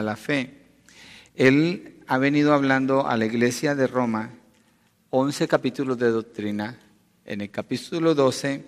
a 0.00 0.02
la 0.02 0.16
fe. 0.16 0.54
Él 1.36 2.02
ha 2.06 2.18
venido 2.18 2.52
hablando 2.52 3.06
a 3.06 3.16
la 3.16 3.26
iglesia 3.26 3.74
de 3.74 3.86
Roma 3.86 4.30
11 5.10 5.46
capítulos 5.46 5.98
de 5.98 6.10
doctrina. 6.10 6.78
En 7.24 7.40
el 7.40 7.50
capítulo 7.50 8.14
12 8.14 8.64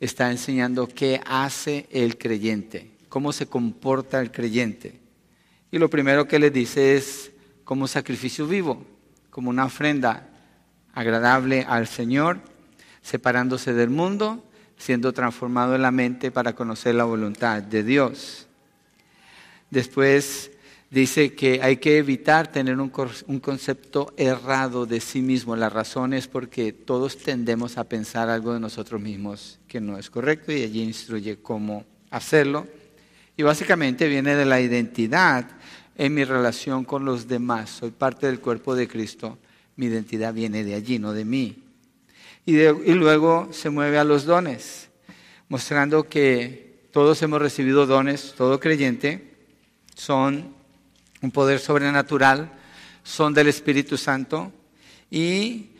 está 0.00 0.30
enseñando 0.30 0.88
qué 0.88 1.20
hace 1.26 1.86
el 1.90 2.16
creyente, 2.16 2.90
cómo 3.08 3.32
se 3.32 3.46
comporta 3.46 4.20
el 4.20 4.30
creyente. 4.30 5.00
Y 5.70 5.78
lo 5.78 5.90
primero 5.90 6.26
que 6.26 6.38
le 6.38 6.50
dice 6.50 6.96
es 6.96 7.32
como 7.64 7.88
sacrificio 7.88 8.46
vivo, 8.46 8.84
como 9.30 9.50
una 9.50 9.66
ofrenda 9.66 10.28
agradable 10.94 11.66
al 11.68 11.86
Señor, 11.86 12.40
separándose 13.02 13.74
del 13.74 13.90
mundo, 13.90 14.42
siendo 14.78 15.12
transformado 15.12 15.74
en 15.74 15.82
la 15.82 15.90
mente 15.90 16.30
para 16.30 16.54
conocer 16.54 16.94
la 16.94 17.04
voluntad 17.04 17.62
de 17.62 17.82
Dios. 17.82 18.46
Después 19.70 20.52
dice 21.00 21.34
que 21.34 21.60
hay 21.62 21.76
que 21.76 21.98
evitar 21.98 22.50
tener 22.50 22.80
un, 22.80 22.88
concepto 22.88 24.14
errado 24.16 24.86
de 24.86 25.00
sí 25.00 25.20
mismo. 25.20 25.54
La 25.54 25.68
razón 25.68 26.14
es 26.14 26.26
porque 26.26 26.72
todos 26.72 27.18
tendemos 27.18 27.76
a 27.76 27.84
pensar 27.84 28.30
algo 28.30 28.54
de 28.54 28.60
nosotros 28.60 28.98
mismos 28.98 29.58
que 29.68 29.78
no 29.78 29.98
es 29.98 30.08
correcto 30.08 30.52
y 30.52 30.62
allí 30.62 30.82
instruye 30.82 31.36
cómo 31.36 31.84
hacerlo. 32.10 32.66
Y 33.36 33.42
básicamente 33.42 34.08
viene 34.08 34.36
de 34.36 34.46
la 34.46 34.58
identidad 34.58 35.46
en 35.98 36.14
mi 36.14 36.24
relación 36.24 36.82
con 36.86 37.04
los 37.04 37.28
demás. 37.28 37.68
Soy 37.68 37.90
parte 37.90 38.26
del 38.26 38.40
cuerpo 38.40 38.74
de 38.74 38.88
Cristo. 38.88 39.36
Mi 39.76 39.86
identidad 39.86 40.32
viene 40.32 40.64
de 40.64 40.76
allí, 40.76 40.98
no 40.98 41.12
de 41.12 41.26
mí. 41.26 41.62
Y, 42.46 42.56
y 42.56 42.94
luego 42.94 43.48
se 43.50 43.68
mueve 43.68 43.98
a 43.98 44.04
los 44.04 44.24
dones, 44.24 44.88
mostrando 45.50 46.04
que 46.04 46.88
todos 46.90 47.20
hemos 47.20 47.42
recibido 47.42 47.84
dones, 47.84 48.32
todo 48.34 48.58
creyente, 48.58 49.34
son 49.94 50.55
un 51.26 51.32
poder 51.32 51.58
sobrenatural, 51.58 52.52
son 53.02 53.34
del 53.34 53.48
Espíritu 53.48 53.96
Santo 53.96 54.52
y 55.10 55.70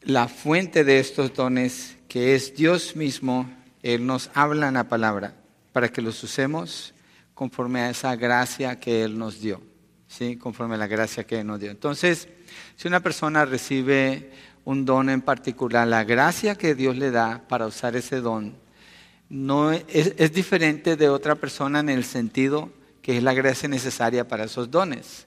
la 0.00 0.26
fuente 0.26 0.82
de 0.82 0.98
estos 0.98 1.32
dones, 1.34 1.96
que 2.08 2.34
es 2.34 2.56
Dios 2.56 2.96
mismo, 2.96 3.48
Él 3.84 4.04
nos 4.04 4.28
habla 4.34 4.66
en 4.66 4.74
la 4.74 4.88
palabra 4.88 5.36
para 5.72 5.88
que 5.88 6.02
los 6.02 6.20
usemos 6.24 6.94
conforme 7.32 7.82
a 7.82 7.90
esa 7.90 8.16
gracia 8.16 8.80
que 8.80 9.04
Él 9.04 9.16
nos 9.16 9.40
dio, 9.40 9.62
¿sí? 10.08 10.36
conforme 10.36 10.74
a 10.74 10.78
la 10.78 10.88
gracia 10.88 11.22
que 11.22 11.38
Él 11.38 11.46
nos 11.46 11.60
dio. 11.60 11.70
Entonces, 11.70 12.26
si 12.74 12.88
una 12.88 12.98
persona 12.98 13.44
recibe 13.44 14.32
un 14.64 14.84
don 14.84 15.10
en 15.10 15.20
particular, 15.20 15.86
la 15.86 16.02
gracia 16.02 16.56
que 16.56 16.74
Dios 16.74 16.96
le 16.96 17.12
da 17.12 17.44
para 17.46 17.68
usar 17.68 17.94
ese 17.94 18.16
don 18.16 18.56
no 19.28 19.70
es, 19.70 19.84
es 19.86 20.32
diferente 20.32 20.96
de 20.96 21.08
otra 21.08 21.36
persona 21.36 21.78
en 21.78 21.88
el 21.88 22.02
sentido 22.02 22.81
que 23.02 23.18
es 23.18 23.22
la 23.22 23.34
gracia 23.34 23.68
necesaria 23.68 24.26
para 24.26 24.44
esos 24.44 24.70
dones. 24.70 25.26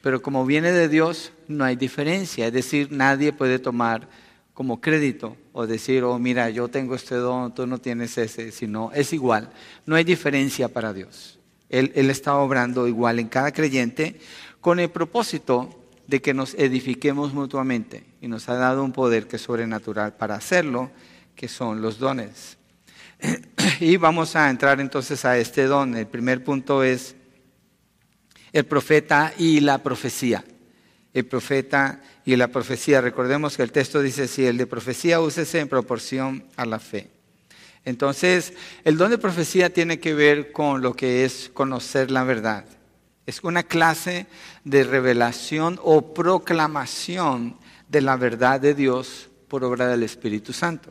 Pero 0.00 0.22
como 0.22 0.46
viene 0.46 0.72
de 0.72 0.88
Dios, 0.88 1.32
no 1.48 1.64
hay 1.64 1.76
diferencia. 1.76 2.46
Es 2.46 2.52
decir, 2.52 2.88
nadie 2.92 3.32
puede 3.32 3.58
tomar 3.58 4.08
como 4.54 4.80
crédito 4.80 5.36
o 5.52 5.66
decir, 5.66 6.04
oh, 6.04 6.18
mira, 6.18 6.48
yo 6.48 6.68
tengo 6.68 6.94
este 6.94 7.16
don, 7.16 7.54
tú 7.54 7.66
no 7.66 7.78
tienes 7.78 8.16
ese, 8.16 8.52
sino 8.52 8.90
es 8.94 9.12
igual. 9.12 9.50
No 9.84 9.96
hay 9.96 10.04
diferencia 10.04 10.68
para 10.68 10.92
Dios. 10.92 11.38
Él, 11.68 11.92
está 11.94 12.36
obrando 12.36 12.86
igual 12.86 13.18
en 13.18 13.28
cada 13.28 13.52
creyente 13.52 14.18
con 14.60 14.78
el 14.78 14.88
propósito 14.88 15.68
de 16.06 16.22
que 16.22 16.32
nos 16.32 16.54
edifiquemos 16.54 17.34
mutuamente 17.34 18.06
y 18.20 18.28
nos 18.28 18.48
ha 18.48 18.54
dado 18.54 18.84
un 18.84 18.92
poder 18.92 19.26
que 19.26 19.36
es 19.36 19.42
sobrenatural 19.42 20.14
para 20.14 20.36
hacerlo, 20.36 20.90
que 21.34 21.48
son 21.48 21.82
los 21.82 21.98
dones. 21.98 22.56
Y 23.80 23.96
vamos 23.96 24.36
a 24.36 24.48
entrar 24.48 24.80
entonces 24.80 25.24
a 25.24 25.38
este 25.38 25.64
don. 25.64 25.96
El 25.96 26.06
primer 26.06 26.42
punto 26.42 26.82
es 26.82 27.14
el 28.52 28.64
profeta 28.64 29.34
y 29.36 29.60
la 29.60 29.82
profecía. 29.82 30.44
El 31.12 31.26
profeta 31.26 32.00
y 32.24 32.36
la 32.36 32.48
profecía. 32.48 33.00
Recordemos 33.00 33.56
que 33.56 33.62
el 33.62 33.72
texto 33.72 34.00
dice, 34.00 34.28
si 34.28 34.46
el 34.46 34.56
de 34.56 34.66
profecía 34.66 35.20
úsese 35.20 35.60
en 35.60 35.68
proporción 35.68 36.44
a 36.56 36.64
la 36.64 36.78
fe. 36.78 37.10
Entonces, 37.84 38.52
el 38.84 38.96
don 38.96 39.10
de 39.10 39.18
profecía 39.18 39.72
tiene 39.72 40.00
que 40.00 40.14
ver 40.14 40.52
con 40.52 40.82
lo 40.82 40.94
que 40.94 41.24
es 41.24 41.50
conocer 41.52 42.10
la 42.10 42.24
verdad. 42.24 42.64
Es 43.26 43.40
una 43.42 43.62
clase 43.62 44.26
de 44.64 44.84
revelación 44.84 45.78
o 45.82 46.14
proclamación 46.14 47.56
de 47.88 48.00
la 48.00 48.16
verdad 48.16 48.60
de 48.60 48.74
Dios 48.74 49.30
por 49.48 49.64
obra 49.64 49.86
del 49.86 50.02
Espíritu 50.02 50.52
Santo. 50.52 50.90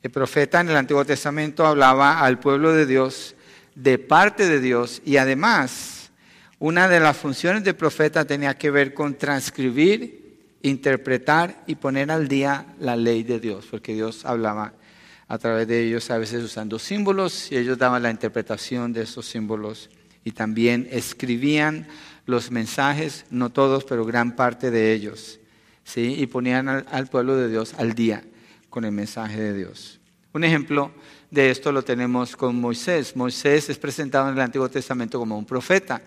El 0.00 0.12
profeta 0.12 0.60
en 0.60 0.68
el 0.68 0.76
Antiguo 0.76 1.04
Testamento 1.04 1.66
hablaba 1.66 2.20
al 2.20 2.38
pueblo 2.38 2.72
de 2.72 2.86
Dios 2.86 3.34
de 3.74 3.98
parte 3.98 4.46
de 4.46 4.60
Dios 4.60 5.02
y 5.04 5.16
además 5.16 6.10
una 6.60 6.88
de 6.88 7.00
las 7.00 7.16
funciones 7.16 7.64
del 7.64 7.74
profeta 7.74 8.24
tenía 8.24 8.56
que 8.56 8.70
ver 8.70 8.94
con 8.94 9.16
transcribir, 9.16 10.38
interpretar 10.62 11.64
y 11.66 11.74
poner 11.74 12.12
al 12.12 12.28
día 12.28 12.66
la 12.78 12.94
ley 12.94 13.24
de 13.24 13.40
Dios, 13.40 13.66
porque 13.68 13.94
Dios 13.94 14.24
hablaba 14.24 14.72
a 15.26 15.38
través 15.38 15.66
de 15.66 15.84
ellos, 15.84 16.10
a 16.10 16.18
veces 16.18 16.44
usando 16.44 16.78
símbolos, 16.78 17.50
y 17.50 17.56
ellos 17.56 17.76
daban 17.76 18.02
la 18.02 18.10
interpretación 18.10 18.92
de 18.92 19.02
esos 19.02 19.26
símbolos 19.26 19.90
y 20.24 20.30
también 20.30 20.88
escribían 20.92 21.88
los 22.24 22.52
mensajes, 22.52 23.24
no 23.30 23.50
todos, 23.50 23.84
pero 23.84 24.04
gran 24.04 24.36
parte 24.36 24.70
de 24.70 24.92
ellos, 24.92 25.40
¿sí? 25.82 26.14
y 26.18 26.26
ponían 26.26 26.68
al 26.68 27.06
pueblo 27.08 27.36
de 27.36 27.48
Dios 27.48 27.74
al 27.78 27.94
día 27.94 28.22
con 28.70 28.84
el 28.84 28.92
mensaje 28.92 29.40
de 29.40 29.54
Dios. 29.54 30.00
Un 30.32 30.44
ejemplo 30.44 30.92
de 31.30 31.50
esto 31.50 31.72
lo 31.72 31.82
tenemos 31.82 32.36
con 32.36 32.60
Moisés. 32.60 33.16
Moisés 33.16 33.70
es 33.70 33.78
presentado 33.78 34.28
en 34.28 34.34
el 34.34 34.40
Antiguo 34.40 34.68
Testamento 34.68 35.18
como 35.18 35.38
un 35.38 35.44
profeta. 35.44 36.02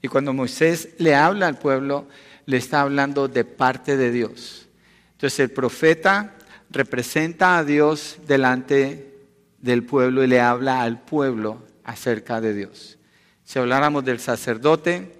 Y 0.00 0.08
cuando 0.08 0.32
Moisés 0.32 0.90
le 0.98 1.14
habla 1.14 1.46
al 1.46 1.58
pueblo, 1.58 2.06
le 2.46 2.56
está 2.56 2.82
hablando 2.82 3.28
de 3.28 3.44
parte 3.44 3.96
de 3.96 4.10
Dios. 4.10 4.68
Entonces 5.12 5.40
el 5.40 5.50
profeta 5.50 6.36
representa 6.70 7.58
a 7.58 7.64
Dios 7.64 8.18
delante 8.26 9.14
del 9.58 9.82
pueblo 9.84 10.22
y 10.22 10.26
le 10.26 10.40
habla 10.40 10.82
al 10.82 11.00
pueblo 11.00 11.64
acerca 11.84 12.40
de 12.40 12.54
Dios. 12.54 12.98
Si 13.44 13.58
habláramos 13.58 14.04
del 14.04 14.20
sacerdote, 14.20 15.15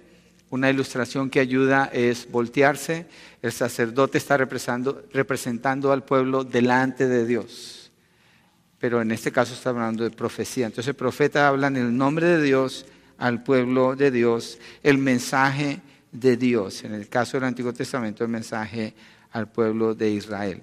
una 0.49 0.69
ilustración 0.69 1.29
que 1.29 1.39
ayuda 1.39 1.89
es 1.93 2.29
voltearse. 2.31 3.05
El 3.41 3.51
sacerdote 3.51 4.17
está 4.17 4.37
representando, 4.37 5.91
al 5.91 6.03
pueblo 6.03 6.43
delante 6.43 7.07
de 7.07 7.25
Dios. 7.25 7.91
Pero 8.79 9.01
en 9.01 9.11
este 9.11 9.31
caso 9.31 9.53
está 9.53 9.71
hablando 9.71 10.03
de 10.03 10.11
profecía. 10.11 10.67
Entonces 10.67 10.89
el 10.89 10.95
profeta 10.95 11.47
habla 11.47 11.67
en 11.67 11.77
el 11.77 11.95
nombre 11.95 12.27
de 12.27 12.41
Dios 12.41 12.85
al 13.17 13.43
pueblo 13.43 13.95
de 13.95 14.11
Dios, 14.11 14.59
el 14.83 14.99
mensaje 14.99 15.81
de 16.11 16.37
Dios. 16.37 16.83
En 16.83 16.93
el 16.93 17.09
caso 17.09 17.37
del 17.37 17.45
Antiguo 17.45 17.73
Testamento, 17.73 18.23
el 18.23 18.29
mensaje 18.29 18.93
al 19.31 19.51
pueblo 19.51 19.95
de 19.95 20.11
Israel. 20.11 20.61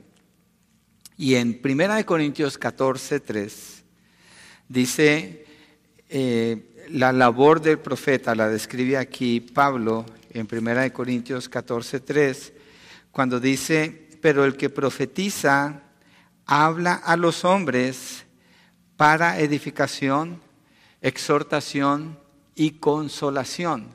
Y 1.16 1.34
en 1.34 1.60
1 1.62 2.06
Corintios 2.06 2.58
14, 2.58 3.20
3 3.20 3.84
dice, 4.68 5.44
eh, 6.08 6.73
la 6.90 7.12
labor 7.12 7.60
del 7.60 7.78
profeta 7.78 8.34
la 8.34 8.48
describe 8.48 8.96
aquí 8.96 9.40
Pablo 9.40 10.06
en 10.30 10.48
1 10.50 10.92
Corintios 10.92 11.48
14, 11.48 12.00
3, 12.00 12.52
cuando 13.10 13.38
dice, 13.40 14.08
pero 14.20 14.44
el 14.44 14.56
que 14.56 14.70
profetiza 14.70 15.82
habla 16.46 16.94
a 16.94 17.16
los 17.16 17.44
hombres 17.44 18.24
para 18.96 19.38
edificación, 19.38 20.40
exhortación 21.00 22.18
y 22.54 22.72
consolación. 22.72 23.88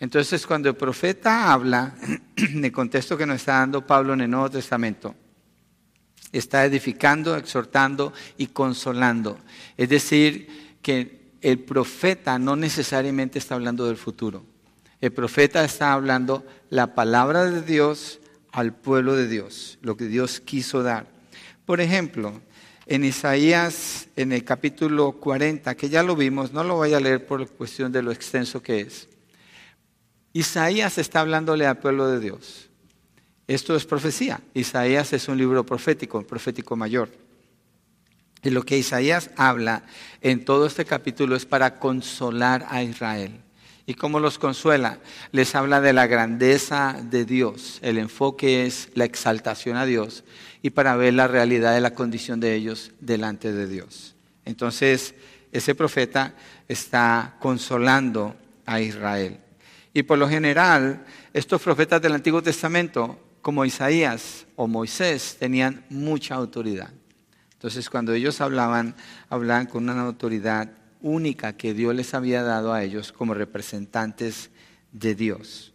Entonces, 0.00 0.46
cuando 0.46 0.68
el 0.68 0.76
profeta 0.76 1.52
habla, 1.52 1.94
en 2.36 2.64
el 2.64 2.72
contexto 2.72 3.16
que 3.16 3.26
nos 3.26 3.36
está 3.36 3.60
dando 3.60 3.86
Pablo 3.86 4.14
en 4.14 4.22
el 4.22 4.30
Nuevo 4.30 4.50
Testamento, 4.50 5.14
está 6.32 6.64
edificando, 6.64 7.36
exhortando 7.36 8.12
y 8.36 8.48
consolando. 8.48 9.38
Es 9.76 9.88
decir, 9.88 10.78
que 10.82 11.23
el 11.44 11.58
profeta 11.58 12.38
no 12.38 12.56
necesariamente 12.56 13.38
está 13.38 13.54
hablando 13.54 13.86
del 13.86 13.98
futuro. 13.98 14.46
El 15.02 15.12
profeta 15.12 15.62
está 15.62 15.92
hablando 15.92 16.42
la 16.70 16.94
palabra 16.94 17.44
de 17.44 17.60
Dios 17.60 18.18
al 18.50 18.72
pueblo 18.72 19.14
de 19.14 19.28
Dios, 19.28 19.78
lo 19.82 19.94
que 19.94 20.06
Dios 20.06 20.40
quiso 20.40 20.82
dar. 20.82 21.06
Por 21.66 21.82
ejemplo, 21.82 22.40
en 22.86 23.04
Isaías, 23.04 24.08
en 24.16 24.32
el 24.32 24.42
capítulo 24.42 25.12
40, 25.12 25.74
que 25.74 25.90
ya 25.90 26.02
lo 26.02 26.16
vimos, 26.16 26.54
no 26.54 26.64
lo 26.64 26.76
voy 26.76 26.94
a 26.94 27.00
leer 27.00 27.26
por 27.26 27.46
cuestión 27.50 27.92
de 27.92 28.00
lo 28.00 28.10
extenso 28.10 28.62
que 28.62 28.80
es. 28.80 29.06
Isaías 30.32 30.96
está 30.96 31.20
hablándole 31.20 31.66
al 31.66 31.76
pueblo 31.76 32.08
de 32.08 32.20
Dios. 32.20 32.70
Esto 33.46 33.76
es 33.76 33.84
profecía. 33.84 34.40
Isaías 34.54 35.12
es 35.12 35.28
un 35.28 35.36
libro 35.36 35.66
profético, 35.66 36.22
profético 36.22 36.74
mayor. 36.74 37.10
Y 38.44 38.50
lo 38.50 38.62
que 38.62 38.76
Isaías 38.76 39.30
habla 39.36 39.84
en 40.20 40.44
todo 40.44 40.66
este 40.66 40.84
capítulo 40.84 41.34
es 41.34 41.46
para 41.46 41.78
consolar 41.78 42.66
a 42.68 42.82
Israel. 42.82 43.40
¿Y 43.86 43.94
cómo 43.94 44.20
los 44.20 44.38
consuela? 44.38 44.98
Les 45.32 45.54
habla 45.54 45.80
de 45.80 45.94
la 45.94 46.06
grandeza 46.06 46.96
de 47.02 47.24
Dios. 47.24 47.78
El 47.82 47.98
enfoque 47.98 48.66
es 48.66 48.90
la 48.94 49.06
exaltación 49.06 49.76
a 49.76 49.86
Dios 49.86 50.24
y 50.62 50.70
para 50.70 50.94
ver 50.96 51.14
la 51.14 51.26
realidad 51.26 51.74
de 51.74 51.80
la 51.80 51.94
condición 51.94 52.38
de 52.38 52.54
ellos 52.54 52.92
delante 53.00 53.52
de 53.52 53.66
Dios. 53.66 54.14
Entonces, 54.44 55.14
ese 55.50 55.74
profeta 55.74 56.34
está 56.68 57.36
consolando 57.40 58.36
a 58.66 58.80
Israel. 58.80 59.38
Y 59.94 60.02
por 60.02 60.18
lo 60.18 60.28
general, 60.28 61.04
estos 61.32 61.62
profetas 61.62 62.02
del 62.02 62.12
Antiguo 62.12 62.42
Testamento, 62.42 63.18
como 63.40 63.64
Isaías 63.64 64.46
o 64.56 64.66
Moisés, 64.66 65.36
tenían 65.38 65.84
mucha 65.88 66.34
autoridad. 66.34 66.90
Entonces, 67.64 67.88
cuando 67.88 68.12
ellos 68.12 68.42
hablaban, 68.42 68.94
hablaban 69.30 69.64
con 69.64 69.88
una 69.88 70.02
autoridad 70.02 70.70
única 71.00 71.56
que 71.56 71.72
Dios 71.72 71.94
les 71.94 72.12
había 72.12 72.42
dado 72.42 72.74
a 72.74 72.84
ellos 72.84 73.10
como 73.10 73.32
representantes 73.32 74.50
de 74.92 75.14
Dios. 75.14 75.72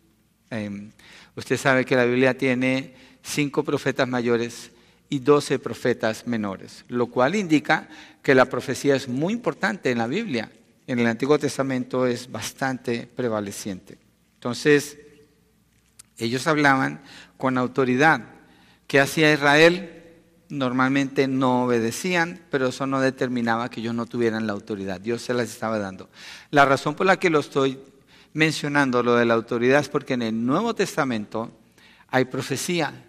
Em, 0.52 0.92
usted 1.36 1.58
sabe 1.58 1.86
que 1.86 1.96
la 1.96 2.06
Biblia 2.06 2.38
tiene 2.38 2.94
cinco 3.24 3.64
profetas 3.64 4.08
mayores 4.08 4.70
y 5.10 5.18
doce 5.18 5.58
profetas 5.58 6.28
menores, 6.28 6.86
lo 6.90 7.08
cual 7.08 7.34
indica 7.34 7.90
que 8.22 8.36
la 8.36 8.46
profecía 8.46 8.96
es 8.96 9.08
muy 9.08 9.34
importante 9.34 9.90
en 9.90 9.98
la 9.98 10.06
Biblia. 10.06 10.52
En 10.86 11.00
el 11.00 11.08
Antiguo 11.08 11.40
Testamento 11.40 12.06
es 12.06 12.32
bastante 12.32 13.08
prevaleciente. 13.16 13.98
Entonces, 14.36 14.96
ellos 16.20 16.46
hablaban 16.46 17.02
con 17.36 17.58
autoridad. 17.58 18.22
¿Qué 18.86 19.00
hacía 19.00 19.34
Israel? 19.34 19.99
Normalmente 20.50 21.28
no 21.28 21.66
obedecían, 21.66 22.42
pero 22.50 22.68
eso 22.68 22.88
no 22.88 23.00
determinaba 23.00 23.70
que 23.70 23.82
ellos 23.82 23.94
no 23.94 24.06
tuvieran 24.06 24.48
la 24.48 24.54
autoridad. 24.54 25.00
Dios 25.00 25.22
se 25.22 25.34
las 25.34 25.50
estaba 25.50 25.78
dando. 25.78 26.10
La 26.52 26.66
razón 26.66 26.96
por 26.96 27.06
la 27.06 27.18
que 27.18 27.30
lo 27.30 27.40
estoy 27.40 27.80
mencionando, 28.34 29.04
lo 29.04 29.16
de 29.16 29.26
la 29.26 29.36
autoridad, 29.36 29.80
es 29.80 29.90
porque 29.90 30.16
en 30.16 30.24
el 30.24 30.46
Nuevo 30.46 30.74
Testamento 30.74 31.52
hay 32.08 32.26
profecía, 32.26 33.06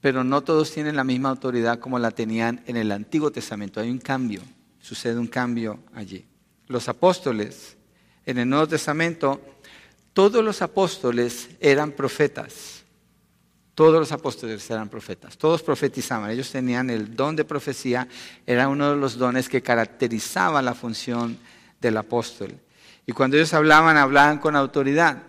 pero 0.00 0.24
no 0.24 0.42
todos 0.42 0.72
tienen 0.72 0.96
la 0.96 1.04
misma 1.04 1.30
autoridad 1.30 1.78
como 1.78 1.98
la 1.98 2.10
tenían 2.10 2.62
en 2.66 2.76
el 2.76 2.90
Antiguo 2.90 3.30
Testamento. 3.30 3.80
Hay 3.80 3.90
un 3.90 3.98
cambio, 3.98 4.42
sucede 4.80 5.18
un 5.18 5.28
cambio 5.28 5.80
allí. 5.94 6.26
Los 6.66 6.88
apóstoles 6.88 7.76
en 8.26 8.38
el 8.38 8.48
Nuevo 8.48 8.66
Testamento 8.66 9.40
todos 10.12 10.44
los 10.44 10.60
apóstoles 10.62 11.48
eran 11.60 11.92
profetas. 11.92 12.71
Todos 13.74 14.00
los 14.00 14.12
apóstoles 14.12 14.68
eran 14.70 14.88
profetas. 14.88 15.36
Todos 15.38 15.62
profetizaban. 15.62 16.30
Ellos 16.30 16.50
tenían 16.50 16.90
el 16.90 17.16
don 17.16 17.36
de 17.36 17.44
profecía. 17.44 18.06
Era 18.46 18.68
uno 18.68 18.90
de 18.90 18.96
los 18.96 19.16
dones 19.16 19.48
que 19.48 19.62
caracterizaba 19.62 20.60
la 20.60 20.74
función 20.74 21.38
del 21.80 21.96
apóstol. 21.96 22.54
Y 23.06 23.12
cuando 23.12 23.36
ellos 23.36 23.54
hablaban, 23.54 23.96
hablaban 23.96 24.38
con 24.38 24.56
autoridad. 24.56 25.22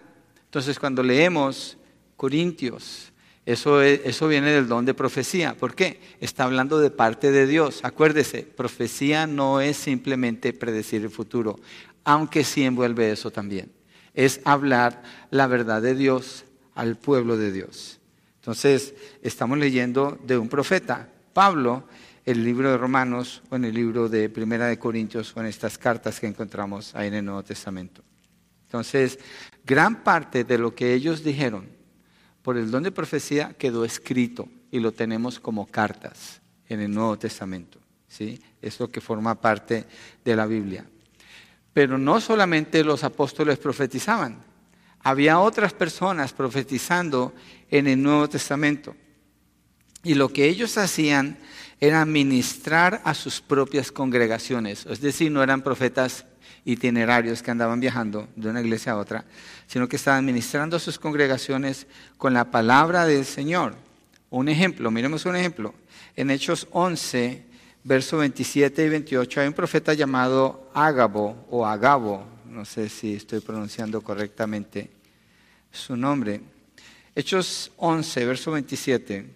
Entonces, 0.45 0.77
cuando 0.77 1.01
leemos 1.01 1.77
Corintios, 2.17 3.11
eso, 3.45 3.81
eso 3.81 4.27
viene 4.27 4.51
del 4.51 4.67
don 4.67 4.85
de 4.85 4.93
profecía. 4.93 5.55
¿Por 5.55 5.73
qué? 5.73 5.99
Está 6.19 6.43
hablando 6.43 6.79
de 6.79 6.91
parte 6.91 7.31
de 7.31 7.47
Dios. 7.47 7.79
Acuérdese, 7.83 8.43
profecía 8.43 9.25
no 9.25 9.61
es 9.61 9.77
simplemente 9.77 10.53
predecir 10.53 11.01
el 11.01 11.09
futuro, 11.09 11.59
aunque 12.03 12.43
sí 12.43 12.63
envuelve 12.63 13.11
eso 13.11 13.31
también 13.31 13.71
es 14.13 14.41
hablar 14.45 15.03
la 15.31 15.47
verdad 15.47 15.81
de 15.81 15.95
Dios 15.95 16.45
al 16.75 16.97
pueblo 16.97 17.37
de 17.37 17.51
Dios. 17.51 17.99
Entonces, 18.43 18.93
estamos 19.21 19.57
leyendo 19.57 20.19
de 20.21 20.37
un 20.37 20.49
profeta, 20.49 21.07
Pablo, 21.31 21.87
el 22.25 22.43
libro 22.43 22.69
de 22.71 22.77
Romanos 22.77 23.41
o 23.49 23.55
en 23.55 23.63
el 23.63 23.73
libro 23.73 24.09
de 24.09 24.27
Primera 24.27 24.67
de 24.67 24.77
Corintios 24.77 25.31
o 25.33 25.39
en 25.39 25.45
estas 25.45 25.77
cartas 25.77 26.19
que 26.19 26.27
encontramos 26.27 26.93
ahí 26.93 27.07
en 27.07 27.13
el 27.13 27.23
Nuevo 27.23 27.41
Testamento. 27.43 28.01
Entonces, 28.65 29.17
gran 29.63 30.03
parte 30.03 30.43
de 30.43 30.57
lo 30.57 30.75
que 30.75 30.93
ellos 30.93 31.23
dijeron 31.23 31.69
por 32.41 32.57
el 32.57 32.69
don 32.69 32.83
de 32.83 32.91
profecía 32.91 33.53
quedó 33.57 33.85
escrito 33.85 34.49
y 34.71 34.81
lo 34.81 34.91
tenemos 34.91 35.39
como 35.39 35.65
cartas 35.65 36.41
en 36.67 36.81
el 36.81 36.91
Nuevo 36.91 37.17
Testamento. 37.17 37.79
¿sí? 38.09 38.41
Es 38.61 38.77
que 38.91 38.99
forma 38.99 39.39
parte 39.39 39.85
de 40.25 40.35
la 40.35 40.45
Biblia. 40.47 40.85
Pero 41.71 41.97
no 41.97 42.19
solamente 42.19 42.83
los 42.83 43.05
apóstoles 43.05 43.57
profetizaban, 43.57 44.43
había 45.03 45.39
otras 45.39 45.73
personas 45.73 46.31
profetizando 46.31 47.33
en 47.73 47.87
el 47.87 48.03
Nuevo 48.03 48.29
Testamento. 48.29 48.95
Y 50.03 50.13
lo 50.13 50.29
que 50.29 50.47
ellos 50.47 50.77
hacían 50.77 51.39
era 51.79 52.05
ministrar 52.05 53.01
a 53.03 53.15
sus 53.15 53.41
propias 53.41 53.91
congregaciones, 53.91 54.85
es 54.85 55.01
decir, 55.01 55.31
no 55.31 55.41
eran 55.41 55.63
profetas 55.63 56.25
itinerarios 56.65 57.41
que 57.41 57.49
andaban 57.49 57.79
viajando 57.79 58.29
de 58.35 58.49
una 58.49 58.61
iglesia 58.61 58.91
a 58.91 58.97
otra, 58.97 59.25
sino 59.65 59.89
que 59.89 59.95
estaban 59.95 60.23
ministrando 60.23 60.77
a 60.77 60.79
sus 60.79 60.99
congregaciones 60.99 61.87
con 62.17 62.35
la 62.35 62.51
palabra 62.51 63.07
del 63.07 63.25
Señor. 63.25 63.75
Un 64.29 64.49
ejemplo, 64.49 64.91
miremos 64.91 65.25
un 65.25 65.35
ejemplo. 65.35 65.73
En 66.15 66.29
Hechos 66.29 66.67
11, 66.71 67.43
verso 67.83 68.17
27 68.17 68.85
y 68.85 68.89
28, 68.89 69.41
hay 69.41 69.47
un 69.47 69.53
profeta 69.53 69.95
llamado 69.95 70.69
Ágabo 70.75 71.47
o 71.49 71.65
Agabo, 71.65 72.23
no 72.45 72.65
sé 72.65 72.87
si 72.87 73.15
estoy 73.15 73.39
pronunciando 73.39 73.99
correctamente 74.01 74.91
su 75.71 75.97
nombre. 75.97 76.52
Hechos 77.15 77.71
11, 77.77 78.25
verso 78.25 78.51
27. 78.51 79.29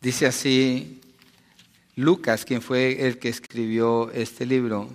Dice 0.00 0.26
así 0.26 1.00
Lucas, 1.94 2.44
quien 2.44 2.62
fue 2.62 3.06
el 3.06 3.18
que 3.18 3.28
escribió 3.28 4.10
este 4.12 4.46
libro. 4.46 4.88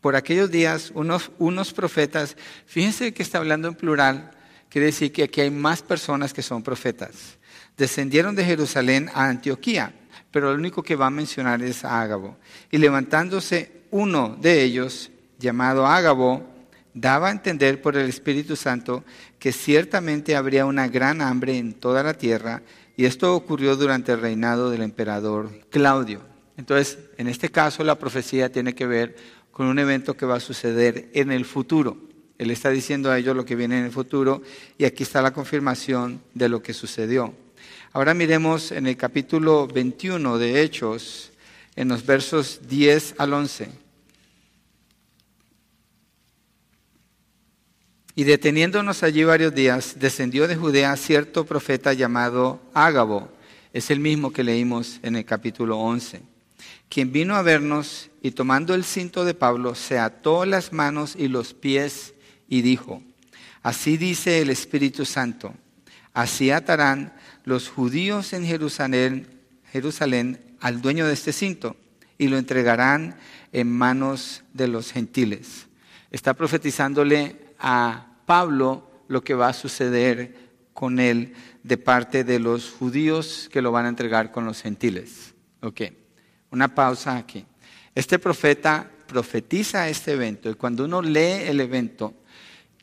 por 0.00 0.16
aquellos 0.16 0.50
días 0.50 0.90
unos, 0.94 1.30
unos 1.38 1.72
profetas, 1.72 2.36
fíjense 2.66 3.12
que 3.12 3.22
está 3.22 3.38
hablando 3.38 3.68
en 3.68 3.74
plural, 3.74 4.30
quiere 4.68 4.86
decir 4.86 5.12
que 5.12 5.24
aquí 5.24 5.40
hay 5.40 5.50
más 5.50 5.82
personas 5.82 6.32
que 6.32 6.42
son 6.42 6.62
profetas. 6.62 7.38
Descendieron 7.76 8.34
de 8.34 8.44
Jerusalén 8.44 9.10
a 9.12 9.28
Antioquía, 9.28 9.94
pero 10.30 10.50
lo 10.50 10.58
único 10.58 10.82
que 10.82 10.96
va 10.96 11.06
a 11.06 11.10
mencionar 11.10 11.62
es 11.62 11.84
a 11.84 12.00
Ágabo. 12.00 12.36
Y 12.70 12.78
levantándose 12.78 13.82
uno 13.90 14.36
de 14.40 14.62
ellos, 14.62 15.10
llamado 15.38 15.86
Ágabo, 15.86 16.46
daba 16.94 17.28
a 17.28 17.32
entender 17.32 17.80
por 17.80 17.96
el 17.96 18.08
Espíritu 18.08 18.56
Santo 18.56 19.04
que 19.38 19.52
ciertamente 19.52 20.36
habría 20.36 20.66
una 20.66 20.88
gran 20.88 21.22
hambre 21.22 21.56
en 21.58 21.74
toda 21.74 22.02
la 22.02 22.14
tierra, 22.14 22.62
y 22.96 23.04
esto 23.04 23.34
ocurrió 23.36 23.76
durante 23.76 24.12
el 24.12 24.20
reinado 24.20 24.70
del 24.70 24.82
emperador 24.82 25.50
Claudio. 25.70 26.20
Entonces, 26.56 26.98
en 27.16 27.28
este 27.28 27.50
caso 27.50 27.84
la 27.84 27.98
profecía 27.98 28.50
tiene 28.50 28.74
que 28.74 28.86
ver 28.86 29.14
con 29.52 29.66
un 29.66 29.78
evento 29.78 30.16
que 30.16 30.26
va 30.26 30.36
a 30.36 30.40
suceder 30.40 31.08
en 31.14 31.30
el 31.30 31.44
futuro. 31.44 31.96
Él 32.36 32.50
está 32.50 32.70
diciendo 32.70 33.10
a 33.10 33.18
ellos 33.18 33.36
lo 33.36 33.44
que 33.44 33.56
viene 33.56 33.78
en 33.78 33.84
el 33.84 33.92
futuro 33.92 34.42
y 34.76 34.84
aquí 34.84 35.04
está 35.04 35.22
la 35.22 35.32
confirmación 35.32 36.20
de 36.34 36.48
lo 36.48 36.62
que 36.62 36.74
sucedió. 36.74 37.34
Ahora 37.98 38.14
miremos 38.14 38.70
en 38.70 38.86
el 38.86 38.96
capítulo 38.96 39.66
21 39.66 40.38
de 40.38 40.62
Hechos, 40.62 41.32
en 41.74 41.88
los 41.88 42.06
versos 42.06 42.60
10 42.68 43.16
al 43.18 43.32
11. 43.32 43.70
Y 48.14 48.22
deteniéndonos 48.22 49.02
allí 49.02 49.24
varios 49.24 49.52
días, 49.52 49.96
descendió 49.98 50.46
de 50.46 50.54
Judea 50.54 50.94
cierto 50.96 51.44
profeta 51.44 51.92
llamado 51.92 52.60
Ágabo, 52.72 53.32
es 53.72 53.90
el 53.90 53.98
mismo 53.98 54.32
que 54.32 54.44
leímos 54.44 55.00
en 55.02 55.16
el 55.16 55.24
capítulo 55.24 55.76
11 55.78 56.22
quien 56.88 57.10
vino 57.10 57.34
a 57.34 57.42
vernos 57.42 58.10
y 58.22 58.30
tomando 58.30 58.76
el 58.76 58.84
cinto 58.84 59.24
de 59.24 59.34
Pablo, 59.34 59.74
se 59.74 59.98
ató 59.98 60.44
las 60.44 60.72
manos 60.72 61.16
y 61.18 61.26
los 61.26 61.52
pies 61.52 62.14
y 62.48 62.62
dijo, 62.62 63.02
así 63.60 63.96
dice 63.96 64.40
el 64.40 64.50
Espíritu 64.50 65.04
Santo, 65.04 65.52
así 66.14 66.50
atarán 66.50 67.12
los 67.44 67.68
judíos 67.68 68.32
en 68.32 68.44
Jerusalén, 68.44 69.26
al 70.60 70.82
dueño 70.82 71.06
de 71.06 71.12
este 71.12 71.32
cinto 71.32 71.76
y 72.18 72.28
lo 72.28 72.36
entregarán 72.36 73.16
en 73.52 73.70
manos 73.70 74.42
de 74.52 74.68
los 74.68 74.92
gentiles. 74.92 75.68
Está 76.10 76.34
profetizándole 76.34 77.36
a 77.58 78.18
Pablo 78.26 78.90
lo 79.08 79.22
que 79.22 79.34
va 79.34 79.48
a 79.48 79.52
suceder 79.52 80.48
con 80.74 80.98
él 81.00 81.34
de 81.62 81.76
parte 81.76 82.24
de 82.24 82.38
los 82.38 82.70
judíos 82.70 83.48
que 83.52 83.62
lo 83.62 83.72
van 83.72 83.86
a 83.86 83.88
entregar 83.88 84.30
con 84.30 84.44
los 84.44 84.62
gentiles. 84.62 85.34
Okay. 85.60 85.96
Una 86.50 86.74
pausa 86.74 87.16
aquí. 87.16 87.44
Este 87.94 88.18
profeta 88.18 88.90
profetiza 89.06 89.88
este 89.88 90.12
evento 90.12 90.50
y 90.50 90.54
cuando 90.54 90.84
uno 90.84 91.02
lee 91.02 91.46
el 91.46 91.60
evento, 91.60 92.14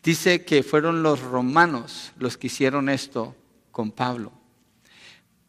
dice 0.06 0.46
que 0.46 0.62
fueron 0.62 1.02
los 1.02 1.20
romanos 1.20 2.14
los 2.20 2.38
que 2.38 2.48
hicieron 2.48 2.90
esto 2.90 3.36
con 3.72 3.92
Pablo. 3.92 4.32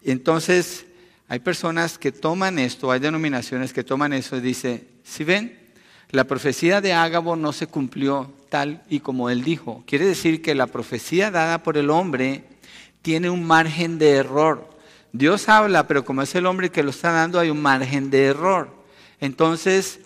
Entonces, 0.03 0.87
hay 1.29 1.41
personas 1.41 1.99
que 1.99 2.11
toman 2.11 2.59
esto, 2.59 2.91
hay 2.91 2.99
denominaciones 2.99 3.75
que 3.75 3.85
toman 3.85 4.15
eso 4.15 4.37
y 4.37 4.41
dicen, 4.41 4.89
si 5.05 5.25
ven, 5.25 5.59
la 6.11 6.25
profecía 6.25 6.81
de 6.81 6.95
Ágabo 6.95 7.37
no 7.37 7.53
se 7.53 7.67
cumplió 7.67 8.33
tal 8.49 8.83
y 8.89 9.01
como 9.01 9.29
él 9.29 9.45
dijo. 9.45 9.85
Quiere 9.87 10.07
decir 10.07 10.41
que 10.41 10.55
la 10.55 10.69
profecía 10.69 11.31
dada 11.31 11.63
por 11.63 11.77
el 11.77 11.91
hombre 11.91 12.45
tiene 13.03 13.29
un 13.29 13.45
margen 13.45 13.99
de 13.99 14.13
error. 14.13 14.71
Dios 15.13 15.51
habla, 15.51 15.87
pero 15.87 16.05
como 16.05 16.23
es 16.23 16.35
el 16.35 16.47
hombre 16.47 16.71
que 16.71 16.83
lo 16.83 16.91
está 16.91 17.11
dando, 17.11 17.39
hay 17.39 17.51
un 17.51 17.61
margen 17.61 18.09
de 18.11 18.25
error. 18.27 18.71
Entonces, 19.21 20.01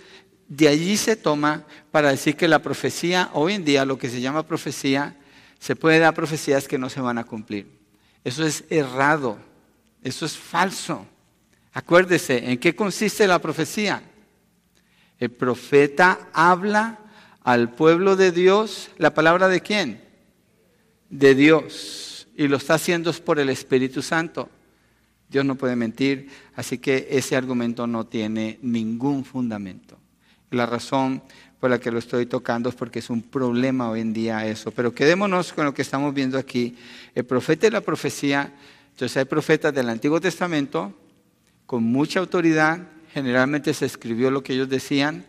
de 0.51 0.67
allí 0.67 0.97
se 0.97 1.15
toma 1.15 1.65
para 1.93 2.11
decir 2.11 2.37
que 2.37 2.49
la 2.49 2.59
profecía, 2.59 3.31
hoy 3.35 3.55
en 3.55 3.65
día 3.65 3.85
lo 3.85 3.97
que 3.97 4.11
se 4.11 4.21
llama 4.21 4.47
profecía, 4.47 5.17
se 5.61 5.77
puede 5.77 6.01
dar 6.01 6.13
profecías 6.13 6.67
que 6.67 6.77
no 6.77 6.91
se 6.91 7.01
van 7.01 7.19
a 7.19 7.25
cumplir. 7.25 7.71
Eso 8.25 8.45
es 8.45 8.65
errado. 8.69 9.39
Eso 10.03 10.27
es 10.27 10.37
falso. 10.37 11.07
Acuérdese, 11.73 12.51
¿en 12.51 12.59
qué 12.59 12.75
consiste 12.75 13.29
la 13.29 13.39
profecía? 13.39 14.03
El 15.21 15.31
profeta 15.31 16.31
habla 16.33 16.99
al 17.45 17.71
pueblo 17.71 18.17
de 18.17 18.33
Dios, 18.33 18.91
¿la 18.99 19.15
palabra 19.15 19.47
de 19.47 19.61
quién? 19.61 20.03
De 21.11 21.37
Dios. 21.37 22.27
Y 22.37 22.49
lo 22.49 22.57
está 22.57 22.75
haciendo 22.75 23.13
por 23.13 23.39
el 23.39 23.51
Espíritu 23.51 24.03
Santo. 24.03 24.51
Dios 25.29 25.45
no 25.45 25.55
puede 25.55 25.77
mentir, 25.77 26.29
así 26.57 26.79
que 26.79 27.07
ese 27.09 27.37
argumento 27.37 27.87
no 27.87 28.05
tiene 28.05 28.59
ningún 28.63 29.25
fundamento. 29.25 30.00
La 30.51 30.67
razón 30.67 31.23
por 31.61 31.71
la 31.71 31.79
que 31.79 31.91
lo 31.91 31.99
estoy 31.99 32.27
tocando 32.27 32.71
es 32.71 32.75
porque 32.75 33.01
es 33.01 33.11
un 33.11 33.23
problema 33.23 33.91
hoy 33.91 34.01
en 34.01 34.13
día 34.13 34.47
eso. 34.47 34.71
Pero 34.71 34.95
quedémonos 34.95 35.53
con 35.53 35.65
lo 35.65 35.75
que 35.75 35.83
estamos 35.83 36.15
viendo 36.15 36.39
aquí. 36.39 36.77
El 37.15 37.25
profeta 37.25 37.67
y 37.67 37.71
la 37.71 37.83
profecía, 37.83 38.53
entonces 38.91 39.17
hay 39.17 39.27
profetas 39.27 39.75
del 39.75 39.89
Antiguo 39.89 40.21
Testamento 40.21 40.95
con 41.67 41.85
mucha 41.85 42.19
autoridad, 42.19 42.81
generalmente 43.15 43.73
se 43.75 43.87
escribió 43.87 44.31
lo 44.33 44.43
que 44.43 44.55
ellos 44.55 44.69
decían, 44.69 45.25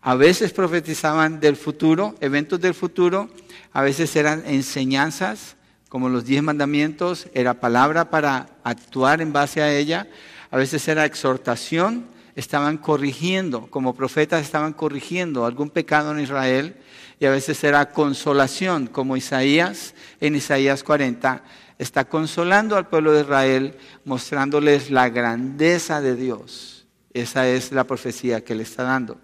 a 0.00 0.14
veces 0.14 0.52
profetizaban 0.52 1.38
del 1.38 1.54
futuro, 1.54 2.14
eventos 2.20 2.58
del 2.60 2.72
futuro, 2.72 3.28
a 3.72 3.82
veces 3.82 4.16
eran 4.16 4.42
enseñanzas, 4.46 5.56
como 5.90 6.08
los 6.08 6.24
diez 6.24 6.42
mandamientos, 6.42 7.28
era 7.34 7.60
palabra 7.60 8.08
para 8.08 8.48
actuar 8.64 9.20
en 9.20 9.34
base 9.34 9.60
a 9.60 9.70
ella, 9.70 10.08
a 10.50 10.56
veces 10.56 10.88
era 10.88 11.04
exhortación, 11.04 12.06
estaban 12.36 12.78
corrigiendo, 12.78 13.66
como 13.68 13.94
profetas 13.94 14.42
estaban 14.42 14.72
corrigiendo 14.72 15.44
algún 15.44 15.70
pecado 15.70 16.12
en 16.12 16.20
Israel, 16.20 16.76
y 17.20 17.26
a 17.26 17.30
veces 17.30 17.62
era 17.62 17.90
consolación, 17.90 18.86
como 18.86 19.16
Isaías 19.16 19.94
en 20.20 20.34
Isaías 20.34 20.82
40, 20.82 21.42
está 21.78 22.04
consolando 22.04 22.76
al 22.76 22.88
pueblo 22.88 23.12
de 23.12 23.22
Israel, 23.22 23.76
mostrándoles 24.04 24.90
la 24.90 25.08
grandeza 25.08 26.00
de 26.00 26.16
Dios. 26.16 26.86
Esa 27.12 27.48
es 27.48 27.72
la 27.72 27.84
profecía 27.84 28.42
que 28.42 28.54
le 28.54 28.62
está 28.62 28.84
dando. 28.84 29.20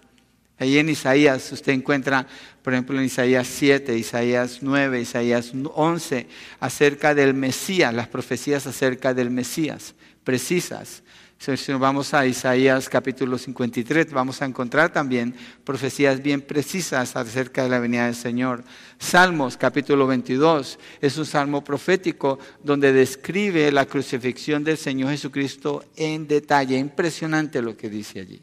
Ahí 0.59 0.77
en 0.77 0.89
Isaías 0.89 1.51
usted 1.53 1.71
encuentra, 1.71 2.27
por 2.61 2.73
ejemplo, 2.73 2.99
en 2.99 3.05
Isaías 3.05 3.47
7, 3.47 3.97
Isaías 3.97 4.59
9, 4.61 4.99
Isaías 4.99 5.53
11, 5.73 6.27
acerca 6.59 7.15
del 7.15 7.33
Mesías, 7.33 7.93
las 7.93 8.09
profecías 8.09 8.67
acerca 8.67 9.13
del 9.13 9.29
Mesías, 9.29 9.95
precisas. 10.25 11.01
Si 11.39 11.71
nos 11.71 11.79
vamos 11.79 12.13
a 12.13 12.27
Isaías 12.27 12.89
capítulo 12.89 13.37
53, 13.37 14.11
vamos 14.11 14.41
a 14.41 14.45
encontrar 14.45 14.91
también 14.91 15.33
profecías 15.63 16.21
bien 16.21 16.41
precisas 16.41 17.15
acerca 17.15 17.63
de 17.63 17.69
la 17.69 17.79
venida 17.79 18.07
del 18.07 18.15
Señor. 18.15 18.61
Salmos 18.97 19.55
capítulo 19.55 20.05
22 20.05 20.77
es 20.99 21.17
un 21.17 21.25
salmo 21.25 21.63
profético 21.63 22.39
donde 22.61 22.91
describe 22.91 23.71
la 23.71 23.85
crucifixión 23.85 24.65
del 24.65 24.77
Señor 24.77 25.11
Jesucristo 25.11 25.85
en 25.95 26.27
detalle. 26.27 26.77
Impresionante 26.77 27.61
lo 27.61 27.77
que 27.77 27.89
dice 27.89 28.19
allí. 28.19 28.41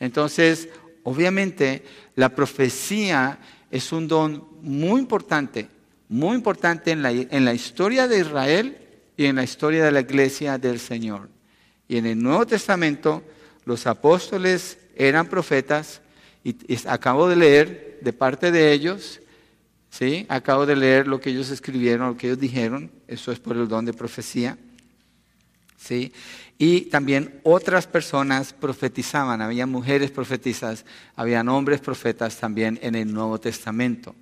Entonces, 0.00 0.70
obviamente 1.02 1.84
la 2.14 2.34
profecía 2.34 3.38
es 3.70 3.92
un 3.92 4.08
don 4.08 4.48
muy 4.62 5.00
importante, 5.00 5.68
muy 6.08 6.34
importante 6.34 6.92
en 6.92 7.02
la, 7.02 7.10
en 7.10 7.44
la 7.44 7.52
historia 7.52 8.08
de 8.08 8.20
Israel 8.20 8.78
y 9.18 9.26
en 9.26 9.36
la 9.36 9.44
historia 9.44 9.84
de 9.84 9.92
la 9.92 10.00
iglesia 10.00 10.56
del 10.56 10.80
Señor. 10.80 11.28
Y 11.92 11.98
en 11.98 12.06
el 12.06 12.22
Nuevo 12.22 12.46
Testamento 12.46 13.22
los 13.66 13.86
apóstoles 13.86 14.78
eran 14.96 15.26
profetas 15.26 16.00
y, 16.42 16.56
acabo 16.86 17.28
de 17.28 17.36
leer 17.36 17.98
de 18.00 18.14
parte 18.14 18.50
de 18.50 18.72
ellos, 18.72 19.20
¿sí? 19.90 20.24
acabo 20.30 20.64
de 20.64 20.74
leer 20.74 21.06
lo 21.06 21.20
que 21.20 21.28
ellos 21.28 21.50
escribieron, 21.50 22.08
lo 22.08 22.16
que 22.16 22.28
ellos 22.28 22.40
dijeron, 22.40 22.90
eso 23.06 23.30
es 23.30 23.38
por 23.40 23.58
el 23.58 23.68
don 23.68 23.84
de 23.84 23.92
profecía. 23.92 24.56
¿sí? 25.76 26.14
Y 26.56 26.86
también 26.86 27.38
otras 27.42 27.86
personas 27.86 28.54
profetizaban, 28.54 29.42
había 29.42 29.66
mujeres 29.66 30.10
profetizas, 30.10 30.86
habían 31.14 31.50
hombres 31.50 31.80
profetas 31.80 32.38
también 32.38 32.78
en 32.80 32.94
el 32.94 33.12
Nuevo 33.12 33.38
Testamento. 33.38 34.14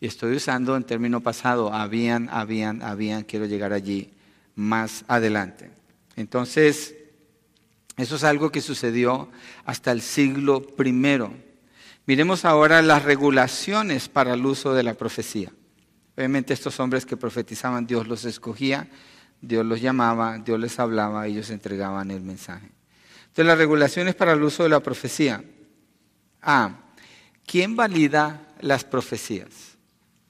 Y 0.00 0.08
estoy 0.08 0.34
usando 0.34 0.74
en 0.76 0.82
término 0.82 1.20
pasado, 1.20 1.72
habían, 1.72 2.28
habían, 2.30 2.82
habían, 2.82 3.22
quiero 3.22 3.46
llegar 3.46 3.72
allí 3.72 4.10
más 4.56 5.04
adelante. 5.06 5.70
Entonces, 6.16 6.95
eso 7.96 8.16
es 8.16 8.24
algo 8.24 8.50
que 8.50 8.60
sucedió 8.60 9.30
hasta 9.64 9.92
el 9.92 10.02
siglo 10.02 10.66
I. 10.78 10.92
Miremos 12.06 12.44
ahora 12.44 12.82
las 12.82 13.04
regulaciones 13.04 14.08
para 14.08 14.34
el 14.34 14.44
uso 14.46 14.74
de 14.74 14.82
la 14.82 14.94
profecía. 14.94 15.52
Obviamente 16.16 16.54
estos 16.54 16.78
hombres 16.80 17.04
que 17.04 17.16
profetizaban, 17.16 17.86
Dios 17.86 18.06
los 18.06 18.24
escogía 18.24 18.88
Dios 19.40 19.64
los 19.64 19.80
llamaba, 19.80 20.38
Dios 20.38 20.58
les 20.58 20.78
hablaba, 20.78 21.26
ellos 21.26 21.50
entregaban 21.50 22.10
el 22.10 22.22
mensaje. 22.22 22.70
Entonces, 23.20 23.46
las 23.46 23.58
regulaciones 23.58 24.14
para 24.14 24.32
el 24.32 24.42
uso 24.42 24.62
de 24.62 24.70
la 24.70 24.80
profecía. 24.80 25.44
A. 26.42 26.70
¿Quién 27.44 27.76
valida 27.76 28.48
las 28.60 28.84
profecías? 28.84 29.76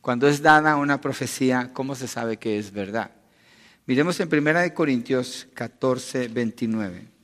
Cuando 0.01 0.29
es 0.29 0.43
dada 0.43 0.77
una 0.77 1.01
profecía, 1.01 1.73
¿cómo 1.73 1.95
se 1.95 2.09
sabe 2.09 2.37
que 2.37 2.59
es 2.59 2.73
verdad? 2.73 3.11
Miremos 3.87 4.19
en 4.21 4.29
1 4.33 4.75
Corintios 4.75 5.49
14, 5.55 6.29
29. 6.29 7.16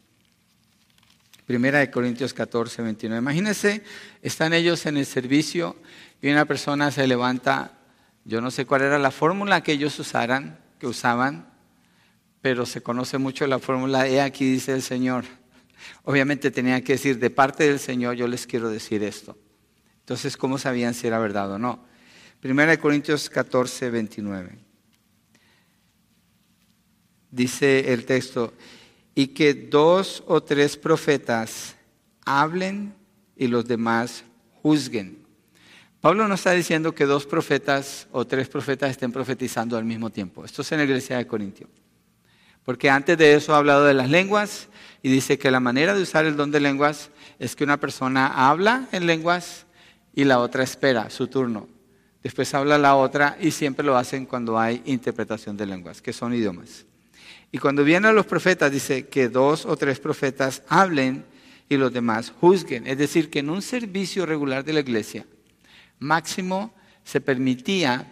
Primera 1.53 1.81
de 1.81 1.91
Corintios 1.91 2.33
14, 2.33 2.81
29. 2.81 3.19
Imagínense, 3.19 3.83
están 4.23 4.55
ellos 4.55 4.87
en 4.87 4.97
el 4.97 5.05
servicio 5.05 5.77
y 6.23 6.31
una 6.31 6.47
persona 6.47 6.91
se 6.91 7.07
levanta, 7.07 7.79
yo 8.25 8.41
no 8.41 8.51
sé 8.51 8.65
cuál 8.65 8.81
era 8.81 8.99
la 8.99 9.11
fórmula 9.11 9.63
que 9.63 9.73
ellos 9.73 9.99
usaran, 9.99 10.59
que 10.79 10.87
usaban, 10.87 11.53
pero 12.41 12.65
se 12.65 12.81
conoce 12.81 13.19
mucho 13.19 13.47
la 13.47 13.59
fórmula, 13.59 14.09
he 14.09 14.23
aquí 14.23 14.51
dice 14.51 14.73
el 14.73 14.81
Señor. 14.81 15.27
Obviamente 16.05 16.51
tenía 16.51 16.83
que 16.83 16.95
decir, 16.95 17.19
de 17.19 17.29
parte 17.29 17.69
del 17.69 17.79
Señor 17.79 18.15
yo 18.15 18.27
les 18.27 18.47
quiero 18.47 18.71
decir 18.71 19.03
esto. 19.03 19.37
Entonces, 20.01 20.39
¿cómo 20.39 20.57
sabían 20.57 20.95
si 20.95 21.07
era 21.07 21.19
verdad 21.19 21.53
o 21.53 21.59
no? 21.59 21.85
Primera 22.41 22.71
de 22.71 22.79
Corintios 22.79 23.29
14, 23.29 23.91
29. 23.91 24.59
Dice 27.31 27.93
el 27.93 28.07
texto, 28.07 28.55
y 29.15 29.29
que 29.29 29.55
dos 29.55 30.23
o 30.27 30.43
tres 30.43 30.77
profetas 30.77 31.77
hablen 32.25 32.95
y 33.37 33.47
los 33.47 33.67
demás 33.67 34.25
juzguen. 34.63 35.23
Pablo 36.01 36.27
no 36.27 36.35
está 36.35 36.51
diciendo 36.53 36.95
que 36.95 37.07
dos 37.07 37.27
profetas 37.27 38.09
o 38.11 38.27
tres 38.27 38.49
profetas 38.49 38.91
estén 38.91 39.13
profetizando 39.13 39.77
al 39.77 39.85
mismo 39.85 40.11
tiempo. 40.11 40.45
Esto 40.45 40.63
es 40.63 40.73
en 40.73 40.79
la 40.79 40.85
iglesia 40.85 41.17
de 41.17 41.27
Corintio. 41.27 41.69
Porque 42.65 42.91
antes 42.91 43.19
de 43.19 43.35
eso 43.35 43.55
ha 43.55 43.59
hablado 43.59 43.85
de 43.85 43.95
las 43.95 44.09
lenguas 44.09 44.69
y 45.03 45.11
dice 45.11 45.39
que 45.39 45.51
la 45.51 45.61
manera 45.61 45.95
de 45.95 46.03
usar 46.03 46.25
el 46.25 46.37
don 46.37 46.51
de 46.51 46.61
lenguas 46.61 47.11
es 47.39 47.57
que 47.57 47.65
una 47.65 47.79
persona 47.79 48.49
habla 48.49 48.89
en 48.93 49.07
lenguas 49.07 49.67
y 50.15 50.25
la 50.25 50.39
otra 50.39 50.63
espera 50.63 51.11
su 51.11 51.27
turno. 51.27 51.69
Después 52.23 52.55
habla 52.55 52.79
la 52.79 52.95
otra 52.95 53.37
y 53.41 53.51
siempre 53.51 53.85
lo 53.85 53.97
hacen 53.97 54.27
cuando 54.27 54.59
hay 54.59 54.81
interpretación 54.85 55.57
de 55.57 55.67
lenguas, 55.67 56.01
que 56.01 56.13
son 56.13 56.35
idiomas. 56.35 56.87
Y 57.53 57.59
cuando 57.59 57.85
vienen 57.85 58.15
los 58.15 58.25
profetas, 58.25 58.73
dice 58.73 59.07
que 59.09 59.29
dos 59.29 59.67
o 59.67 59.77
tres 59.77 60.01
profetas 60.01 60.63
hablen 60.69 61.25
y 61.69 61.77
los 61.77 61.93
demás 61.93 62.33
juzguen. 62.41 62.87
Es 62.87 62.97
decir, 62.97 63.29
que 63.29 63.41
en 63.41 63.51
un 63.51 63.61
servicio 63.61 64.25
regular 64.25 64.65
de 64.65 64.73
la 64.73 64.81
iglesia, 64.81 65.27
máximo 65.99 66.75
se 67.05 67.21
permitía 67.21 68.11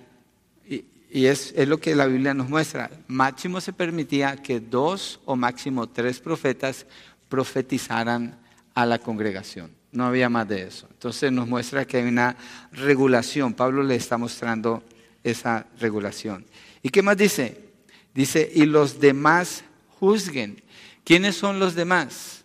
y 1.13 1.27
es, 1.27 1.55
lo 1.67 1.81
que 1.81 1.97
la 1.97 2.07
Biblia 2.07 2.35
nos 2.35 2.49
muestra. 2.49 2.91
Máximo 3.09 3.61
se 3.61 3.73
permitía 3.73 4.37
que 4.37 4.61
dos 4.61 5.21
o 5.25 5.35
máximo 5.35 5.89
tres 5.89 6.21
profetas 6.21 6.87
profetizaran 7.29 8.39
a 8.75 8.87
la 8.87 8.99
congregación. 8.99 9.73
No 9.91 10.05
había 10.05 10.29
más 10.29 10.47
de 10.47 10.63
eso. 10.63 10.87
Entonces 10.93 11.33
nos 11.33 11.49
muestra 11.49 11.85
que 11.85 11.97
hay 11.97 12.05
una 12.05 12.37
regulación. 12.73 13.55
Pablo 13.55 13.83
le 13.83 13.97
está 13.97 14.19
mostrando 14.19 14.85
esa 15.25 15.67
regulación. 15.81 16.45
¿Y 16.83 16.91
qué 16.91 17.03
más 17.03 17.17
dice? 17.17 17.70
Dice, 18.15 18.51
y 18.55 18.65
los 18.67 19.01
demás 19.01 19.65
juzguen. 19.99 20.63
¿Quiénes 21.05 21.37
son 21.37 21.59
los 21.59 21.75
demás? 21.75 22.45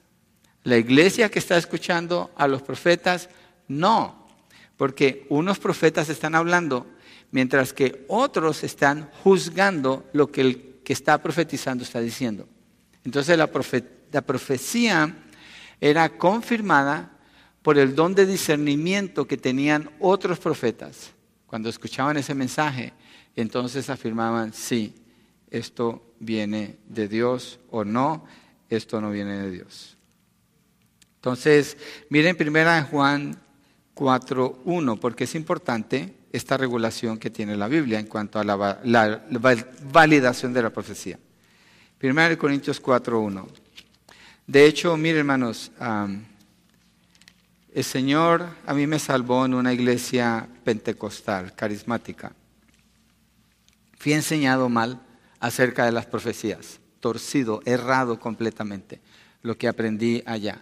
¿La 0.64 0.78
iglesia 0.78 1.30
que 1.30 1.40
está 1.40 1.58
escuchando 1.58 2.32
a 2.36 2.48
los 2.48 2.62
profetas? 2.62 3.30
No, 3.68 4.28
porque 4.78 5.26
unos 5.30 5.60
profetas 5.60 6.10
están 6.10 6.36
hablando 6.36 6.88
mientras 7.32 7.74
que 7.74 8.06
otros 8.08 8.64
están 8.64 9.10
juzgando 9.24 10.10
lo 10.14 10.32
que 10.32 10.42
el 10.42 10.76
que 10.86 10.94
está 10.94 11.22
profetizando 11.22 11.84
está 11.84 12.00
diciendo. 12.00 12.48
Entonces 13.04 13.38
la, 13.38 13.48
profecía 13.48 15.14
era 15.82 16.10
confirmada 16.18 17.12
por 17.62 17.78
el 17.78 17.96
don 17.96 18.16
de 18.16 18.26
discernimiento 18.26 19.28
que 19.28 19.36
tenían 19.36 19.90
otros 20.00 20.40
profetas. 20.40 21.12
Cuando 21.48 21.68
escuchaban 21.68 22.16
ese 22.18 22.34
mensaje, 22.34 22.94
entonces 23.36 23.90
afirmaban, 23.90 24.54
sí, 24.54 24.94
esto 25.52 26.14
viene 26.20 26.78
de 26.88 27.08
Dios 27.08 27.60
o 27.70 27.84
no, 27.84 28.26
esto 28.70 29.02
no 29.02 29.12
viene 29.12 29.38
de 29.38 29.52
Dios. 29.52 29.98
Entonces, 31.16 31.78
miren 32.10 32.36
primera 32.36 32.84
Juan 32.84 33.38
4.1, 33.96 35.00
porque 35.00 35.24
es 35.24 35.36
importante 35.36 36.14
esta 36.32 36.58
regulación 36.58 37.18
que 37.18 37.30
tiene 37.30 37.56
la 37.56 37.68
Biblia 37.68 38.00
en 38.00 38.08
cuanto 38.08 38.40
a 38.40 38.44
la, 38.44 39.26
validación 39.92 40.54
de 40.54 40.62
la 40.62 40.70
profecía. 40.70 41.18
1 42.02 42.38
Corintios 42.38 42.82
4.1. 42.82 43.48
De 44.46 44.66
hecho, 44.66 44.96
miren 44.98 45.20
hermanos, 45.20 45.72
el 47.74 47.84
Señor 47.84 48.48
a 48.66 48.74
mí 48.74 48.86
me 48.86 49.00
salvó 49.00 49.46
en 49.46 49.54
una 49.54 49.74
iglesia 49.74 50.48
pentecostal, 50.64 51.56
carismática. 51.56 52.34
Fui 53.98 54.14
enseñado 54.14 54.70
mal 54.70 55.02
acerca 55.46 55.86
de 55.86 55.92
las 55.92 56.06
profecías, 56.08 56.80
torcido, 57.00 57.62
errado 57.66 58.20
completamente 58.20 59.00
lo 59.44 59.58
que 59.58 59.68
aprendí 59.68 60.24
allá. 60.26 60.62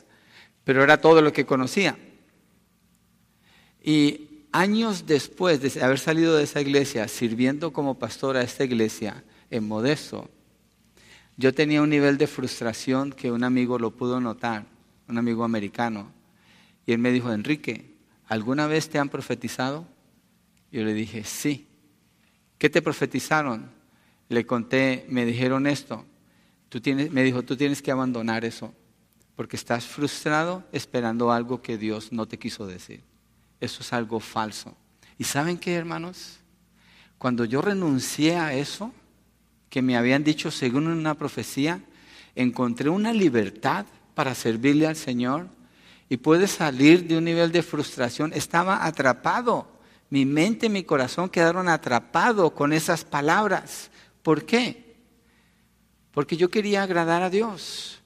Pero 0.64 0.84
era 0.84 1.00
todo 1.00 1.22
lo 1.22 1.32
que 1.32 1.46
conocía. 1.46 1.98
Y 3.82 4.46
años 4.52 5.06
después 5.06 5.62
de 5.62 5.82
haber 5.82 6.00
salido 6.00 6.36
de 6.36 6.44
esa 6.44 6.60
iglesia, 6.60 7.08
sirviendo 7.08 7.72
como 7.72 7.98
pastor 7.98 8.36
a 8.36 8.42
esta 8.42 8.66
iglesia 8.66 9.24
en 9.50 9.68
Modesto, 9.68 10.30
yo 11.38 11.54
tenía 11.54 11.82
un 11.82 11.90
nivel 11.90 12.18
de 12.18 12.28
frustración 12.28 13.12
que 13.12 13.32
un 13.32 13.44
amigo 13.44 13.80
lo 13.80 13.92
pudo 13.92 14.20
notar, 14.20 14.66
un 15.08 15.18
amigo 15.18 15.46
americano 15.46 16.12
y 16.86 16.92
él 16.92 17.00
me 17.00 17.12
dijo, 17.12 17.32
Enrique, 17.32 17.96
¿alguna 18.28 18.68
vez 18.68 18.90
te 18.90 19.00
han 19.00 19.08
profetizado? 19.08 19.88
Yo 20.72 20.84
le 20.84 20.94
dije, 20.94 21.24
sí. 21.24 21.68
¿Qué 22.58 22.70
te 22.70 22.82
profetizaron? 22.82 23.72
Le 24.30 24.46
conté, 24.46 25.06
me 25.10 25.26
dijeron 25.26 25.68
esto. 25.68 26.06
Tú 26.70 26.82
tienes, 26.82 27.12
me 27.12 27.24
dijo, 27.24 27.44
tú 27.44 27.56
tienes 27.56 27.82
que 27.82 27.92
abandonar 27.92 28.46
eso, 28.46 28.74
porque 29.36 29.56
estás 29.56 29.86
frustrado 29.86 30.64
esperando 30.72 31.32
algo 31.32 31.62
que 31.62 31.78
Dios 31.78 32.12
no 32.12 32.28
te 32.28 32.40
quiso 32.40 32.66
decir. 32.66 33.04
Eso 33.60 33.82
es 33.82 33.94
algo 33.94 34.20
falso. 34.20 34.76
¿Y 35.18 35.24
saben 35.24 35.58
qué, 35.58 35.76
hermanos? 35.76 36.40
Cuando 37.18 37.46
yo 37.46 37.62
renuncié 37.62 38.36
a 38.38 38.54
eso, 38.54 38.92
que 39.70 39.82
me 39.82 39.98
habían 39.98 40.24
dicho 40.24 40.52
según 40.52 40.88
una 40.88 41.16
profecía, 41.16 41.82
encontré 42.36 42.90
una 42.90 43.14
libertad 43.14 43.86
para 44.14 44.36
servirle 44.36 44.88
al 44.88 44.96
Señor 44.96 45.48
y 46.10 46.18
puede 46.18 46.48
salir 46.48 47.08
de 47.08 47.18
un 47.18 47.24
nivel 47.24 47.52
de 47.52 47.64
frustración. 47.64 48.34
Estaba 48.34 48.86
atrapado. 48.86 49.68
Mi 50.10 50.26
mente 50.26 50.68
y 50.68 50.70
mi 50.70 50.84
corazón 50.84 51.30
quedaron 51.30 51.70
atrapados 51.70 52.52
con 52.52 52.72
esas 52.72 53.04
palabras. 53.04 53.90
¿Por 54.24 54.46
qué? 54.46 54.96
Porque 56.12 56.38
yo 56.38 56.50
quería 56.50 56.84
agradar 56.84 57.22
a 57.22 57.30
Dios. 57.30 58.00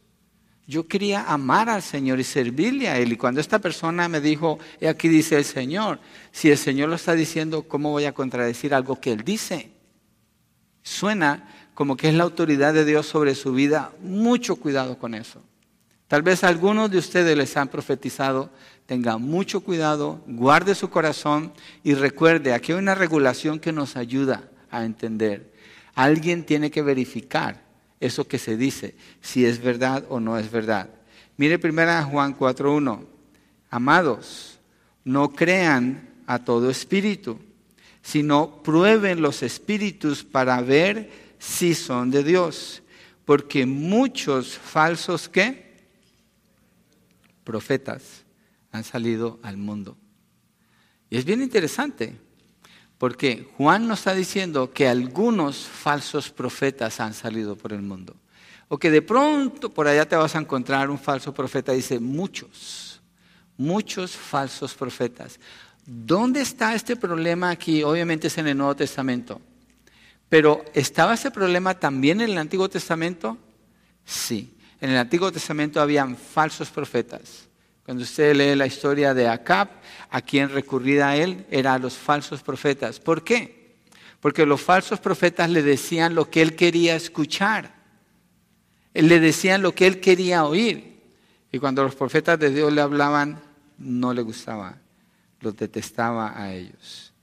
Yo 0.65 0.85
quería 0.85 1.23
amar 1.23 1.69
al 1.69 1.81
Señor 1.81 2.19
y 2.19 2.25
servirle 2.25 2.89
a 2.89 2.97
Él. 2.97 3.13
Y 3.13 3.17
cuando 3.17 3.39
esta 3.39 3.59
persona 3.59 4.09
me 4.09 4.19
dijo, 4.19 4.59
y 4.81 4.87
aquí 4.87 5.07
dice 5.07 5.37
el 5.37 5.45
Señor, 5.45 5.99
si 6.31 6.51
el 6.51 6.57
Señor 6.57 6.89
lo 6.89 6.95
está 6.95 7.13
diciendo, 7.13 7.63
¿cómo 7.63 7.91
voy 7.91 8.03
a 8.03 8.13
contradecir 8.13 8.73
algo 8.73 8.99
que 8.99 9.13
Él 9.13 9.23
dice? 9.23 9.71
Suena 10.83 11.69
como 11.73 11.95
que 11.95 12.09
es 12.09 12.15
la 12.15 12.23
autoridad 12.23 12.73
de 12.73 12.83
Dios 12.83 13.05
sobre 13.05 13.35
su 13.35 13.53
vida. 13.53 13.93
Mucho 14.01 14.57
cuidado 14.57 14.97
con 14.97 15.13
eso. 15.13 15.41
Tal 16.07 16.21
vez 16.21 16.43
algunos 16.43 16.89
de 16.89 16.97
ustedes 16.97 17.37
les 17.37 17.55
han 17.55 17.67
profetizado, 17.67 18.49
tenga 18.85 19.17
mucho 19.17 19.59
cuidado, 19.59 20.21
guarde 20.25 20.73
su 20.73 20.89
corazón 20.89 21.51
y 21.83 21.93
recuerde, 21.93 22.53
aquí 22.53 22.71
hay 22.71 22.77
una 22.79 22.95
regulación 22.95 23.59
que 23.59 23.73
nos 23.73 23.97
ayuda 23.97 24.49
a 24.71 24.85
entender. 24.85 25.51
Alguien 25.97 26.45
tiene 26.45 26.69
que 26.69 26.83
verificar 26.83 27.59
eso 27.99 28.27
que 28.27 28.37
se 28.37 28.55
dice, 28.55 28.93
si 29.19 29.45
es 29.45 29.59
verdad 29.59 30.05
o 30.09 30.19
no 30.19 30.37
es 30.37 30.51
verdad. 30.51 30.91
Mire 31.37 31.57
primero 31.57 31.91
Juan 32.05 32.37
4.1. 32.37 33.03
Amados, 33.71 34.59
no 35.03 35.33
crean 35.33 36.07
a 36.27 36.37
todo 36.37 36.69
espíritu, 36.69 37.39
sino 38.03 38.61
prueben 38.61 39.23
los 39.23 39.41
espíritus 39.41 40.23
para 40.23 40.61
ver 40.61 41.09
si 41.39 41.73
son 41.73 42.11
de 42.11 42.23
Dios. 42.23 42.83
Porque 43.25 43.65
muchos 43.65 44.55
falsos 44.55 45.27
que 45.27 45.79
profetas 47.43 48.23
han 48.71 48.83
salido 48.83 49.39
al 49.41 49.57
mundo. 49.57 49.97
Y 51.09 51.17
es 51.17 51.25
bien 51.25 51.41
interesante, 51.41 52.15
porque 52.97 53.47
Juan 53.57 53.87
nos 53.87 53.99
está 53.99 54.13
diciendo 54.13 54.71
que 54.71 54.87
algunos 54.87 55.57
falsos 55.57 56.29
profetas 56.29 56.99
han 56.99 57.13
salido 57.13 57.55
por 57.55 57.73
el 57.73 57.81
mundo. 57.81 58.15
O 58.69 58.77
que 58.77 58.91
de 58.91 59.01
pronto 59.01 59.69
por 59.69 59.87
allá 59.87 60.07
te 60.07 60.15
vas 60.15 60.35
a 60.35 60.39
encontrar 60.39 60.89
un 60.89 60.99
falso 60.99 61.33
profeta, 61.33 61.71
dice 61.71 61.99
muchos, 61.99 63.01
muchos 63.55 64.11
falsos 64.11 64.73
profetas. 64.73 65.39
¿Dónde 65.85 66.41
está 66.41 66.75
este 66.75 66.95
problema 66.95 67.49
aquí? 67.49 67.83
Obviamente 67.83 68.27
es 68.27 68.37
en 68.37 68.47
el 68.47 68.57
Nuevo 68.57 68.75
Testamento. 68.75 69.39
Pero 70.27 70.65
¿estaba 70.73 71.13
ese 71.13 71.31
problema 71.31 71.75
también 71.75 72.19
en 72.19 72.31
el 72.31 72.37
Antiguo 72.37 72.67
Testamento? 72.67 73.37
Sí. 74.03 74.53
En 74.81 74.89
el 74.89 74.97
Antiguo 74.97 75.31
Testamento 75.31 75.79
habían 75.79 76.17
falsos 76.17 76.69
profetas. 76.69 77.46
Cuando 77.87 78.03
usted 78.03 78.35
lee 78.35 78.53
la 78.53 78.67
historia 78.67 79.13
de 79.13 79.29
Acab, 79.29 79.69
a 80.09 80.21
quien 80.21 80.49
recurría 80.49 81.07
a 81.07 81.15
él 81.15 81.45
era 81.49 81.73
a 81.73 81.79
los 81.79 81.93
falsos 81.93 82.43
profetas. 82.43 82.99
¿Por 82.99 83.23
qué? 83.23 83.77
Porque 84.19 84.45
los 84.45 84.59
falsos 84.59 84.99
profetas 84.99 85.49
le 85.49 85.63
decían 85.63 86.13
lo 86.13 86.29
que 86.29 86.41
él 86.41 86.57
quería 86.57 86.97
escuchar. 86.97 87.73
Le 88.93 89.21
decían 89.21 89.61
lo 89.61 89.73
que 89.73 89.87
él 89.87 90.01
quería 90.01 90.43
oír. 90.43 91.01
Y 91.49 91.59
cuando 91.59 91.81
los 91.81 91.95
profetas 91.95 92.37
de 92.37 92.49
Dios 92.49 92.73
le 92.73 92.81
hablaban, 92.81 93.41
no 93.77 94.13
le 94.13 94.21
gustaba, 94.21 94.75
los 95.39 95.55
detestaba 95.55 96.37
a 96.37 96.53
ellos. 96.53 97.13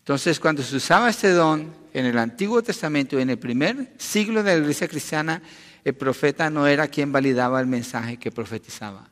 Entonces, 0.00 0.38
cuando 0.38 0.62
se 0.62 0.76
usaba 0.76 1.08
este 1.08 1.30
don 1.30 1.72
en 1.94 2.04
el 2.04 2.18
Antiguo 2.18 2.62
Testamento, 2.62 3.18
en 3.18 3.30
el 3.30 3.38
primer 3.38 3.94
siglo 3.96 4.42
de 4.42 4.52
la 4.52 4.60
iglesia 4.60 4.86
cristiana, 4.86 5.40
el 5.82 5.94
profeta 5.94 6.50
no 6.50 6.66
era 6.66 6.88
quien 6.88 7.10
validaba 7.10 7.58
el 7.58 7.66
mensaje 7.66 8.18
que 8.18 8.30
profetizaba, 8.30 9.08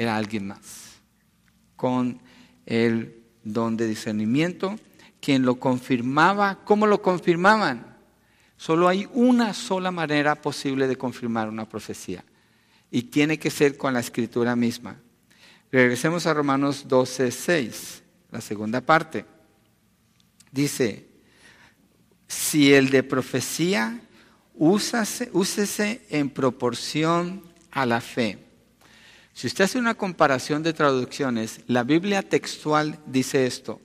era 0.00 0.16
alguien 0.16 0.46
más, 0.46 1.02
con 1.76 2.22
el 2.64 3.22
don 3.44 3.76
de 3.76 3.86
discernimiento, 3.86 4.76
quien 5.20 5.42
lo 5.42 5.56
confirmaba. 5.56 6.60
¿Cómo 6.64 6.86
lo 6.86 7.02
confirmaban? 7.02 7.98
Solo 8.56 8.88
hay 8.88 9.06
una 9.12 9.52
sola 9.52 9.90
manera 9.90 10.40
posible 10.40 10.86
de 10.86 10.96
confirmar 10.96 11.50
una 11.50 11.68
profecía 11.68 12.24
y 12.90 13.02
tiene 13.02 13.38
que 13.38 13.50
ser 13.50 13.76
con 13.76 13.92
la 13.92 14.00
escritura 14.00 14.56
misma. 14.56 14.96
Regresemos 15.70 16.24
a 16.26 16.32
Romanos 16.32 16.88
12, 16.88 17.30
6, 17.30 18.02
la 18.30 18.40
segunda 18.40 18.80
parte. 18.80 19.26
Dice, 20.50 21.08
si 22.26 22.72
el 22.72 22.88
de 22.88 23.02
profecía 23.02 24.00
úsese 24.54 26.06
en 26.08 26.30
proporción 26.30 27.42
a 27.70 27.84
la 27.84 28.00
fe. 28.00 28.46
Si 29.32 29.46
usted 29.46 29.64
hace 29.64 29.78
una 29.78 29.94
comparación 29.94 30.62
de 30.62 30.72
traducciones, 30.72 31.60
la 31.66 31.84
Biblia 31.84 32.22
textual 32.22 32.98
dice 33.06 33.46
esto. 33.46 33.80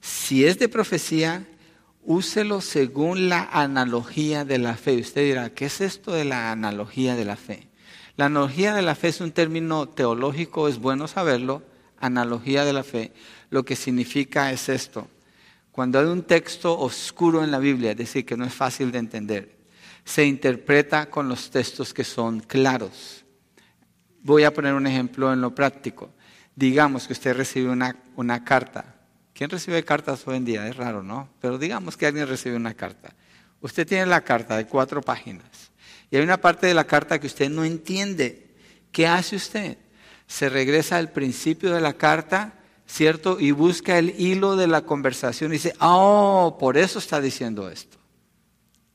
Si 0.00 0.46
es 0.46 0.58
de 0.58 0.68
profecía, 0.68 1.44
úselo 2.04 2.60
según 2.60 3.28
la 3.28 3.48
analogía 3.52 4.44
de 4.44 4.58
la 4.58 4.76
fe. 4.76 4.98
Usted 5.00 5.24
dirá, 5.24 5.50
¿qué 5.50 5.66
es 5.66 5.80
esto 5.80 6.12
de 6.12 6.24
la 6.24 6.52
analogía 6.52 7.16
de 7.16 7.24
la 7.24 7.36
fe? 7.36 7.68
La 8.16 8.26
analogía 8.26 8.74
de 8.74 8.82
la 8.82 8.94
fe 8.94 9.08
es 9.08 9.20
un 9.20 9.32
término 9.32 9.88
teológico, 9.88 10.68
es 10.68 10.78
bueno 10.78 11.08
saberlo. 11.08 11.62
Analogía 11.98 12.64
de 12.64 12.72
la 12.72 12.84
fe. 12.84 13.12
Lo 13.50 13.64
que 13.64 13.76
significa 13.76 14.52
es 14.52 14.68
esto. 14.68 15.08
Cuando 15.72 15.98
hay 15.98 16.06
un 16.06 16.22
texto 16.22 16.78
oscuro 16.78 17.44
en 17.44 17.50
la 17.50 17.58
Biblia, 17.58 17.90
es 17.90 17.98
decir, 17.98 18.24
que 18.24 18.36
no 18.36 18.46
es 18.46 18.54
fácil 18.54 18.90
de 18.90 18.98
entender, 18.98 19.58
se 20.04 20.24
interpreta 20.24 21.10
con 21.10 21.28
los 21.28 21.50
textos 21.50 21.92
que 21.92 22.04
son 22.04 22.40
claros. 22.40 23.25
Voy 24.26 24.42
a 24.42 24.52
poner 24.52 24.74
un 24.74 24.88
ejemplo 24.88 25.32
en 25.32 25.40
lo 25.40 25.54
práctico. 25.54 26.10
Digamos 26.56 27.06
que 27.06 27.12
usted 27.12 27.36
recibe 27.36 27.70
una, 27.70 28.44
carta. 28.44 28.96
¿Quién 29.32 29.48
recibe 29.48 29.84
cartas 29.84 30.26
hoy 30.26 30.38
en 30.38 30.44
día? 30.44 30.66
Es 30.66 30.74
raro, 30.74 31.00
¿no? 31.04 31.28
Pero 31.40 31.58
digamos 31.58 31.96
que 31.96 32.06
alguien 32.06 32.26
recibe 32.26 32.56
una 32.56 32.74
carta. 32.74 33.14
Usted 33.60 33.86
tiene 33.86 34.04
la 34.06 34.22
carta 34.22 34.56
de 34.56 34.66
cuatro 34.66 35.00
páginas 35.00 35.70
y 36.10 36.16
hay 36.16 36.24
una 36.24 36.40
parte 36.40 36.66
de 36.66 36.74
la 36.74 36.88
carta 36.88 37.20
que 37.20 37.28
usted 37.28 37.48
no 37.48 37.64
entiende. 37.64 38.48
¿Qué 38.90 39.06
hace 39.06 39.36
usted? 39.36 39.78
Se 40.26 40.48
regresa 40.48 40.96
al 40.96 41.12
principio 41.12 41.72
de 41.72 41.80
la 41.80 41.92
carta, 41.92 42.54
¿cierto? 42.84 43.38
Y 43.38 43.52
busca 43.52 43.96
el 43.96 44.12
hilo 44.20 44.56
de 44.56 44.66
la 44.66 44.82
conversación 44.82 45.52
y 45.52 45.58
dice, 45.58 45.72
oh, 45.78 46.56
por 46.58 46.76
eso 46.76 46.98
está 46.98 47.20
diciendo 47.20 47.70
esto. 47.70 47.96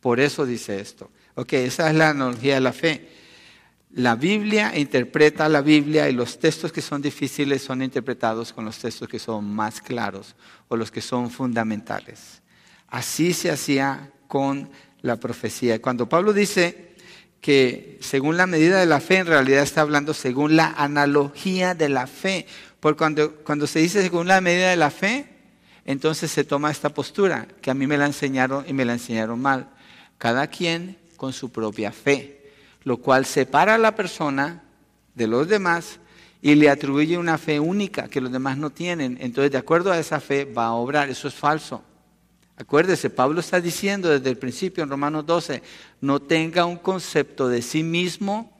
Por 0.02 0.20
eso 0.20 0.46
dice 0.46 0.82
esto. 0.82 1.10
Ok, 1.36 1.54
esa 1.54 1.90
es 1.90 1.96
la 1.96 2.10
analogía 2.10 2.56
de 2.56 2.60
la 2.60 2.74
fe. 2.74 3.21
La 3.94 4.16
Biblia 4.16 4.78
interpreta 4.78 5.50
la 5.50 5.62
Biblia 5.62 6.08
y 6.08 6.14
los 6.14 6.40
textos 6.40 6.72
que 6.72 6.82
son 6.82 7.02
difíciles 7.02 7.62
son 7.62 7.82
interpretados 7.82 8.54
con 8.54 8.64
los 8.64 8.78
textos 8.78 9.10
que 9.10 9.20
son 9.20 9.54
más 9.54 9.82
claros 9.82 10.36
o 10.70 10.78
los 10.78 10.92
que 10.92 11.02
son 11.02 11.30
fundamentales. 11.30 12.42
Así 12.88 13.34
se 13.34 13.52
hacía 13.52 14.12
con 14.28 14.70
la 15.02 15.18
profecía. 15.18 15.82
Cuando 15.82 16.08
Pablo 16.08 16.32
dice 16.32 16.96
que 17.42 17.98
según 18.02 18.38
la 18.38 18.48
medida 18.48 18.80
de 18.80 18.86
la 18.86 19.02
fe, 19.02 19.18
en 19.18 19.28
realidad 19.28 19.64
está 19.64 19.82
hablando 19.82 20.14
según 20.14 20.56
la 20.56 20.74
analogía 20.78 21.74
de 21.74 21.90
la 21.90 22.08
fe. 22.08 22.46
Porque 22.80 22.98
cuando, 22.98 23.36
cuando 23.44 23.68
se 23.68 23.80
dice 23.80 24.02
según 24.02 24.28
la 24.28 24.40
medida 24.40 24.70
de 24.70 24.78
la 24.78 24.92
fe, 24.92 25.28
entonces 25.86 26.32
se 26.32 26.44
toma 26.44 26.72
esta 26.72 26.94
postura, 26.94 27.48
que 27.62 27.72
a 27.72 27.74
mí 27.74 27.88
me 27.88 27.98
la 27.98 28.06
enseñaron 28.06 28.64
y 28.68 28.74
me 28.74 28.86
la 28.86 28.94
enseñaron 28.94 29.42
mal 29.42 29.70
cada 30.18 30.46
quien 30.48 30.98
con 31.18 31.34
su 31.34 31.52
propia 31.52 31.92
fe, 31.92 32.41
lo 32.84 32.98
cual 32.98 33.26
separa 33.26 33.76
a 33.76 33.78
la 33.78 33.96
persona 33.96 34.64
de 35.16 35.28
los 35.28 35.48
demás 35.48 36.00
y 36.42 36.56
le 36.56 36.70
atribuye 36.70 37.18
una 37.18 37.38
fe 37.38 37.60
única 37.60 38.08
que 38.08 38.22
los 38.22 38.32
demás 38.32 38.58
no 38.58 38.72
tienen. 38.72 39.18
Entonces, 39.22 39.52
de 39.52 39.58
acuerdo 39.58 39.92
a 39.92 40.00
esa 40.00 40.20
fe, 40.20 40.46
va 40.46 40.68
a 40.68 40.74
obrar. 40.74 41.10
Eso 41.10 41.28
es 41.28 41.34
falso. 41.34 41.84
Acuérdese, 42.58 43.10
Pablo 43.10 43.40
está 43.40 43.62
diciendo 43.62 44.10
desde 44.10 44.30
el 44.30 44.38
principio 44.38 44.84
en 44.84 44.90
Romanos 44.90 45.26
12, 45.26 45.62
no 46.02 46.20
tenga 46.20 46.66
un 46.66 46.78
concepto 46.78 47.48
de 47.48 47.62
sí 47.62 47.84
mismo 47.84 48.52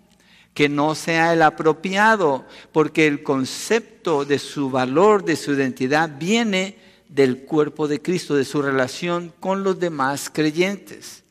que 0.54 0.70
no 0.70 0.96
sea 0.96 1.34
el 1.34 1.42
apropiado, 1.42 2.46
porque 2.72 3.08
el 3.08 3.24
concepto 3.24 4.26
de 4.26 4.38
su 4.38 4.70
valor, 4.70 5.24
de 5.24 5.36
su 5.36 5.54
identidad, 5.54 6.18
viene 6.18 6.78
del 7.08 7.44
cuerpo 7.44 7.88
de 7.88 8.02
Cristo, 8.02 8.36
de 8.36 8.46
su 8.46 8.62
relación 8.62 9.34
con 9.40 9.64
los 9.64 9.80
demás 9.80 10.30
creyentes. 10.30 11.24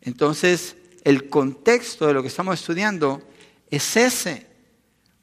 Entonces, 0.00 0.76
el 1.08 1.30
contexto 1.30 2.06
de 2.06 2.12
lo 2.12 2.20
que 2.20 2.28
estamos 2.28 2.60
estudiando 2.60 3.22
es 3.70 3.96
ese. 3.96 4.46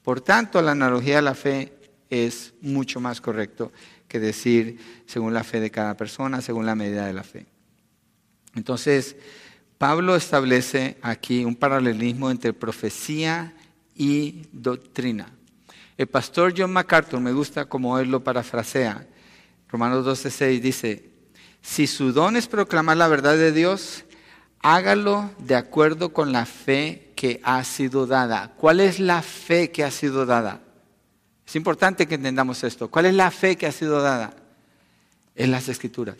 Por 0.01 0.19
tanto, 0.19 0.59
la 0.59 0.71
analogía 0.71 1.17
de 1.17 1.21
la 1.21 1.35
fe 1.35 1.73
es 2.09 2.55
mucho 2.61 2.99
más 2.99 3.21
correcto 3.21 3.71
que 4.07 4.19
decir 4.19 4.79
según 5.05 5.35
la 5.35 5.43
fe 5.43 5.59
de 5.59 5.69
cada 5.69 5.95
persona, 5.95 6.41
según 6.41 6.65
la 6.65 6.73
medida 6.73 7.05
de 7.05 7.13
la 7.13 7.21
fe. 7.21 7.45
Entonces, 8.55 9.15
Pablo 9.77 10.15
establece 10.15 10.97
aquí 11.03 11.45
un 11.45 11.55
paralelismo 11.55 12.31
entre 12.31 12.51
profecía 12.51 13.53
y 13.93 14.41
doctrina. 14.51 15.29
El 15.97 16.07
pastor 16.07 16.55
John 16.57 16.73
MacArthur, 16.73 17.19
me 17.19 17.31
gusta 17.31 17.65
como 17.65 17.99
él 17.99 18.09
lo 18.09 18.23
parafrasea, 18.23 19.05
Romanos 19.69 20.03
12:6 20.03 20.61
dice, 20.61 21.11
si 21.61 21.85
su 21.85 22.11
don 22.11 22.37
es 22.37 22.47
proclamar 22.47 22.97
la 22.97 23.07
verdad 23.07 23.37
de 23.37 23.51
Dios, 23.51 24.04
hágalo 24.65 25.29
de 25.37 25.53
acuerdo 25.53 26.11
con 26.11 26.31
la 26.31 26.47
fe 26.47 27.11
que 27.15 27.39
ha 27.43 27.63
sido 27.63 28.07
dada. 28.07 28.53
¿Cuál 28.57 28.79
es 28.79 28.99
la 28.99 29.21
fe 29.21 29.69
que 29.69 29.83
ha 29.83 29.91
sido 29.91 30.25
dada? 30.25 30.59
Es 31.45 31.55
importante 31.55 32.07
que 32.07 32.15
entendamos 32.15 32.63
esto. 32.63 32.89
¿Cuál 32.89 33.05
es 33.05 33.13
la 33.13 33.29
fe 33.29 33.57
que 33.57 33.67
ha 33.67 33.71
sido 33.71 34.01
dada? 34.01 34.33
En 35.35 35.51
las 35.51 35.69
escrituras. 35.69 36.17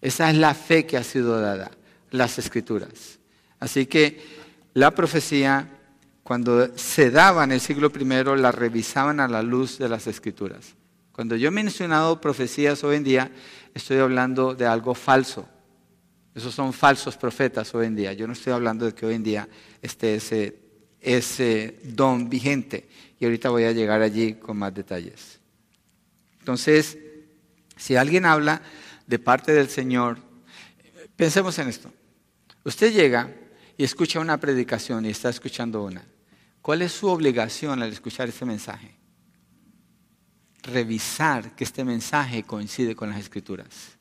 Esa 0.00 0.30
es 0.30 0.38
la 0.38 0.54
fe 0.54 0.86
que 0.86 0.96
ha 0.96 1.04
sido 1.04 1.38
dada, 1.38 1.72
las 2.10 2.38
escrituras. 2.38 3.18
Así 3.60 3.84
que 3.84 4.24
la 4.72 4.92
profecía, 4.92 5.68
cuando 6.22 6.74
se 6.74 7.10
daba 7.10 7.44
en 7.44 7.52
el 7.52 7.60
siglo 7.60 7.92
I, 7.94 8.40
la 8.40 8.50
revisaban 8.50 9.20
a 9.20 9.28
la 9.28 9.42
luz 9.42 9.76
de 9.76 9.90
las 9.90 10.06
escrituras. 10.06 10.74
Cuando 11.12 11.36
yo 11.36 11.48
he 11.48 11.50
mencionado 11.50 12.18
profecías 12.18 12.82
hoy 12.82 12.96
en 12.96 13.04
día, 13.04 13.30
estoy 13.74 13.98
hablando 13.98 14.54
de 14.54 14.66
algo 14.66 14.94
falso. 14.94 15.46
Esos 16.34 16.54
son 16.54 16.72
falsos 16.72 17.16
profetas 17.16 17.74
hoy 17.74 17.86
en 17.86 17.94
día. 17.94 18.12
Yo 18.12 18.26
no 18.26 18.32
estoy 18.32 18.52
hablando 18.52 18.86
de 18.86 18.94
que 18.94 19.06
hoy 19.06 19.14
en 19.14 19.22
día 19.22 19.48
esté 19.80 20.16
ese, 20.16 20.58
ese 21.00 21.78
don 21.84 22.28
vigente. 22.28 22.88
Y 23.20 23.24
ahorita 23.24 23.50
voy 23.50 23.64
a 23.64 23.72
llegar 23.72 24.02
allí 24.02 24.34
con 24.34 24.56
más 24.56 24.74
detalles. 24.74 25.38
Entonces, 26.40 26.98
si 27.76 27.96
alguien 27.96 28.24
habla 28.26 28.62
de 29.06 29.18
parte 29.18 29.52
del 29.52 29.68
Señor, 29.68 30.18
pensemos 31.16 31.58
en 31.58 31.68
esto. 31.68 31.92
Usted 32.64 32.92
llega 32.92 33.32
y 33.76 33.84
escucha 33.84 34.20
una 34.20 34.38
predicación 34.38 35.06
y 35.06 35.10
está 35.10 35.28
escuchando 35.28 35.84
una. 35.84 36.04
¿Cuál 36.60 36.82
es 36.82 36.92
su 36.92 37.06
obligación 37.08 37.82
al 37.82 37.92
escuchar 37.92 38.28
este 38.28 38.44
mensaje? 38.44 38.96
revisar 40.64 41.54
que 41.54 41.64
este 41.64 41.84
mensaje 41.84 42.42
coincide 42.42 42.96
con 42.96 43.10
las 43.10 43.20
escrituras. 43.20 43.93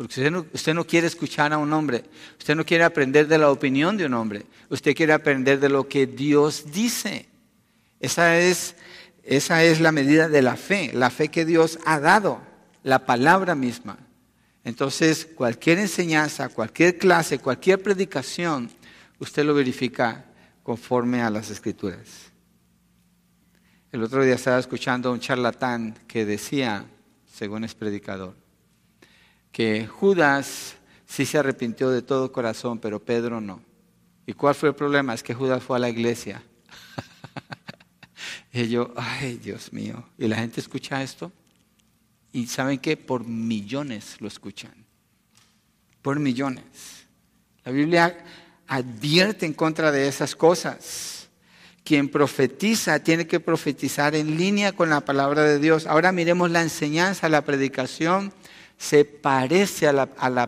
Porque 0.00 0.46
usted 0.54 0.72
no, 0.72 0.86
quiere 0.86 1.06
escuchar 1.06 1.52
a 1.52 1.58
un 1.58 1.70
hombre, 1.74 2.04
usted 2.38 2.56
no 2.56 2.64
quiere 2.64 2.84
aprender 2.84 3.28
de 3.28 3.36
la 3.36 3.50
opinión 3.50 3.98
de 3.98 4.06
un 4.06 4.14
hombre, 4.14 4.46
usted 4.70 4.94
quiere 4.94 5.12
aprender 5.12 5.60
de 5.60 5.68
lo 5.68 5.88
que 5.88 6.06
Dios 6.06 6.72
dice. 6.72 7.28
Esa 8.00 8.38
es, 8.38 8.76
esa 9.24 9.62
es 9.62 9.78
la 9.78 9.92
medida 9.92 10.30
de 10.30 10.40
la 10.40 10.56
fe, 10.56 10.90
la 10.94 11.10
fe 11.10 11.28
que 11.28 11.44
Dios 11.44 11.78
ha 11.84 12.00
dado, 12.00 12.40
la 12.82 13.04
palabra 13.04 13.54
misma. 13.54 13.98
Entonces, 14.64 15.28
cualquier 15.34 15.78
enseñanza, 15.78 16.48
cualquier 16.48 16.96
clase, 16.96 17.38
cualquier 17.38 17.82
predicación, 17.82 18.70
usted 19.18 19.44
lo 19.44 19.52
verifica 19.52 20.24
conforme 20.62 21.20
a 21.20 21.28
las 21.28 21.50
escrituras. 21.50 22.32
El 23.92 24.02
otro 24.02 24.24
día 24.24 24.36
estaba 24.36 24.60
escuchando 24.60 25.10
a 25.10 25.12
un 25.12 25.20
charlatán 25.20 25.94
que 26.08 26.24
decía, 26.24 26.86
según 27.30 27.64
es 27.64 27.74
predicador, 27.74 28.39
que 29.52 29.86
Judas 29.86 30.76
sí 31.06 31.26
se 31.26 31.38
arrepintió 31.38 31.90
de 31.90 32.02
todo 32.02 32.32
corazón, 32.32 32.78
pero 32.78 33.02
Pedro 33.02 33.40
no. 33.40 33.62
¿Y 34.26 34.32
cuál 34.32 34.54
fue 34.54 34.70
el 34.70 34.74
problema? 34.74 35.14
Es 35.14 35.22
que 35.22 35.34
Judas 35.34 35.62
fue 35.62 35.76
a 35.76 35.80
la 35.80 35.88
iglesia. 35.88 36.42
y 38.52 38.68
yo, 38.68 38.92
ay 38.96 39.36
Dios 39.36 39.72
mío, 39.72 40.04
¿y 40.18 40.28
la 40.28 40.36
gente 40.36 40.60
escucha 40.60 41.02
esto? 41.02 41.32
Y 42.32 42.46
saben 42.46 42.78
que 42.78 42.96
por 42.96 43.24
millones 43.24 44.20
lo 44.20 44.28
escuchan. 44.28 44.72
Por 46.00 46.20
millones. 46.20 46.64
La 47.64 47.72
Biblia 47.72 48.24
advierte 48.68 49.46
en 49.46 49.52
contra 49.52 49.90
de 49.90 50.06
esas 50.06 50.36
cosas 50.36 51.20
quien 51.82 52.08
profetiza 52.08 53.00
tiene 53.00 53.26
que 53.26 53.40
profetizar 53.40 54.14
en 54.14 54.36
línea 54.36 54.72
con 54.72 54.90
la 54.90 55.00
palabra 55.00 55.42
de 55.42 55.58
Dios. 55.58 55.86
Ahora 55.86 56.12
miremos 56.12 56.50
la 56.50 56.62
enseñanza, 56.62 57.28
la 57.28 57.44
predicación 57.44 58.32
se 58.80 59.04
parece 59.04 59.88
a 59.88 59.92
la, 59.92 60.08
a, 60.16 60.30
la 60.30 60.44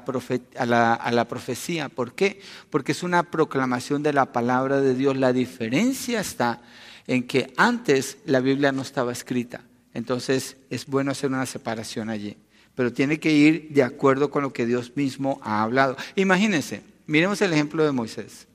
a, 0.94 1.10
la, 1.12 1.28
profecía. 1.28 1.90
¿Por 1.90 2.14
qué? 2.14 2.40
Porque 2.70 2.92
es 2.92 3.02
una 3.02 3.24
proclamación 3.24 4.02
de 4.02 4.14
la 4.14 4.32
palabra 4.32 4.80
de 4.80 4.94
Dios. 4.94 5.18
La 5.18 5.34
diferencia 5.34 6.18
está 6.20 6.62
en 7.06 7.26
que 7.26 7.52
antes 7.58 8.16
la 8.24 8.40
Biblia 8.40 8.72
no 8.72 8.80
estaba 8.80 9.12
escrita. 9.12 9.60
Entonces 9.92 10.56
es 10.70 10.86
bueno 10.86 11.10
hacer 11.10 11.28
una 11.28 11.44
separación 11.44 12.08
allí. 12.08 12.38
Pero 12.74 12.90
tiene 12.90 13.20
que 13.20 13.32
ir 13.32 13.68
de 13.68 13.82
acuerdo 13.82 14.30
con 14.30 14.42
lo 14.42 14.52
que 14.54 14.64
Dios 14.64 14.96
mismo 14.96 15.38
ha 15.44 15.62
hablado. 15.62 15.98
Imagínense, 16.16 16.82
miremos 17.06 17.42
el 17.42 17.52
ejemplo 17.52 17.84
de 17.84 17.92
Moisés. 17.92 18.48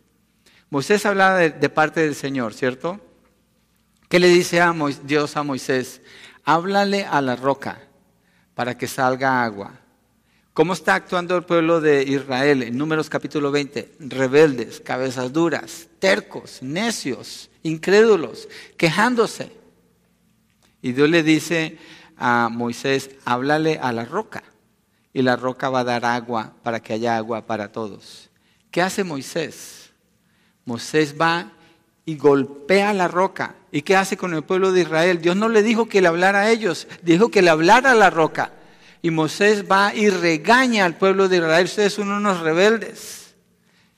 Moisés 0.72 1.06
hablaba 1.06 1.38
de, 1.38 1.70
parte 1.70 2.02
del 2.02 2.16
Señor, 2.16 2.56
¿cierto? 2.56 3.00
¿Qué 4.10 4.20
le 4.20 4.28
dice 4.28 4.60
a 4.60 4.74
Dios 5.04 5.38
a 5.38 5.44
Moisés? 5.44 6.02
Háblale 6.46 7.06
a 7.06 7.22
la 7.22 7.36
roca 7.36 7.87
para 8.58 8.76
que 8.76 8.88
salga 8.88 9.44
agua. 9.44 9.72
¿Cómo 10.52 10.74
está 10.74 10.96
actuando 10.96 11.38
el 11.38 11.44
pueblo 11.44 11.80
de 11.80 12.02
Israel 12.02 12.64
en 12.64 12.76
Números 12.76 13.08
capítulo 13.08 13.52
20? 13.52 13.98
Rebeldes, 14.00 14.82
cabezas 14.82 15.32
duras, 15.32 15.88
tercos, 16.00 16.64
necios, 16.64 17.52
incrédulos, 17.62 18.50
quejándose. 18.76 19.52
Y 20.82 20.94
Dios 20.94 21.08
le 21.08 21.22
dice 21.22 21.78
a 22.18 22.50
Moisés, 22.52 23.12
háblale 23.26 23.78
a 23.80 23.92
la 23.92 24.06
roca. 24.06 24.44
Y 25.14 25.22
la 25.22 25.36
roca 25.36 25.70
va 25.70 25.82
a 25.82 25.84
dar 25.84 26.04
agua 26.04 26.56
para 26.64 26.80
que 26.80 26.94
haya 26.94 27.16
agua 27.16 27.46
para 27.46 27.72
todos. 27.72 28.32
¿Qué 28.72 28.82
hace 28.82 29.04
Moisés? 29.04 29.92
Moisés 30.66 31.14
va 31.16 31.52
y 32.08 32.16
golpea 32.16 32.94
la 32.94 33.10
roca. 33.10 33.56
¿Y 33.70 33.82
qué 33.82 33.98
hace 33.98 34.16
con 34.16 34.34
el 34.34 34.42
pueblo 34.42 34.72
de 34.72 34.80
Israel? 34.82 35.22
Dios 35.22 35.36
no 35.36 35.50
le 35.50 35.62
dijo 35.62 35.90
que 35.90 36.02
le 36.02 36.08
hablara 36.08 36.40
a 36.40 36.50
ellos, 36.50 36.88
dijo 37.04 37.30
que 37.30 37.42
le 37.42 37.50
hablara 37.50 37.92
a 37.92 37.96
la 37.96 38.10
roca. 38.10 38.54
Y 39.02 39.12
Moisés 39.12 39.66
va 39.70 39.94
y 39.94 40.10
regaña 40.10 40.86
al 40.86 40.96
pueblo 40.96 41.28
de 41.28 41.36
Israel, 41.38 41.66
ustedes 41.66 41.92
son 41.92 42.10
unos 42.10 42.40
rebeldes. 42.40 43.36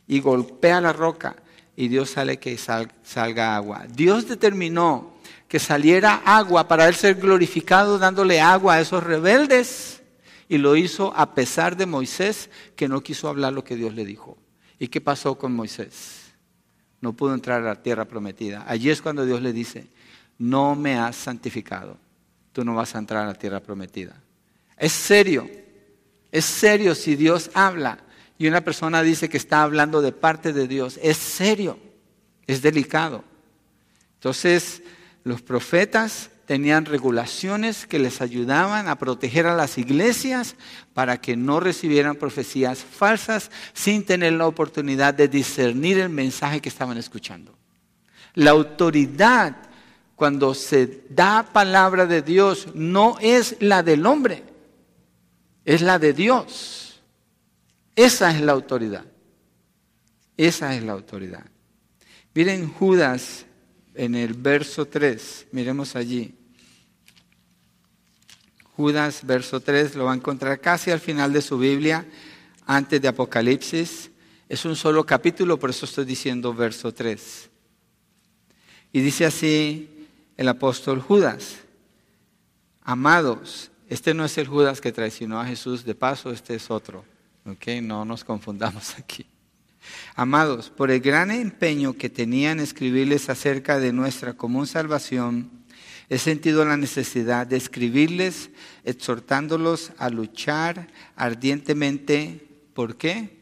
Y 0.07 0.21
golpea 0.21 0.81
la 0.81 0.91
roca 0.91 1.35
y 1.75 1.87
Dios 1.87 2.09
sale 2.09 2.39
que 2.39 2.57
salga 2.57 3.55
agua. 3.55 3.85
Dios 3.87 4.27
determinó 4.27 5.13
que 5.47 5.59
saliera 5.59 6.23
agua 6.25 6.67
para 6.67 6.87
él 6.87 6.95
ser 6.95 7.13
glorificado 7.13 7.99
dándole 7.99 8.41
agua 8.41 8.73
a 8.73 8.81
esos 8.81 9.03
rebeldes. 9.03 10.01
Y 10.47 10.57
lo 10.57 10.75
hizo 10.75 11.13
a 11.15 11.35
pesar 11.35 11.77
de 11.77 11.85
Moisés 11.85 12.49
que 12.75 12.87
no 12.87 13.01
quiso 13.01 13.29
hablar 13.29 13.53
lo 13.53 13.63
que 13.63 13.75
Dios 13.75 13.93
le 13.93 14.03
dijo. 14.03 14.35
¿Y 14.79 14.87
qué 14.87 14.99
pasó 14.99 15.37
con 15.37 15.53
Moisés? 15.53 16.18
No 17.01 17.13
pudo 17.13 17.33
entrar 17.33 17.61
a 17.61 17.65
la 17.65 17.81
tierra 17.81 18.05
prometida. 18.05 18.65
Allí 18.67 18.89
es 18.89 19.01
cuando 19.01 19.25
Dios 19.25 19.41
le 19.41 19.53
dice, 19.53 19.87
no 20.37 20.75
me 20.75 20.97
has 20.97 21.15
santificado, 21.15 21.97
tú 22.53 22.63
no 22.63 22.75
vas 22.75 22.95
a 22.95 22.99
entrar 22.99 23.23
a 23.23 23.27
la 23.27 23.35
tierra 23.35 23.59
prometida. 23.59 24.21
Es 24.77 24.91
serio, 24.91 25.49
es 26.31 26.45
serio 26.45 26.95
si 26.95 27.15
Dios 27.15 27.51
habla 27.53 27.99
y 28.37 28.47
una 28.47 28.61
persona 28.61 29.03
dice 29.03 29.27
que 29.29 29.37
está 29.37 29.63
hablando 29.63 30.01
de 30.01 30.11
parte 30.11 30.53
de 30.53 30.67
Dios, 30.67 30.99
es 31.03 31.17
serio, 31.17 31.77
es 32.47 32.61
delicado. 32.61 33.23
Entonces, 34.15 34.81
los 35.23 35.41
profetas 35.41 36.31
tenían 36.49 36.85
regulaciones 36.85 37.85
que 37.85 37.99
les 37.99 38.21
ayudaban 38.21 38.87
a 38.87 38.97
proteger 38.97 39.45
a 39.45 39.55
las 39.55 39.77
iglesias 39.77 40.55
para 40.95 41.21
que 41.21 41.37
no 41.37 41.59
recibieran 41.59 42.15
profecías 42.15 42.79
falsas 42.79 43.51
sin 43.73 44.03
tener 44.03 44.33
la 44.33 44.47
oportunidad 44.47 45.13
de 45.13 45.27
discernir 45.27 45.99
el 45.99 46.09
mensaje 46.09 46.59
que 46.59 46.69
estaban 46.69 46.97
escuchando. 46.97 47.53
La 48.33 48.49
autoridad 48.49 49.57
cuando 50.15 50.55
se 50.55 51.03
da 51.11 51.43
palabra 51.53 52.07
de 52.07 52.23
Dios 52.23 52.69
no 52.73 53.17
es 53.21 53.55
la 53.59 53.83
del 53.83 54.07
hombre, 54.07 54.41
es 55.65 55.83
la 55.83 55.99
de 55.99 56.13
Dios. 56.13 56.99
Esa 57.95 58.31
es 58.31 58.41
la 58.41 58.53
autoridad. 58.53 59.05
Esa 60.35 60.75
es 60.75 60.81
la 60.81 60.93
autoridad. 60.93 61.45
Miren 62.33 62.73
Judas 62.73 63.45
en 63.93 64.15
el 64.15 64.33
verso 64.33 64.87
3, 64.87 65.49
miremos 65.51 65.95
allí. 65.95 66.38
Judas, 68.79 69.25
verso 69.25 69.59
3, 69.59 69.95
lo 69.95 70.05
va 70.05 70.13
a 70.13 70.15
encontrar 70.15 70.61
casi 70.61 70.89
al 70.89 71.01
final 71.01 71.33
de 71.33 71.41
su 71.41 71.57
Biblia, 71.57 72.05
antes 72.65 73.01
de 73.01 73.09
Apocalipsis. 73.09 74.09
Es 74.47 74.63
un 74.63 74.77
solo 74.77 75.05
capítulo, 75.05 75.59
por 75.59 75.71
eso 75.71 75.83
estoy 75.83 76.05
diciendo 76.05 76.53
verso 76.53 76.93
3. 76.93 77.49
Y 78.93 79.01
dice 79.01 79.25
así 79.25 80.07
el 80.37 80.47
apóstol 80.47 81.01
Judas, 81.01 81.57
amados, 82.81 83.69
este 83.89 84.13
no 84.13 84.23
es 84.23 84.37
el 84.37 84.47
Judas 84.47 84.79
que 84.79 84.93
traicionó 84.93 85.41
a 85.41 85.45
Jesús, 85.45 85.83
de 85.83 85.93
paso 85.93 86.31
este 86.31 86.55
es 86.55 86.71
otro, 86.71 87.03
¿ok? 87.45 87.81
No 87.81 88.05
nos 88.05 88.23
confundamos 88.23 88.95
aquí. 88.97 89.25
Amados, 90.15 90.69
por 90.69 90.89
el 90.89 91.01
gran 91.01 91.31
empeño 91.31 91.97
que 91.97 92.09
tenían 92.09 92.61
escribirles 92.61 93.29
acerca 93.29 93.77
de 93.77 93.91
nuestra 93.91 94.35
común 94.35 94.67
salvación, 94.67 95.58
he 96.09 96.17
sentido 96.17 96.65
la 96.65 96.75
necesidad 96.75 97.45
de 97.45 97.57
escribirles 97.57 98.49
exhortándolos 98.83 99.91
a 99.97 100.09
luchar 100.09 100.87
ardientemente. 101.15 102.47
¿Por 102.73 102.97
qué? 102.97 103.37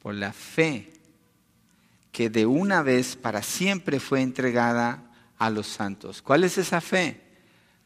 Por 0.00 0.14
la 0.14 0.32
fe 0.32 0.92
que 2.12 2.30
de 2.30 2.46
una 2.46 2.82
vez 2.82 3.16
para 3.16 3.42
siempre 3.42 4.00
fue 4.00 4.22
entregada 4.22 5.04
a 5.38 5.50
los 5.50 5.66
santos. 5.66 6.22
¿Cuál 6.22 6.44
es 6.44 6.58
esa 6.58 6.80
fe? 6.80 7.20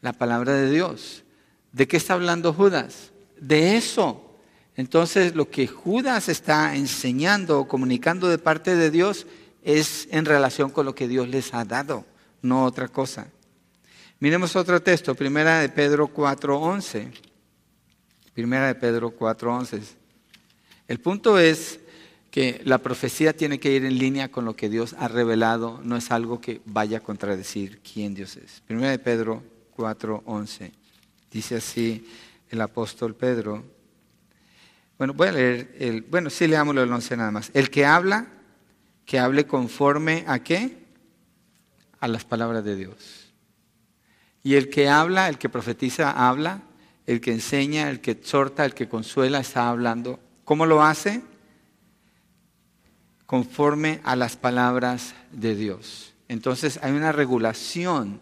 La 0.01 0.13
palabra 0.13 0.53
de 0.53 0.71
Dios. 0.71 1.23
¿De 1.71 1.87
qué 1.87 1.97
está 1.97 2.13
hablando 2.13 2.53
Judas? 2.53 3.11
De 3.39 3.75
eso. 3.77 4.39
Entonces 4.75 5.35
lo 5.35 5.49
que 5.49 5.67
Judas 5.67 6.29
está 6.29 6.75
enseñando 6.75 7.59
o 7.59 7.67
comunicando 7.67 8.27
de 8.27 8.37
parte 8.37 8.75
de 8.75 8.91
Dios 8.91 9.27
es 9.63 10.07
en 10.11 10.25
relación 10.25 10.69
con 10.71 10.85
lo 10.85 10.95
que 10.95 11.07
Dios 11.07 11.27
les 11.27 11.53
ha 11.53 11.63
dado, 11.63 12.05
no 12.41 12.65
otra 12.65 12.87
cosa. 12.87 13.27
Miremos 14.23 14.55
otro 14.55 14.81
texto, 14.81 15.15
primera 15.15 15.59
de 15.59 15.67
Pedro 15.67 16.07
4.11. 16.07 17.11
Primera 18.33 18.67
de 18.67 18.75
Pedro 18.75 19.13
4.11. 19.13 19.81
El 20.87 21.01
punto 21.01 21.37
es 21.37 21.81
que 22.31 22.61
la 22.63 22.77
profecía 22.77 23.35
tiene 23.35 23.59
que 23.59 23.73
ir 23.73 23.83
en 23.83 23.97
línea 23.97 24.31
con 24.31 24.45
lo 24.45 24.55
que 24.55 24.69
Dios 24.69 24.95
ha 24.97 25.09
revelado, 25.09 25.81
no 25.83 25.97
es 25.97 26.09
algo 26.09 26.39
que 26.39 26.61
vaya 26.63 26.99
a 26.99 27.01
contradecir 27.01 27.81
quién 27.81 28.15
Dios 28.15 28.37
es. 28.37 28.61
Primera 28.65 28.91
de 28.91 28.99
Pedro 28.99 29.43
4.11. 29.75 30.71
Dice 31.29 31.57
así 31.57 32.07
el 32.49 32.61
apóstol 32.61 33.15
Pedro. 33.15 33.65
Bueno, 34.97 35.15
voy 35.15 35.27
a 35.27 35.31
leer 35.33 35.75
el, 35.79 36.01
bueno, 36.03 36.29
sí 36.29 36.47
leámoslo 36.47 36.81
el 36.81 36.93
11 36.93 37.17
nada 37.17 37.31
más. 37.31 37.51
El 37.53 37.69
que 37.69 37.85
habla, 37.85 38.27
que 39.05 39.19
hable 39.19 39.45
conforme 39.45 40.23
a 40.27 40.39
qué? 40.39 40.77
A 41.99 42.07
las 42.07 42.23
palabras 42.23 42.63
de 42.63 42.77
Dios. 42.77 43.22
Y 44.43 44.55
el 44.55 44.69
que 44.69 44.89
habla, 44.89 45.29
el 45.29 45.37
que 45.37 45.49
profetiza, 45.49 46.11
habla. 46.11 46.61
El 47.05 47.19
que 47.19 47.31
enseña, 47.31 47.89
el 47.89 47.99
que 47.99 48.11
exhorta, 48.11 48.65
el 48.65 48.73
que 48.73 48.87
consuela, 48.87 49.39
está 49.39 49.69
hablando. 49.69 50.19
¿Cómo 50.45 50.65
lo 50.65 50.83
hace? 50.83 51.21
Conforme 53.25 53.99
a 54.03 54.15
las 54.15 54.37
palabras 54.37 55.15
de 55.31 55.55
Dios. 55.55 56.13
Entonces 56.27 56.79
hay 56.81 56.91
una 56.91 57.11
regulación 57.11 58.21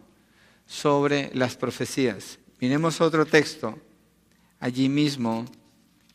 sobre 0.65 1.31
las 1.33 1.55
profecías. 1.57 2.39
Miremos 2.59 3.01
otro 3.01 3.25
texto 3.25 3.77
allí 4.59 4.89
mismo 4.89 5.45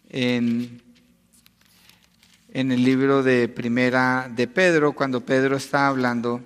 en, 0.09 0.83
en 2.53 2.73
el 2.73 2.85
libro 2.85 3.23
de 3.23 3.49
Primera 3.49 4.31
de 4.35 4.47
Pedro, 4.47 4.93
cuando 4.93 5.25
Pedro 5.25 5.57
está 5.57 5.89
hablando 5.89 6.43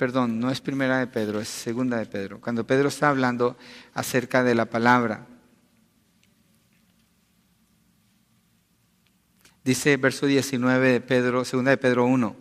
perdón, 0.00 0.40
no 0.40 0.50
es 0.50 0.62
primera 0.62 0.98
de 0.98 1.06
Pedro, 1.08 1.42
es 1.42 1.48
segunda 1.48 1.98
de 1.98 2.06
Pedro, 2.06 2.40
cuando 2.40 2.66
Pedro 2.66 2.88
está 2.88 3.10
hablando 3.10 3.58
acerca 3.92 4.42
de 4.42 4.54
la 4.54 4.64
palabra. 4.64 5.26
Dice 9.62 9.98
verso 9.98 10.24
19 10.24 10.92
de 10.92 11.00
Pedro, 11.02 11.44
segunda 11.44 11.70
de 11.70 11.76
Pedro 11.76 12.06
1. 12.06 12.34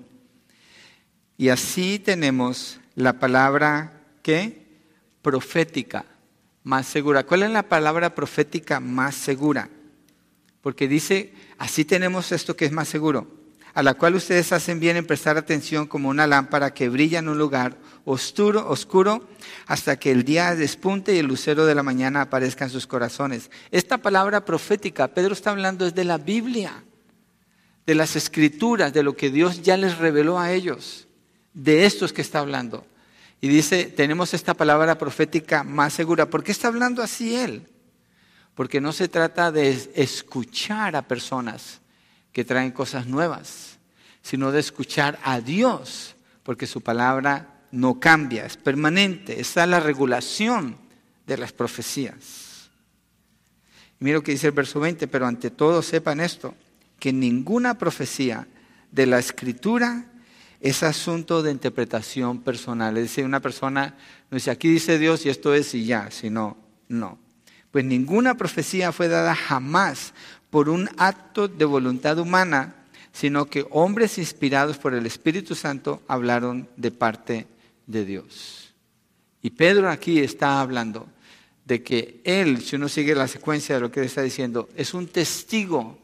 Y 1.35 1.49
así 1.49 1.99
tenemos 1.99 2.79
la 2.95 3.19
palabra 3.19 4.03
que 4.23 4.65
profética 5.21 6.05
más 6.63 6.87
segura. 6.87 7.25
¿Cuál 7.25 7.43
es 7.43 7.51
la 7.51 7.63
palabra 7.63 8.15
profética 8.15 8.79
más 8.79 9.15
segura? 9.15 9.67
Porque 10.61 10.87
dice, 10.87 11.33
así 11.57 11.83
tenemos 11.83 12.31
esto 12.31 12.55
que 12.55 12.63
es 12.63 12.71
más 12.71 12.87
seguro 12.87 13.38
a 13.73 13.83
la 13.83 13.93
cual 13.93 14.15
ustedes 14.15 14.51
hacen 14.51 14.79
bien 14.79 14.97
en 14.97 15.05
prestar 15.05 15.37
atención 15.37 15.87
como 15.87 16.09
una 16.09 16.27
lámpara 16.27 16.73
que 16.73 16.89
brilla 16.89 17.19
en 17.19 17.29
un 17.29 17.37
lugar 17.37 17.77
oscuro, 18.05 18.67
oscuro 18.67 19.27
hasta 19.67 19.97
que 19.97 20.11
el 20.11 20.23
día 20.23 20.55
despunte 20.55 21.13
y 21.13 21.19
el 21.19 21.27
lucero 21.27 21.65
de 21.65 21.75
la 21.75 21.83
mañana 21.83 22.21
aparezca 22.21 22.65
en 22.65 22.71
sus 22.71 22.87
corazones. 22.87 23.51
Esta 23.71 23.97
palabra 23.97 24.43
profética, 24.43 25.07
Pedro 25.07 25.33
está 25.33 25.51
hablando 25.51 25.85
es 25.85 25.93
de 25.93 26.05
la 26.05 26.17
Biblia, 26.17 26.83
de 27.85 27.95
las 27.95 28.15
escrituras, 28.15 28.93
de 28.93 29.03
lo 29.03 29.15
que 29.15 29.29
Dios 29.29 29.61
ya 29.61 29.77
les 29.77 29.97
reveló 29.97 30.39
a 30.39 30.51
ellos, 30.51 31.07
de 31.53 31.85
estos 31.85 32.13
que 32.13 32.21
está 32.21 32.39
hablando. 32.39 32.85
Y 33.41 33.47
dice, 33.47 33.85
tenemos 33.85 34.33
esta 34.33 34.53
palabra 34.53 34.97
profética 34.97 35.63
más 35.63 35.93
segura. 35.93 36.29
¿Por 36.29 36.43
qué 36.43 36.51
está 36.51 36.67
hablando 36.67 37.01
así 37.01 37.35
él? 37.35 37.67
Porque 38.53 38.81
no 38.81 38.91
se 38.91 39.07
trata 39.07 39.51
de 39.51 39.91
escuchar 39.95 40.95
a 40.95 41.07
personas 41.07 41.79
que 42.31 42.45
traen 42.45 42.71
cosas 42.71 43.07
nuevas, 43.07 43.79
sino 44.21 44.51
de 44.51 44.59
escuchar 44.59 45.19
a 45.23 45.41
Dios, 45.41 46.15
porque 46.43 46.67
su 46.67 46.81
palabra 46.81 47.59
no 47.71 47.99
cambia, 47.99 48.45
es 48.45 48.57
permanente, 48.57 49.39
está 49.39 49.65
la 49.65 49.79
regulación 49.79 50.77
de 51.27 51.37
las 51.37 51.51
profecías. 51.53 52.69
mira 53.99 54.17
lo 54.17 54.23
que 54.23 54.31
dice 54.31 54.47
el 54.47 54.53
verso 54.53 54.79
20, 54.79 55.07
pero 55.07 55.27
ante 55.27 55.51
todo 55.51 55.81
sepan 55.81 56.19
esto, 56.19 56.55
que 56.99 57.13
ninguna 57.13 57.77
profecía 57.77 58.47
de 58.91 59.05
la 59.05 59.19
escritura 59.19 60.05
es 60.59 60.83
asunto 60.83 61.41
de 61.41 61.51
interpretación 61.51 62.41
personal. 62.41 62.97
Es 62.97 63.03
decir, 63.03 63.25
una 63.25 63.39
persona 63.39 63.95
no 64.29 64.35
dice, 64.35 64.51
aquí 64.51 64.69
dice 64.69 64.97
Dios 64.97 65.25
y 65.25 65.29
esto 65.29 65.53
es 65.53 65.73
y 65.73 65.85
ya, 65.85 66.11
sino, 66.11 66.57
no. 66.87 67.17
Pues 67.71 67.85
ninguna 67.85 68.35
profecía 68.35 68.91
fue 68.91 69.07
dada 69.07 69.35
jamás 69.35 70.13
por 70.49 70.69
un 70.69 70.89
acto 70.97 71.47
de 71.47 71.65
voluntad 71.65 72.17
humana, 72.19 72.75
sino 73.11 73.45
que 73.45 73.65
hombres 73.71 74.17
inspirados 74.17 74.77
por 74.77 74.93
el 74.93 75.05
Espíritu 75.05 75.55
Santo 75.55 76.01
hablaron 76.07 76.67
de 76.77 76.91
parte 76.91 77.47
de 77.87 78.05
Dios. 78.05 78.73
Y 79.41 79.51
Pedro 79.51 79.89
aquí 79.89 80.19
está 80.19 80.61
hablando 80.61 81.07
de 81.65 81.83
que 81.83 82.21
él, 82.23 82.61
si 82.61 82.75
uno 82.75 82.89
sigue 82.89 83.15
la 83.15 83.27
secuencia 83.27 83.75
de 83.75 83.81
lo 83.81 83.91
que 83.91 83.99
él 83.99 84.07
está 84.07 84.21
diciendo, 84.21 84.69
es 84.75 84.93
un 84.93 85.07
testigo 85.07 85.97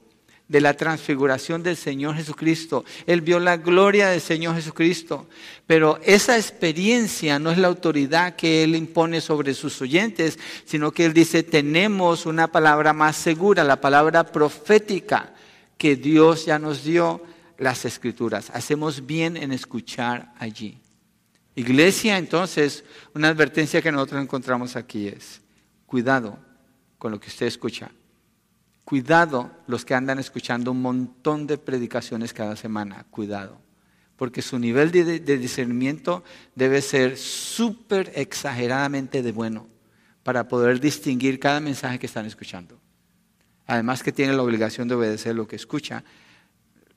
de 0.48 0.62
la 0.62 0.76
transfiguración 0.76 1.64
del 1.64 1.76
Señor 1.76 2.16
Jesucristo. 2.16 2.86
Él 3.08 3.22
vio 3.22 3.40
la 3.40 3.58
gloria 3.58 4.10
del 4.10 4.22
Señor 4.22 4.56
Jesucristo. 4.56 5.28
Pero 5.66 6.00
esa 6.04 6.38
experiencia 6.38 7.40
no 7.40 7.52
es 7.52 7.58
la 7.58 7.68
autoridad 7.68 8.36
que 8.36 8.64
Él 8.64 8.76
impone 8.76 9.22
sobre 9.22 9.54
sus 9.54 9.82
oyentes, 9.82 10.38
sino 10.66 10.92
que 10.92 11.06
Él 11.06 11.14
dice, 11.14 11.44
tenemos 11.44 12.26
una 12.26 12.48
palabra 12.48 12.94
más 12.94 13.16
segura, 13.16 13.64
la 13.64 13.82
palabra 13.82 14.32
profética 14.32 15.34
que 15.78 15.96
Dios 15.96 16.46
ya 16.46 16.60
nos 16.60 16.84
dio 16.84 17.22
las 17.58 17.86
escrituras. 17.86 18.52
Hacemos 18.54 19.06
bien 19.06 19.38
en 19.38 19.52
escuchar 19.52 20.34
allí. 20.38 20.78
Iglesia, 21.56 22.18
entonces, 22.18 22.84
una 23.14 23.30
advertencia 23.30 23.82
que 23.82 23.92
nosotros 23.92 24.22
encontramos 24.22 24.76
aquí 24.76 25.08
es, 25.08 25.42
cuidado 25.86 26.38
con 26.98 27.12
lo 27.12 27.20
que 27.20 27.30
usted 27.30 27.46
escucha. 27.46 27.92
Cuidado 28.86 29.50
los 29.66 29.84
que 29.84 29.96
andan 29.96 30.20
escuchando 30.20 30.72
un 30.72 30.84
montón 30.84 31.48
de 31.48 31.58
predicaciones 31.58 32.34
cada 32.34 32.56
semana, 32.56 33.04
cuidado, 33.10 33.60
porque 34.16 34.44
su 34.44 34.60
nivel 34.60 34.92
de, 34.92 35.20
discernimiento 35.20 36.24
debe 36.54 36.84
ser 36.84 37.18
súper 37.18 38.12
exageradamente 38.14 39.24
de 39.24 39.32
bueno 39.32 39.68
para 40.22 40.48
poder 40.48 40.80
distinguir 40.80 41.40
cada 41.40 41.60
mensaje 41.60 41.98
que 41.98 42.06
están 42.06 42.28
escuchando. 42.28 42.80
Además 43.66 44.04
que 44.04 44.12
tiene 44.12 44.34
la 44.34 44.44
obligación 44.44 44.88
de 44.88 44.94
obedecer 44.94 45.36
lo 45.36 45.48
que 45.48 45.56
escucha. 45.56 46.04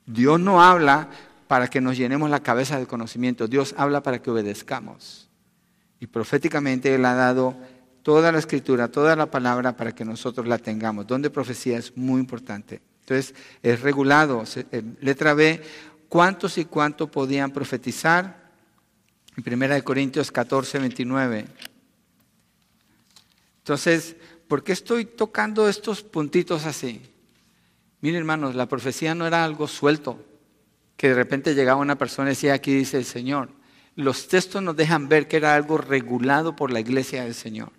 Dios 0.05 0.39
no 0.39 0.61
habla 0.61 1.09
para 1.47 1.69
que 1.69 1.81
nos 1.81 1.97
llenemos 1.97 2.29
la 2.29 2.43
cabeza 2.43 2.77
de 2.77 2.85
conocimiento, 2.85 3.47
Dios 3.47 3.73
habla 3.75 4.03
para 4.03 4.21
que 4.21 4.29
obedezcamos. 4.29 5.27
Y 5.99 6.05
proféticamente 6.05 6.93
Él 6.93 7.03
ha 7.05 7.15
dado 7.15 7.57
toda 8.09 8.31
la 8.31 8.39
escritura, 8.39 8.87
toda 8.87 9.15
la 9.15 9.29
palabra 9.29 9.77
para 9.77 9.93
que 9.93 10.03
nosotros 10.03 10.47
la 10.47 10.57
tengamos. 10.57 11.05
Donde 11.05 11.29
profecía 11.29 11.77
es 11.77 11.95
muy 11.95 12.19
importante. 12.19 12.81
Entonces, 13.01 13.35
es 13.61 13.81
regulado. 13.81 14.43
Letra 14.99 15.35
B, 15.35 15.61
¿cuántos 16.07 16.57
y 16.57 16.65
cuánto 16.65 17.11
podían 17.11 17.51
profetizar? 17.51 18.49
En 19.37 19.63
1 19.63 19.83
Corintios 19.83 20.31
14, 20.31 20.79
29. 20.79 21.45
Entonces, 23.59 24.15
¿por 24.47 24.63
qué 24.63 24.71
estoy 24.71 25.05
tocando 25.05 25.69
estos 25.69 26.01
puntitos 26.01 26.65
así? 26.65 27.03
Miren, 28.01 28.21
hermanos, 28.21 28.55
la 28.55 28.67
profecía 28.67 29.13
no 29.13 29.27
era 29.27 29.45
algo 29.45 29.67
suelto. 29.67 30.25
que 30.97 31.09
de 31.09 31.13
repente 31.13 31.53
llegaba 31.53 31.79
una 31.79 31.99
persona 31.99 32.29
y 32.29 32.31
decía, 32.31 32.55
aquí 32.55 32.73
dice 32.73 32.97
el 32.97 33.05
Señor. 33.05 33.49
Los 33.95 34.27
textos 34.27 34.63
nos 34.63 34.75
dejan 34.75 35.09
ver 35.09 35.27
que 35.27 35.37
era 35.37 35.53
algo 35.53 35.77
regulado 35.77 36.55
por 36.55 36.71
la 36.71 36.79
iglesia 36.79 37.23
del 37.23 37.35
Señor. 37.35 37.71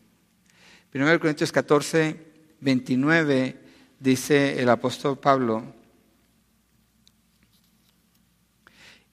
1 0.92 1.20
Corintios 1.20 1.53
14, 1.53 2.16
29 2.61 3.57
dice 4.00 4.61
el 4.61 4.68
apóstol 4.68 5.18
Pablo, 5.18 5.64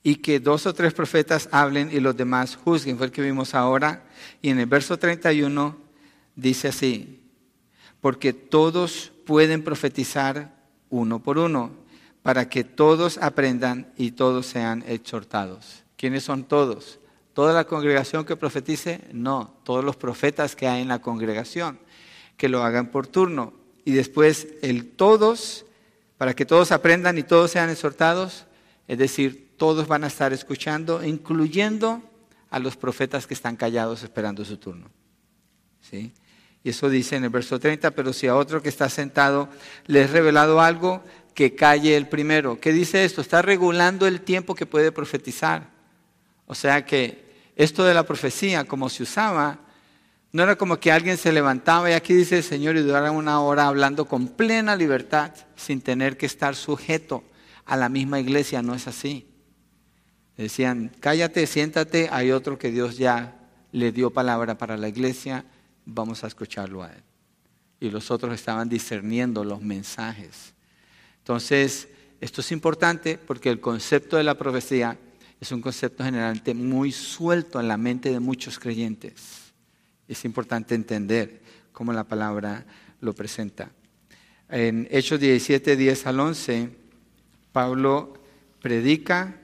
y 0.01 0.15
que 0.15 0.39
dos 0.39 0.65
o 0.65 0.73
tres 0.73 0.93
profetas 0.93 1.49
hablen 1.51 1.89
y 1.91 1.99
los 1.99 2.15
demás 2.15 2.55
juzguen, 2.55 2.97
fue 2.97 3.07
el 3.07 3.11
que 3.11 3.21
vimos 3.21 3.53
ahora. 3.53 4.05
Y 4.41 4.49
en 4.49 4.59
el 4.59 4.65
verso 4.65 4.97
31 4.97 5.77
dice 6.33 6.69
así, 6.69 7.29
porque 7.99 8.31
todos 8.31 9.11
pueden 9.25 9.63
profetizar 9.63 10.55
uno 10.89 11.19
por 11.21 11.37
uno, 11.37 11.71
para 12.23 12.47
que 12.49 12.63
todos 12.63 13.17
aprendan 13.17 13.91
y 13.97 14.11
todos 14.11 14.45
sean 14.45 14.83
exhortados. 14.87 15.83
¿Quiénes 15.97 16.23
son 16.23 16.45
todos? 16.45 16.99
¿Toda 17.37 17.53
la 17.53 17.65
congregación 17.65 18.25
que 18.25 18.35
profetice? 18.35 18.99
No, 19.13 19.53
todos 19.63 19.85
los 19.85 19.95
profetas 19.95 20.55
que 20.55 20.67
hay 20.67 20.81
en 20.81 20.87
la 20.87 21.03
congregación, 21.03 21.77
que 22.35 22.49
lo 22.49 22.63
hagan 22.63 22.87
por 22.87 23.05
turno. 23.05 23.53
Y 23.85 23.91
después 23.91 24.47
el 24.63 24.87
todos, 24.87 25.63
para 26.17 26.33
que 26.33 26.47
todos 26.47 26.71
aprendan 26.71 27.15
y 27.19 27.21
todos 27.21 27.51
sean 27.51 27.69
exhortados, 27.69 28.47
es 28.87 28.97
decir, 28.97 29.53
todos 29.55 29.87
van 29.87 30.03
a 30.03 30.07
estar 30.07 30.33
escuchando, 30.33 31.05
incluyendo 31.05 32.01
a 32.49 32.57
los 32.57 32.75
profetas 32.75 33.27
que 33.27 33.35
están 33.35 33.55
callados 33.55 34.01
esperando 34.01 34.43
su 34.43 34.57
turno. 34.57 34.89
¿Sí? 35.79 36.13
Y 36.63 36.69
eso 36.69 36.89
dice 36.89 37.17
en 37.17 37.25
el 37.25 37.29
verso 37.29 37.59
30, 37.59 37.91
pero 37.91 38.13
si 38.13 38.25
a 38.25 38.35
otro 38.35 38.63
que 38.63 38.69
está 38.69 38.89
sentado 38.89 39.47
le 39.85 40.01
he 40.01 40.07
revelado 40.07 40.59
algo, 40.59 41.03
que 41.35 41.53
calle 41.53 41.95
el 41.97 42.07
primero. 42.07 42.59
¿Qué 42.59 42.73
dice 42.73 43.05
esto? 43.05 43.21
Está 43.21 43.43
regulando 43.43 44.07
el 44.07 44.21
tiempo 44.21 44.55
que 44.55 44.65
puede 44.65 44.91
profetizar. 44.91 45.69
O 46.47 46.55
sea 46.55 46.83
que 46.83 47.26
esto 47.57 47.83
de 47.83 47.93
la 47.93 48.03
profecía, 48.03 48.63
como 48.63 48.87
se 48.87 49.03
usaba, 49.03 49.59
no 50.31 50.43
era 50.43 50.55
como 50.55 50.79
que 50.79 50.91
alguien 50.91 51.17
se 51.17 51.33
levantaba 51.33 51.89
y 51.89 51.93
aquí 51.93 52.13
dice 52.13 52.37
el 52.37 52.43
Señor 52.43 52.77
y 52.77 52.81
durara 52.81 53.11
una 53.11 53.41
hora 53.41 53.67
hablando 53.67 54.05
con 54.05 54.27
plena 54.29 54.75
libertad 54.75 55.33
sin 55.55 55.81
tener 55.81 56.15
que 56.15 56.27
estar 56.27 56.55
sujeto 56.55 57.23
a 57.65 57.75
la 57.75 57.89
misma 57.89 58.19
iglesia. 58.19 58.61
No 58.61 58.75
es 58.75 58.87
así. 58.87 59.27
Decían, 60.37 60.91
cállate, 60.99 61.47
siéntate, 61.47 62.09
hay 62.11 62.31
otro 62.31 62.57
que 62.57 62.71
Dios 62.71 62.97
ya 62.97 63.35
le 63.71 63.91
dio 63.91 64.11
palabra 64.11 64.57
para 64.57 64.77
la 64.77 64.87
iglesia 64.87 65.43
vamos 65.87 66.23
a 66.23 66.27
escucharlo 66.27 66.83
a 66.83 66.91
Él. 66.91 67.03
Y 67.79 67.89
los 67.89 68.11
otros 68.11 68.33
estaban 68.33 68.69
discerniendo 68.69 69.43
los 69.43 69.61
mensajes. 69.61 70.53
Entonces, 71.19 71.87
esto 72.19 72.41
es 72.41 72.51
importante 72.51 73.17
porque 73.17 73.49
el 73.49 73.59
concepto 73.59 74.17
de 74.17 74.23
la 74.23 74.37
profecía 74.37 74.97
es 75.39 75.51
un 75.51 75.61
concepto 75.61 76.03
generalmente 76.03 76.53
muy 76.53 76.91
suelto 76.91 77.59
en 77.59 77.67
la 77.67 77.77
mente 77.77 78.09
de 78.09 78.19
muchos 78.19 78.57
creyentes. 78.57 79.51
Es 80.07 80.25
importante 80.25 80.73
entender 80.73 81.41
cómo 81.71 81.93
la 81.93 82.03
palabra 82.03 82.65
lo 83.01 83.13
presenta. 83.13 83.69
En 84.49 84.87
Hechos 84.89 85.19
17, 85.19 85.75
10 85.75 86.07
al 86.07 86.19
11, 86.19 86.69
Pablo 87.51 88.13
predica 88.61 89.35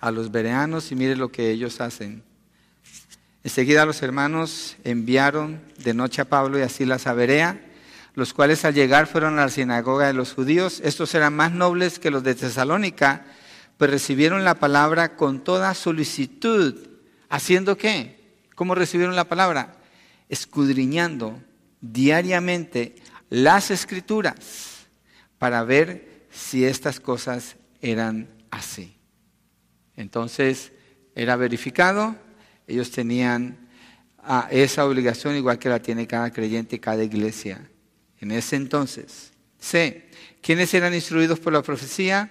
a 0.00 0.10
los 0.10 0.30
bereanos 0.30 0.90
y 0.90 0.96
mire 0.96 1.16
lo 1.16 1.30
que 1.30 1.50
ellos 1.50 1.80
hacen. 1.80 2.22
Enseguida 3.44 3.86
los 3.86 4.02
hermanos 4.02 4.76
enviaron 4.82 5.60
de 5.78 5.94
noche 5.94 6.22
a 6.22 6.28
Pablo 6.28 6.58
y 6.58 6.62
a 6.62 6.68
Silas 6.68 7.06
a 7.06 7.12
Berea, 7.12 7.60
los 8.14 8.32
cuales 8.32 8.64
al 8.64 8.74
llegar 8.74 9.06
fueron 9.06 9.38
a 9.38 9.42
la 9.42 9.50
sinagoga 9.50 10.06
de 10.06 10.14
los 10.14 10.32
judíos. 10.32 10.80
Estos 10.82 11.14
eran 11.14 11.34
más 11.34 11.52
nobles 11.52 11.98
que 11.98 12.10
los 12.10 12.24
de 12.24 12.34
Tesalónica, 12.34 13.24
pues 13.76 13.90
recibieron 13.90 14.44
la 14.44 14.56
palabra 14.56 15.16
con 15.16 15.44
toda 15.44 15.74
solicitud. 15.74 16.88
¿Haciendo 17.28 17.76
qué? 17.76 18.20
¿Cómo 18.54 18.74
recibieron 18.74 19.16
la 19.16 19.28
palabra? 19.28 19.76
Escudriñando 20.28 21.42
diariamente 21.80 22.96
las 23.28 23.70
escrituras 23.70 24.86
para 25.38 25.62
ver 25.64 26.26
si 26.30 26.64
estas 26.64 27.00
cosas 27.00 27.56
eran 27.80 28.28
así. 28.50 28.96
Entonces, 29.96 30.72
era 31.14 31.36
verificado 31.36 32.16
ellos 32.66 32.90
tenían 32.90 33.68
ah, 34.18 34.48
esa 34.50 34.84
obligación 34.84 35.36
igual 35.36 35.58
que 35.58 35.68
la 35.68 35.80
tiene 35.80 36.06
cada 36.06 36.32
creyente 36.32 36.80
cada 36.80 37.04
iglesia. 37.04 37.70
En 38.18 38.32
ese 38.32 38.56
entonces. 38.56 39.32
C. 39.58 40.08
¿Quiénes 40.40 40.72
eran 40.74 40.94
instruidos 40.94 41.38
por 41.38 41.52
la 41.52 41.62
profecía? 41.62 42.30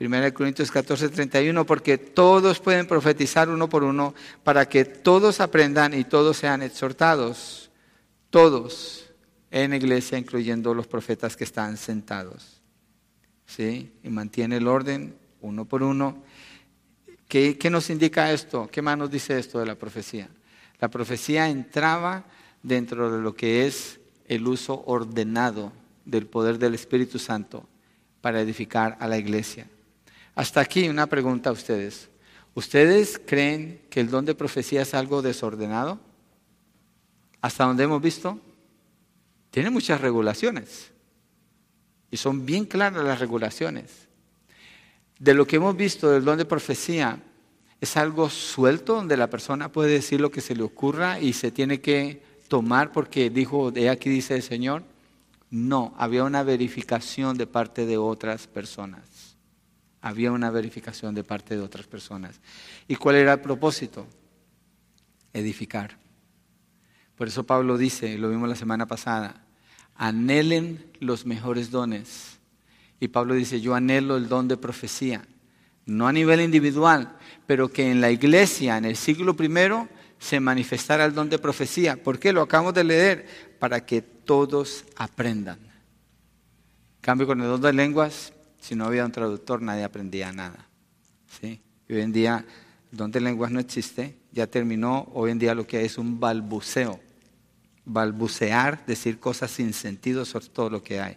1 0.00 0.34
Corintios 0.34 0.70
14, 0.70 1.10
31, 1.10 1.66
porque 1.66 1.98
todos 1.98 2.58
pueden 2.58 2.86
profetizar 2.86 3.48
uno 3.50 3.68
por 3.68 3.84
uno 3.84 4.14
para 4.42 4.68
que 4.68 4.84
todos 4.84 5.40
aprendan 5.40 5.92
y 5.92 6.04
todos 6.04 6.38
sean 6.38 6.62
exhortados. 6.62 7.70
Todos 8.30 9.10
en 9.50 9.74
iglesia, 9.74 10.16
incluyendo 10.16 10.72
los 10.72 10.86
profetas 10.86 11.36
que 11.36 11.44
están 11.44 11.76
sentados. 11.76 12.62
¿Sí? 13.46 13.92
Y 14.02 14.08
mantiene 14.08 14.56
el 14.56 14.68
orden 14.68 15.16
uno 15.42 15.64
por 15.64 15.82
uno 15.82 16.22
¿Qué, 17.30 17.70
nos 17.70 17.90
indica 17.90 18.32
esto? 18.32 18.68
¿Qué 18.72 18.82
más 18.82 18.98
nos 18.98 19.08
dice 19.08 19.38
esto 19.38 19.60
de 19.60 19.66
la 19.66 19.76
profecía? 19.76 20.28
La 20.80 20.88
profecía 20.88 21.48
entraba 21.48 22.24
dentro 22.60 23.12
de 23.12 23.22
lo 23.22 23.36
que 23.36 23.68
es 23.68 24.00
el 24.26 24.48
uso 24.48 24.82
ordenado 24.84 25.72
del 26.04 26.26
poder 26.26 26.58
del 26.58 26.74
Espíritu 26.74 27.20
Santo 27.20 27.68
para 28.20 28.40
edificar 28.40 28.96
a 28.98 29.06
la 29.06 29.16
iglesia. 29.16 29.68
Hasta 30.34 30.60
aquí 30.60 30.88
una 30.88 31.06
pregunta 31.06 31.50
a 31.50 31.52
ustedes. 31.52 32.08
¿Ustedes 32.54 33.20
creen 33.24 33.80
que 33.90 34.00
el 34.00 34.10
don 34.10 34.24
de 34.24 34.34
profecía 34.34 34.82
es 34.82 34.94
algo 34.94 35.22
desordenado? 35.22 35.98
Hasta 37.40 37.64
donde 37.64 37.84
hemos 37.84 38.02
visto, 38.02 38.38
tiene 39.50 39.70
muchas 39.70 40.00
regulaciones. 40.00 40.90
Y 42.10 42.16
son 42.16 42.44
bien 42.44 42.64
claras 42.64 43.04
las 43.04 43.20
regulaciones 43.20 44.10
de 45.20 45.34
lo 45.34 45.46
que 45.46 45.56
hemos 45.56 45.76
visto 45.76 46.10
del 46.10 46.24
don 46.24 46.38
de 46.38 46.46
profecía 46.46 47.22
es 47.80 47.96
algo 47.96 48.28
suelto 48.30 48.94
donde 48.94 49.18
la 49.18 49.28
persona 49.28 49.70
puede 49.70 49.92
decir 49.92 50.20
lo 50.20 50.30
que 50.30 50.40
se 50.40 50.56
le 50.56 50.62
ocurra 50.62 51.20
y 51.20 51.34
se 51.34 51.50
tiene 51.50 51.80
que 51.80 52.22
tomar 52.48 52.90
porque 52.90 53.30
dijo, 53.30 53.70
de 53.70 53.90
aquí 53.90 54.10
dice 54.10 54.34
el 54.34 54.42
Señor. 54.42 54.82
No, 55.50 55.94
había 55.98 56.24
una 56.24 56.42
verificación 56.42 57.36
de 57.36 57.46
parte 57.46 57.84
de 57.84 57.98
otras 57.98 58.46
personas. 58.46 59.00
Había 60.00 60.32
una 60.32 60.50
verificación 60.50 61.14
de 61.14 61.24
parte 61.24 61.56
de 61.56 61.62
otras 61.62 61.86
personas. 61.86 62.40
¿Y 62.88 62.96
cuál 62.96 63.16
era 63.16 63.34
el 63.34 63.40
propósito? 63.40 64.06
Edificar. 65.32 65.98
Por 67.16 67.28
eso 67.28 67.44
Pablo 67.44 67.76
dice, 67.76 68.16
lo 68.16 68.30
vimos 68.30 68.48
la 68.48 68.56
semana 68.56 68.86
pasada, 68.86 69.44
anhelen 69.94 70.90
los 71.00 71.26
mejores 71.26 71.70
dones 71.70 72.38
y 72.98 73.08
Pablo 73.08 73.34
dice, 73.34 73.60
yo 73.60 73.74
anhelo 73.74 74.16
el 74.16 74.28
don 74.28 74.48
de 74.48 74.56
profecía, 74.56 75.26
no 75.84 76.08
a 76.08 76.12
nivel 76.12 76.40
individual, 76.40 77.16
pero 77.46 77.68
que 77.68 77.90
en 77.90 78.00
la 78.00 78.10
iglesia, 78.10 78.78
en 78.78 78.86
el 78.86 78.96
siglo 78.96 79.36
I, 79.38 79.88
se 80.18 80.38
manifestara 80.38 81.04
el 81.04 81.14
don 81.14 81.28
de 81.30 81.38
profecía. 81.38 82.02
¿Por 82.02 82.18
qué? 82.18 82.32
Lo 82.32 82.42
acabamos 82.42 82.74
de 82.74 82.84
leer, 82.84 83.26
para 83.58 83.84
que 83.84 84.02
todos 84.02 84.84
aprendan. 84.96 85.58
En 85.58 87.00
cambio, 87.00 87.26
con 87.26 87.40
el 87.40 87.46
don 87.46 87.60
de 87.60 87.72
lenguas, 87.72 88.32
si 88.60 88.74
no 88.74 88.84
había 88.84 89.04
un 89.04 89.12
traductor, 89.12 89.62
nadie 89.62 89.84
aprendía 89.84 90.32
nada. 90.32 90.66
¿sí? 91.40 91.60
hoy 91.88 92.00
en 92.00 92.12
día, 92.12 92.44
el 92.92 92.98
don 92.98 93.10
de 93.10 93.20
lenguas 93.20 93.50
no 93.50 93.60
existe, 93.60 94.16
ya 94.32 94.46
terminó, 94.46 95.08
hoy 95.14 95.30
en 95.30 95.38
día 95.38 95.54
lo 95.54 95.66
que 95.66 95.78
hay 95.78 95.86
es 95.86 95.98
un 95.98 96.20
balbuceo. 96.20 97.00
Balbucear, 97.84 98.84
decir 98.86 99.18
cosas 99.18 99.50
sin 99.50 99.72
sentido 99.72 100.24
sobre 100.24 100.46
todo 100.48 100.70
lo 100.70 100.82
que 100.82 101.00
hay. 101.00 101.16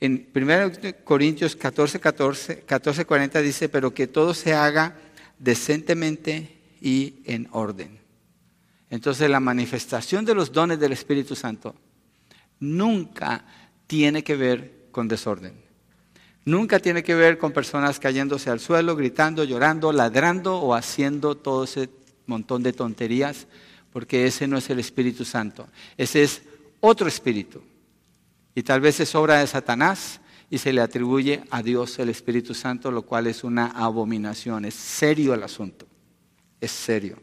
En 0.00 0.28
1 0.34 0.72
Corintios 1.04 1.56
14, 1.56 2.00
14, 2.00 2.60
14, 2.60 3.04
40 3.04 3.40
dice, 3.42 3.68
pero 3.68 3.92
que 3.92 4.06
todo 4.06 4.32
se 4.32 4.54
haga 4.54 4.96
decentemente 5.38 6.56
y 6.80 7.16
en 7.24 7.48
orden. 7.52 7.98
Entonces 8.88 9.28
la 9.28 9.40
manifestación 9.40 10.24
de 10.24 10.34
los 10.34 10.52
dones 10.52 10.78
del 10.78 10.92
Espíritu 10.92 11.34
Santo 11.34 11.74
nunca 12.60 13.44
tiene 13.86 14.24
que 14.24 14.36
ver 14.36 14.88
con 14.90 15.08
desorden. 15.08 15.54
Nunca 16.44 16.80
tiene 16.80 17.02
que 17.02 17.14
ver 17.14 17.38
con 17.38 17.52
personas 17.52 18.00
cayéndose 18.00 18.50
al 18.50 18.58
suelo, 18.58 18.96
gritando, 18.96 19.44
llorando, 19.44 19.92
ladrando 19.92 20.58
o 20.58 20.74
haciendo 20.74 21.36
todo 21.36 21.64
ese 21.64 21.88
montón 22.26 22.62
de 22.62 22.72
tonterías, 22.72 23.46
porque 23.92 24.26
ese 24.26 24.48
no 24.48 24.58
es 24.58 24.68
el 24.70 24.80
Espíritu 24.80 25.24
Santo. 25.24 25.68
Ese 25.96 26.22
es 26.22 26.42
otro 26.80 27.06
espíritu. 27.06 27.62
Y 28.54 28.62
tal 28.62 28.80
vez 28.80 28.98
es 29.00 29.14
obra 29.14 29.38
de 29.38 29.46
Satanás 29.46 30.20
y 30.50 30.58
se 30.58 30.72
le 30.72 30.80
atribuye 30.80 31.44
a 31.50 31.62
Dios 31.62 31.98
el 31.98 32.08
Espíritu 32.08 32.54
Santo, 32.54 32.90
lo 32.90 33.02
cual 33.02 33.28
es 33.28 33.44
una 33.44 33.66
abominación. 33.66 34.64
Es 34.64 34.74
serio 34.74 35.34
el 35.34 35.42
asunto. 35.42 35.86
Es 36.60 36.72
serio. 36.72 37.22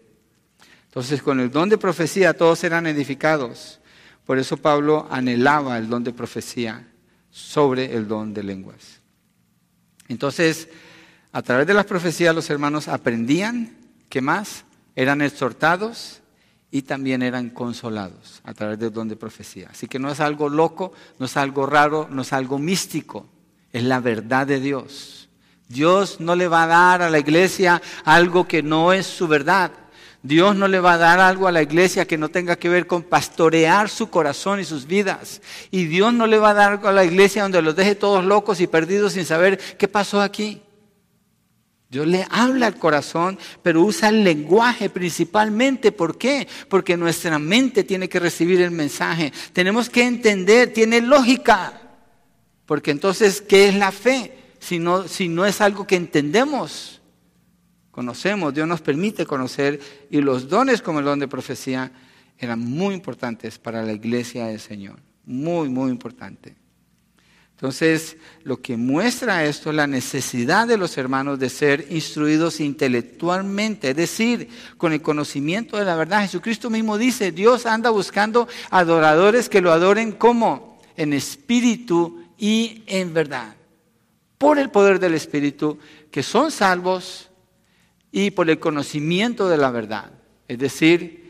Entonces, 0.86 1.22
con 1.22 1.39
el 1.39 1.51
don 1.51 1.70
de 1.70 1.78
profecía 1.78 2.34
todos 2.34 2.63
eran 2.63 2.88
edificados. 2.88 3.80
Por 4.26 4.39
eso 4.39 4.57
Pablo 4.57 5.07
anhelaba 5.11 5.78
el 5.78 5.89
don 5.89 6.03
de 6.03 6.13
profecía 6.13 6.88
sobre 7.30 7.93
el 7.95 8.07
don 8.07 8.34
de 8.34 8.43
lenguas. 8.43 8.99
Entonces, 10.10 10.68
a 11.32 11.41
través 11.41 11.66
de 11.68 11.74
las 11.74 11.86
profecías 11.86 12.36
los 12.36 12.49
hermanos 12.49 12.88
aprendían, 12.88 13.78
¿qué 14.10 14.20
más? 14.20 14.66
Eran 14.95 15.22
exhortados 15.22 16.20
y 16.72 16.82
también 16.82 17.22
eran 17.22 17.49
consolados 17.49 18.41
a 18.43 18.53
través 18.53 18.80
de 18.80 18.89
don 18.89 19.07
de 19.07 19.16
profecía. 19.16 19.70
Así 19.72 19.88
que 19.88 19.99
no 19.99 20.12
es 20.12 20.20
algo 20.20 20.49
loco, 20.49 20.91
no 21.18 21.26
es 21.26 21.38
algo 21.38 21.66
raro, 21.66 22.07
no 22.12 22.24
es 22.24 22.34
algo 22.34 22.60
místico, 22.60 23.28
es 23.72 23.84
la 23.84 23.99
verdad 23.99 24.47
de 24.47 24.60
Dios. 24.60 25.30
Dios 25.68 26.20
no 26.20 26.36
le 26.36 26.47
va 26.47 26.64
a 26.64 26.68
dar 26.68 27.01
a 27.03 27.10
la 27.10 27.20
iglesia 27.20 27.82
algo 28.03 28.47
que 28.47 28.64
no 28.64 28.91
es 28.91 29.05
su 29.05 29.28
verdad. 29.28 29.72
Dios 30.22 30.55
no 30.55 30.67
le 30.67 30.80
va 30.80 30.93
a 30.93 30.97
dar 30.97 31.20
algo 31.20 31.47
a 31.47 31.51
la 31.51 31.61
iglesia 31.61 32.05
que 32.05 32.17
no 32.17 32.30
tenga 32.30 32.57
que 32.57 32.67
ver 32.67 32.88
con 32.88 33.03
pastorear 33.03 33.89
su 33.89 34.09
corazón 34.09 34.59
y 34.59 34.65
sus 34.65 34.86
vidas. 34.86 35.41
Y 35.72 35.86
Dios 35.86 36.13
no 36.13 36.28
le 36.28 36.38
va 36.38 36.49
a 36.49 36.53
dar 36.53 36.72
algo 36.74 36.89
a 36.89 36.93
la 36.93 37.05
iglesia 37.05 37.43
donde 37.43 37.61
los 37.61 37.76
deje 37.76 37.95
todos 37.95 38.26
locos 38.26 38.59
y 38.59 38.67
perdidos 38.67 39.13
sin 39.13 39.26
saber 39.26 39.57
qué 39.78 39.88
pasó 39.88 40.22
aquí. 40.22 40.61
Dios 41.89 42.05
le 42.05 42.28
habla 42.30 42.67
al 42.67 42.76
corazón, 42.76 43.39
pero 43.63 43.82
usa 43.82 44.09
el 44.09 44.24
lenguaje 44.24 44.89
principalmente. 44.89 45.91
¿Por 45.91 46.17
qué? 46.17 46.47
Porque 46.67 46.97
nuestra 46.97 47.39
mente 47.39 47.84
tiene 47.84 48.09
que 48.09 48.20
recibir 48.20 48.61
el 48.61 48.72
mensaje. 48.72 49.32
Tenemos 49.53 49.89
que 49.89 50.03
entender, 50.03 50.74
tiene 50.74 51.01
lógica. 51.01 51.82
Porque 52.65 52.91
entonces, 52.91 53.41
¿qué 53.41 53.70
es 53.70 53.76
la 53.76 53.91
fe? 53.91 54.34
Si 54.59 54.78
no, 54.78 55.07
si 55.07 55.30
no 55.30 55.45
es 55.45 55.61
algo 55.61 55.88
que 55.88 55.95
entendemos 55.95 56.99
conocemos, 58.00 58.54
Dios 58.54 58.66
nos 58.66 58.80
permite 58.80 59.26
conocer 59.26 59.78
y 60.10 60.22
los 60.22 60.47
dones 60.47 60.82
como 60.82 61.00
el 61.00 61.06
don 61.06 61.20
de 61.20 61.28
profecía 61.28 61.91
eran 62.38 62.58
muy 62.58 62.95
importantes 62.95 63.60
para 63.60 63.84
la 63.84 63.91
iglesia 63.91 64.45
del 64.45 64.62
Señor, 64.62 65.02
muy, 65.26 65.68
muy 65.68 65.91
importante. 65.91 66.56
Entonces, 67.52 68.16
lo 68.45 68.62
que 68.62 68.78
muestra 68.78 69.43
esto 69.43 69.72
es 69.72 69.76
la 69.76 69.86
necesidad 69.86 70.66
de 70.66 70.78
los 70.78 70.97
hermanos 70.97 71.39
de 71.39 71.50
ser 71.50 71.88
instruidos 71.89 72.62
intelectualmente, 72.62 73.89
es 73.89 73.97
decir, 73.97 74.47
con 74.78 74.93
el 74.93 75.02
conocimiento 75.02 75.76
de 75.76 75.84
la 75.84 75.97
verdad. 75.97 76.22
Jesucristo 76.22 76.70
mismo 76.70 76.97
dice, 76.97 77.34
Dios 77.34 77.66
anda 77.66 77.89
buscando 77.89 78.47
adoradores 78.70 79.50
que 79.50 79.60
lo 79.60 79.74
adoren 79.74 80.14
como 80.14 80.80
en 80.95 81.12
espíritu 81.12 82.24
y 82.38 82.82
en 82.88 83.14
verdad, 83.14 83.58
por 84.38 84.58
el 84.58 84.70
poder 84.70 85.02
del 85.02 85.16
Espíritu, 85.16 85.78
que 86.10 86.24
son 86.24 86.50
salvos 86.50 87.29
y 88.12 88.32
por 88.32 88.49
el 88.49 88.60
conocimiento 88.60 89.49
de 89.49 89.57
la 89.57 89.72
verdad. 89.72 90.12
Es 90.47 90.57
decir, 90.60 91.30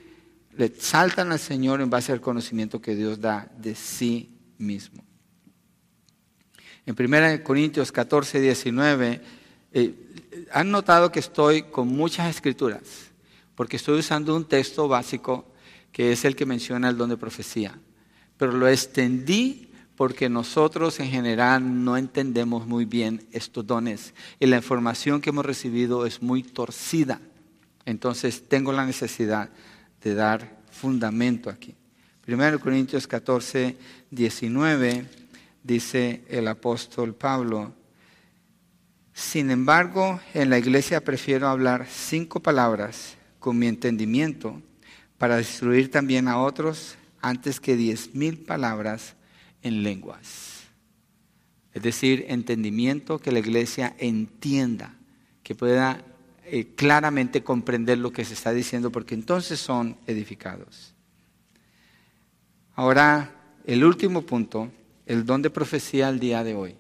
le 0.55 0.73
saltan 0.77 1.32
al 1.32 1.39
Señor 1.39 1.82
en 1.82 1.89
base 1.89 2.11
al 2.11 2.21
conocimiento 2.21 2.82
que 2.82 2.95
Dios 2.95 3.19
da 3.19 3.51
de 3.57 3.75
sí 3.75 4.38
mismo. 4.57 5.03
En 6.86 6.95
1 6.97 7.43
Corintios 7.43 7.91
14, 7.91 8.41
19, 8.41 9.21
eh, 9.73 9.93
han 10.51 10.71
notado 10.71 11.11
que 11.11 11.19
estoy 11.19 11.63
con 11.63 11.88
muchas 11.88 12.30
escrituras, 12.30 12.82
porque 13.55 13.77
estoy 13.77 13.99
usando 13.99 14.36
un 14.36 14.45
texto 14.45 14.88
básico 14.88 15.53
que 15.91 16.11
es 16.11 16.25
el 16.25 16.36
que 16.36 16.45
menciona 16.45 16.89
el 16.89 16.97
don 16.97 17.09
de 17.09 17.17
profecía, 17.17 17.80
pero 18.38 18.51
lo 18.53 18.67
extendí 18.67 19.68
porque 20.00 20.30
nosotros 20.30 20.97
en 21.02 21.10
general 21.10 21.84
no 21.84 21.97
entendemos 21.97 22.66
muy 22.66 22.86
bien 22.86 23.28
estos 23.34 23.68
dones 23.68 24.14
y 24.39 24.45
la 24.45 24.56
información 24.56 25.20
que 25.20 25.32
hemos 25.32 25.45
recibido 25.45 26.06
es 26.06 26.22
muy 26.22 26.41
torcida. 26.41 27.20
Entonces 27.84 28.47
tengo 28.47 28.72
la 28.72 28.86
necesidad 28.86 29.50
de 30.02 30.16
dar 30.16 30.58
fundamento 30.72 31.50
aquí. 31.50 31.76
1 32.26 32.62
Corintios 32.62 33.08
14, 33.08 33.76
19 34.10 35.06
dice 35.64 36.24
el 36.30 36.47
apóstol 36.47 37.14
Pablo, 37.14 37.74
sin 39.12 39.52
embargo, 39.52 40.22
en 40.34 40.50
la 40.50 40.60
iglesia 40.60 41.04
prefiero 41.04 41.50
hablar 41.50 41.88
cinco 41.89 42.39
palabras 42.39 43.18
con 43.38 43.60
mi 43.60 43.68
entendimiento 43.68 44.62
para 45.18 45.36
destruir 45.36 45.91
también 45.91 46.30
a 46.30 46.39
otros 46.39 46.95
antes 47.20 47.60
que 47.60 47.76
diez 47.76 48.16
mil 48.16 48.38
palabras 48.38 49.18
en 49.62 49.84
lenguas. 49.84 50.64
Es 51.74 51.84
decir, 51.84 52.26
entendimiento 52.28 53.20
que 53.20 53.32
la 53.32 53.39
iglesia 53.39 53.95
entienda, 53.99 54.95
que 55.43 55.55
pueda 55.55 56.03
eh, 56.45 56.74
claramente 56.76 57.43
comprender 57.43 57.99
lo 57.99 58.12
que 58.12 58.26
se 58.26 58.34
está 58.34 58.51
diciendo, 58.51 58.91
porque 58.91 59.14
entonces 59.14 59.60
son 59.60 59.97
edificados. 60.07 60.95
Ahora, 62.76 63.36
el 63.66 63.84
último 63.84 64.24
punto, 64.24 64.72
el 65.05 65.26
don 65.26 65.41
de 65.41 65.49
profecía 65.49 66.07
al 66.07 66.20
día 66.20 66.43
de 66.43 66.55
hoy. 66.55 66.76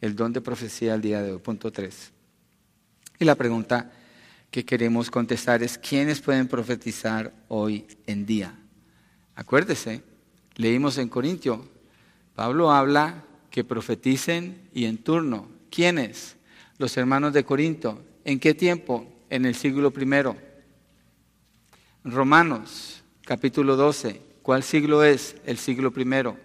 El 0.00 0.14
don 0.14 0.32
de 0.32 0.40
profecía 0.40 0.94
al 0.94 1.00
día 1.00 1.22
de 1.22 1.32
hoy, 1.32 1.38
punto 1.38 1.72
3. 1.72 2.12
Y 3.18 3.24
la 3.24 3.34
pregunta 3.34 3.92
que 4.50 4.64
queremos 4.64 5.10
contestar 5.10 5.62
es, 5.62 5.78
¿quiénes 5.78 6.20
pueden 6.20 6.48
profetizar 6.48 7.32
hoy 7.48 7.86
en 8.06 8.24
día? 8.24 8.56
Acuérdese, 9.34 10.02
Leímos 10.60 10.98
en 10.98 11.08
Corintio, 11.08 11.66
Pablo 12.34 12.70
habla 12.70 13.24
que 13.50 13.64
profeticen 13.64 14.68
y 14.74 14.84
en 14.84 14.98
turno. 14.98 15.48
¿Quiénes? 15.70 16.36
Los 16.76 16.98
hermanos 16.98 17.32
de 17.32 17.44
Corinto. 17.44 18.04
¿En 18.26 18.38
qué 18.38 18.52
tiempo? 18.52 19.10
En 19.30 19.46
el 19.46 19.54
siglo 19.54 19.90
primero. 19.90 20.36
Romanos, 22.04 23.02
capítulo 23.24 23.74
12. 23.74 24.20
¿Cuál 24.42 24.62
siglo 24.62 25.02
es? 25.02 25.34
El 25.46 25.56
siglo 25.56 25.92
primero. 25.92 26.36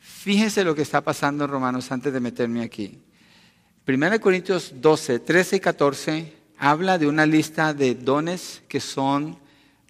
Fíjense 0.00 0.64
lo 0.64 0.74
que 0.74 0.82
está 0.82 1.00
pasando 1.02 1.44
en 1.44 1.50
Romanos 1.52 1.92
antes 1.92 2.12
de 2.12 2.18
meterme 2.18 2.64
aquí. 2.64 2.98
Primera 3.84 4.18
Corintios 4.18 4.72
12, 4.80 5.20
13 5.20 5.56
y 5.56 5.60
14 5.60 6.32
habla 6.58 6.98
de 6.98 7.06
una 7.06 7.24
lista 7.24 7.72
de 7.72 7.94
dones 7.94 8.64
que 8.66 8.80
son, 8.80 9.38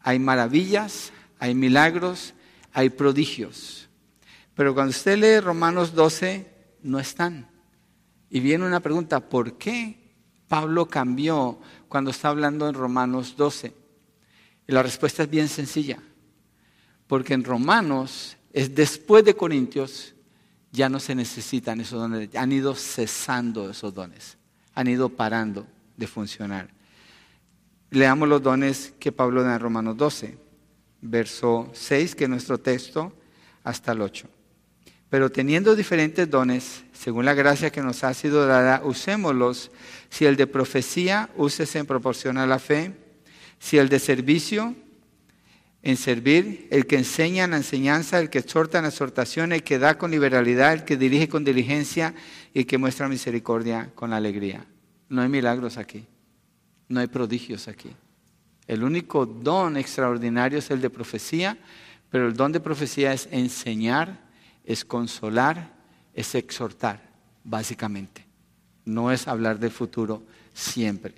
hay 0.03 0.19
maravillas, 0.19 1.13
hay 1.39 1.55
milagros, 1.55 2.35
hay 2.73 2.91
prodigios. 2.91 3.89
Pero 4.55 4.75
cuando 4.75 4.91
usted 4.91 5.19
lee 5.19 5.41
Romanos 5.41 5.95
12, 5.95 6.47
no 6.83 6.99
están. 6.99 7.49
Y 8.31 8.41
viene 8.41 8.67
una 8.67 8.81
pregunta, 8.81 9.21
¿por 9.21 9.57
qué 9.57 10.15
Pablo 10.49 10.87
cambió 10.87 11.61
cuando 11.89 12.11
está 12.11 12.29
hablando 12.29 12.69
en 12.69 12.75
Romanos 12.75 13.37
12? 13.37 13.73
Y 14.67 14.73
la 14.73 14.83
respuesta 14.83 15.23
es 15.23 15.31
bien 15.31 15.49
sencilla. 15.49 15.99
Porque 17.07 17.35
en 17.35 17.45
Romanos, 17.45 18.37
es 18.53 18.75
después 18.75 19.25
de 19.25 19.35
Corintios, 19.35 20.15
ya 20.73 20.89
no 20.89 21.01
se 21.01 21.15
necesitan 21.15 21.81
esos 21.81 21.99
dones. 22.01 22.35
Han 22.35 22.53
ido 22.53 22.75
cesando 22.75 23.71
esos 23.71 23.95
dones. 23.95 24.37
Han 24.75 24.89
ido 24.89 25.09
parando 25.09 25.67
de 25.97 26.07
funcionar. 26.07 26.69
Leamos 27.91 28.29
los 28.29 28.43
dones 28.43 28.93
que 28.99 29.13
Pablo 29.13 29.43
da 29.43 29.55
en 29.55 29.61
Romanos 29.61 29.97
12 29.97 30.48
verso 31.01 31.71
6, 31.73 32.15
que 32.15 32.25
es 32.25 32.31
nuestro 32.31 32.59
texto, 32.59 33.13
hasta 33.65 33.93
el 33.93 34.01
8. 34.01 34.29
Pero 35.11 35.31
teniendo 35.31 35.75
diferentes 35.75 36.29
dones, 36.29 36.85
según 36.93 37.25
la 37.25 37.35
gracia 37.35 37.71
que 37.71 37.81
nos 37.81 38.05
ha 38.05 38.13
sido 38.13 38.47
dada, 38.47 38.83
usémoslos. 38.85 39.71
Si 40.11 40.27
el 40.27 40.37
de 40.37 40.47
profecía, 40.47 41.31
úsese 41.37 41.79
en 41.79 41.87
proporción 41.87 42.37
a 42.37 42.47
la 42.47 42.59
fe. 42.59 42.93
Si 43.59 43.79
el 43.79 43.89
de 43.89 43.99
servicio, 43.99 44.75
en 45.83 45.97
servir. 45.97 46.69
El 46.71 46.87
que 46.87 46.97
enseña 46.97 47.45
en 47.45 47.53
la 47.53 47.57
enseñanza, 47.57 48.19
el 48.19 48.29
que 48.29 48.41
exhorta 48.41 48.79
en 48.79 48.83
la 48.83 48.91
exhortación, 48.91 49.53
el 49.53 49.63
que 49.63 49.79
da 49.79 49.97
con 49.97 50.11
liberalidad, 50.11 50.75
el 50.75 50.85
que 50.85 50.97
dirige 50.97 51.29
con 51.29 51.45
diligencia 51.45 52.15
y 52.53 52.61
el 52.61 52.67
que 52.67 52.79
muestra 52.79 53.09
misericordia 53.09 53.91
con 53.95 54.13
alegría. 54.13 54.67
No 55.09 55.23
hay 55.23 55.29
milagros 55.29 55.79
aquí. 55.79 56.07
No 56.89 57.01
hay 57.01 57.07
prodigios 57.07 57.69
aquí. 57.69 57.91
El 58.69 58.85
único 58.85 59.25
don 59.25 59.79
extraordinario 59.79 60.59
es 60.59 60.71
el 60.71 60.83
de 60.83 60.91
profecía, 60.91 61.57
pero 62.11 62.29
el 62.29 62.35
don 62.35 62.53
de 62.53 62.61
profecía 62.61 63.15
es 63.15 63.27
enseñar, 63.33 64.21
es 64.65 64.85
consolar, 64.85 65.73
es 66.15 66.35
exhortar, 66.35 67.01
básicamente. 67.45 68.27
No 68.85 69.11
es 69.11 69.27
hablar 69.27 69.59
del 69.59 69.71
futuro 69.71 70.23
siempre. 70.53 71.15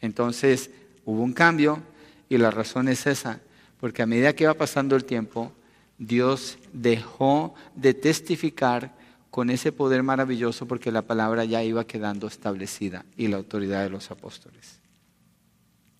Entonces 0.00 0.70
hubo 1.04 1.22
un 1.22 1.32
cambio 1.32 1.80
y 2.28 2.38
la 2.38 2.50
razón 2.50 2.88
es 2.88 3.06
esa, 3.06 3.40
porque 3.78 4.02
a 4.02 4.06
medida 4.06 4.34
que 4.34 4.46
va 4.46 4.54
pasando 4.54 4.96
el 4.96 5.04
tiempo, 5.04 5.52
Dios 5.96 6.58
dejó 6.72 7.54
de 7.76 7.94
testificar 7.94 8.94
con 9.30 9.48
ese 9.48 9.70
poder 9.70 10.02
maravilloso 10.02 10.66
porque 10.66 10.90
la 10.90 11.02
palabra 11.02 11.44
ya 11.44 11.62
iba 11.62 11.86
quedando 11.86 12.26
establecida 12.26 13.04
y 13.16 13.28
la 13.28 13.36
autoridad 13.36 13.84
de 13.84 13.90
los 13.90 14.10
apóstoles. 14.10 14.80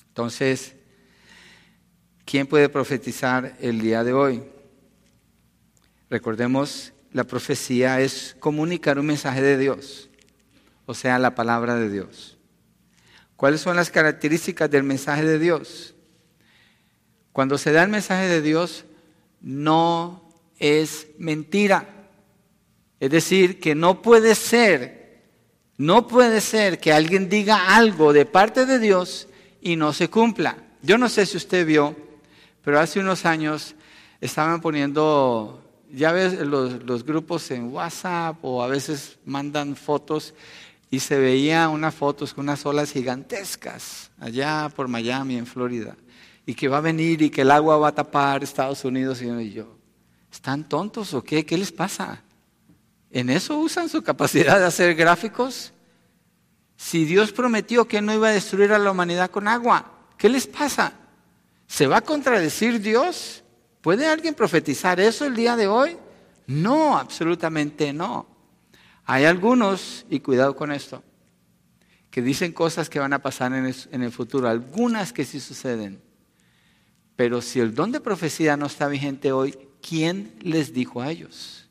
Entonces, 0.09 0.75
¿Quién 2.31 2.47
puede 2.47 2.69
profetizar 2.69 3.57
el 3.61 3.81
día 3.81 4.05
de 4.05 4.13
hoy? 4.13 4.45
Recordemos, 6.09 6.93
la 7.13 7.25
profecía 7.25 8.01
es 8.01 8.37
comunicar 8.39 9.01
un 9.01 9.07
mensaje 9.07 9.43
de 9.43 9.59
Dios, 9.59 10.09
o 10.87 10.95
sea, 10.95 11.19
la 11.19 11.35
palabra 11.35 11.75
de 11.75 11.91
Dios. 11.91 12.39
¿Cuáles 13.35 13.61
son 13.61 13.75
las 13.75 13.91
características 13.91 14.71
del 14.71 14.85
mensaje 14.85 15.25
de 15.25 15.41
Dios? 15.41 15.97
Cuando 17.33 17.59
se 17.59 17.73
da 17.73 17.83
el 17.83 17.89
mensaje 17.89 18.29
de 18.29 18.43
Dios, 18.43 18.85
no 19.41 20.33
es 20.61 21.09
mentira. 21.19 22.09
Es 23.01 23.11
decir, 23.11 23.59
que 23.59 23.75
no 23.75 24.03
puede 24.03 24.37
ser 24.37 25.01
No 25.79 26.07
puede 26.07 26.41
ser 26.41 26.79
que 26.79 26.93
alguien 26.93 27.29
diga 27.29 27.75
algo 27.75 28.13
de 28.13 28.25
parte 28.25 28.67
de 28.67 28.79
Dios 28.79 29.27
y 29.61 29.75
no 29.75 29.93
se 29.93 30.09
cumpla. 30.09 30.59
Yo 30.83 30.97
no 30.97 31.09
sé 31.09 31.25
si 31.25 31.39
usted 31.39 31.67
vio, 31.67 32.10
pero 32.63 32.81
hace 32.81 33.01
unos 33.01 33.25
años 33.27 33.75
estaban 34.21 34.61
poniendo, 34.61 35.63
ya 35.93 36.13
ves 36.13 36.39
los, 36.41 36.83
los 36.85 37.05
grupos 37.05 37.51
en 37.51 37.73
WhatsApp 37.73 38.37
o 38.43 38.63
a 38.63 38.69
veces 38.69 39.19
mandan 39.25 39.77
fotos 39.77 40.35
y 40.91 41.01
se 41.01 41.19
veía 41.19 41.69
unas 41.69 41.95
fotos 41.95 42.35
con 42.35 42.45
unas 42.45 42.67
olas 42.67 42.93
gigantescas 42.93 44.11
allá 44.19 44.69
por 44.75 44.89
Miami, 44.89 45.37
en 45.37 45.47
Florida, 45.47 45.97
y 46.45 46.55
que 46.55 46.69
va 46.69 46.79
a 46.79 46.83
venir 46.83 47.23
y 47.23 47.31
que 47.31 47.43
el 47.43 47.51
agua 47.51 47.79
va 47.79 47.89
a 47.89 47.95
tapar 47.95 48.43
Estados 48.43 48.85
Unidos 48.85 49.23
y 49.23 49.53
yo. 49.53 49.77
¿Están 50.33 50.69
tontos 50.69 51.15
o 51.15 51.23
qué? 51.23 51.47
¿Qué 51.47 51.57
les 51.57 51.73
pasa? 51.73 52.23
¿En 53.11 53.31
eso 53.31 53.59
usan 53.59 53.89
su 53.89 54.03
capacidad 54.03 54.59
de 54.59 54.67
hacer 54.67 54.95
gráficos? 54.95 55.73
Si 56.77 57.05
Dios 57.05 57.33
prometió 57.33 57.87
que 57.87 58.01
no 58.01 58.15
iba 58.15 58.29
a 58.29 58.33
destruir 58.33 58.73
a 58.73 58.79
la 58.79 58.91
humanidad 58.91 59.31
con 59.31 59.49
agua, 59.49 59.93
¿qué 60.17 60.29
les 60.29 60.47
pasa? 60.47 60.93
¿Se 61.71 61.87
va 61.87 61.99
a 61.99 62.01
contradecir 62.01 62.81
Dios? 62.81 63.45
¿Puede 63.81 64.05
alguien 64.05 64.35
profetizar 64.35 64.99
eso 64.99 65.25
el 65.25 65.37
día 65.37 65.55
de 65.55 65.69
hoy? 65.69 65.97
No, 66.49 66.99
absolutamente 66.99 67.93
no. 67.93 68.27
Hay 69.05 69.25
algunos, 69.25 70.05
y 70.11 70.19
cuidado 70.19 70.57
con 70.57 70.73
esto, 70.73 71.05
que 72.11 72.23
dicen 72.23 72.53
cosas 72.53 72.91
que 72.91 72.99
van 72.99 73.13
a 73.13 73.23
pasar 73.23 73.53
en 73.53 74.03
el, 74.03 74.11
futuro, 74.11 74.49
algunas 74.49 75.13
que 75.13 75.25
sí 75.25 75.39
suceden. 75.39 76.03
Pero 77.15 77.41
si 77.41 77.61
el 77.61 77.73
don 77.73 77.93
de 77.93 78.01
profecía 78.01 78.57
no 78.57 78.67
está 78.67 78.89
vigente 78.89 79.31
hoy, 79.31 79.57
¿quién 79.81 80.35
les 80.41 80.75
dijo 80.75 81.01
a 81.01 81.09
ellos? 81.13 81.69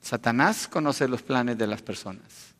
Satanás 0.00 0.66
conoce 0.68 1.06
los 1.06 1.20
planes 1.20 1.58
de 1.58 1.66
las 1.66 1.82
personas. 1.82 2.54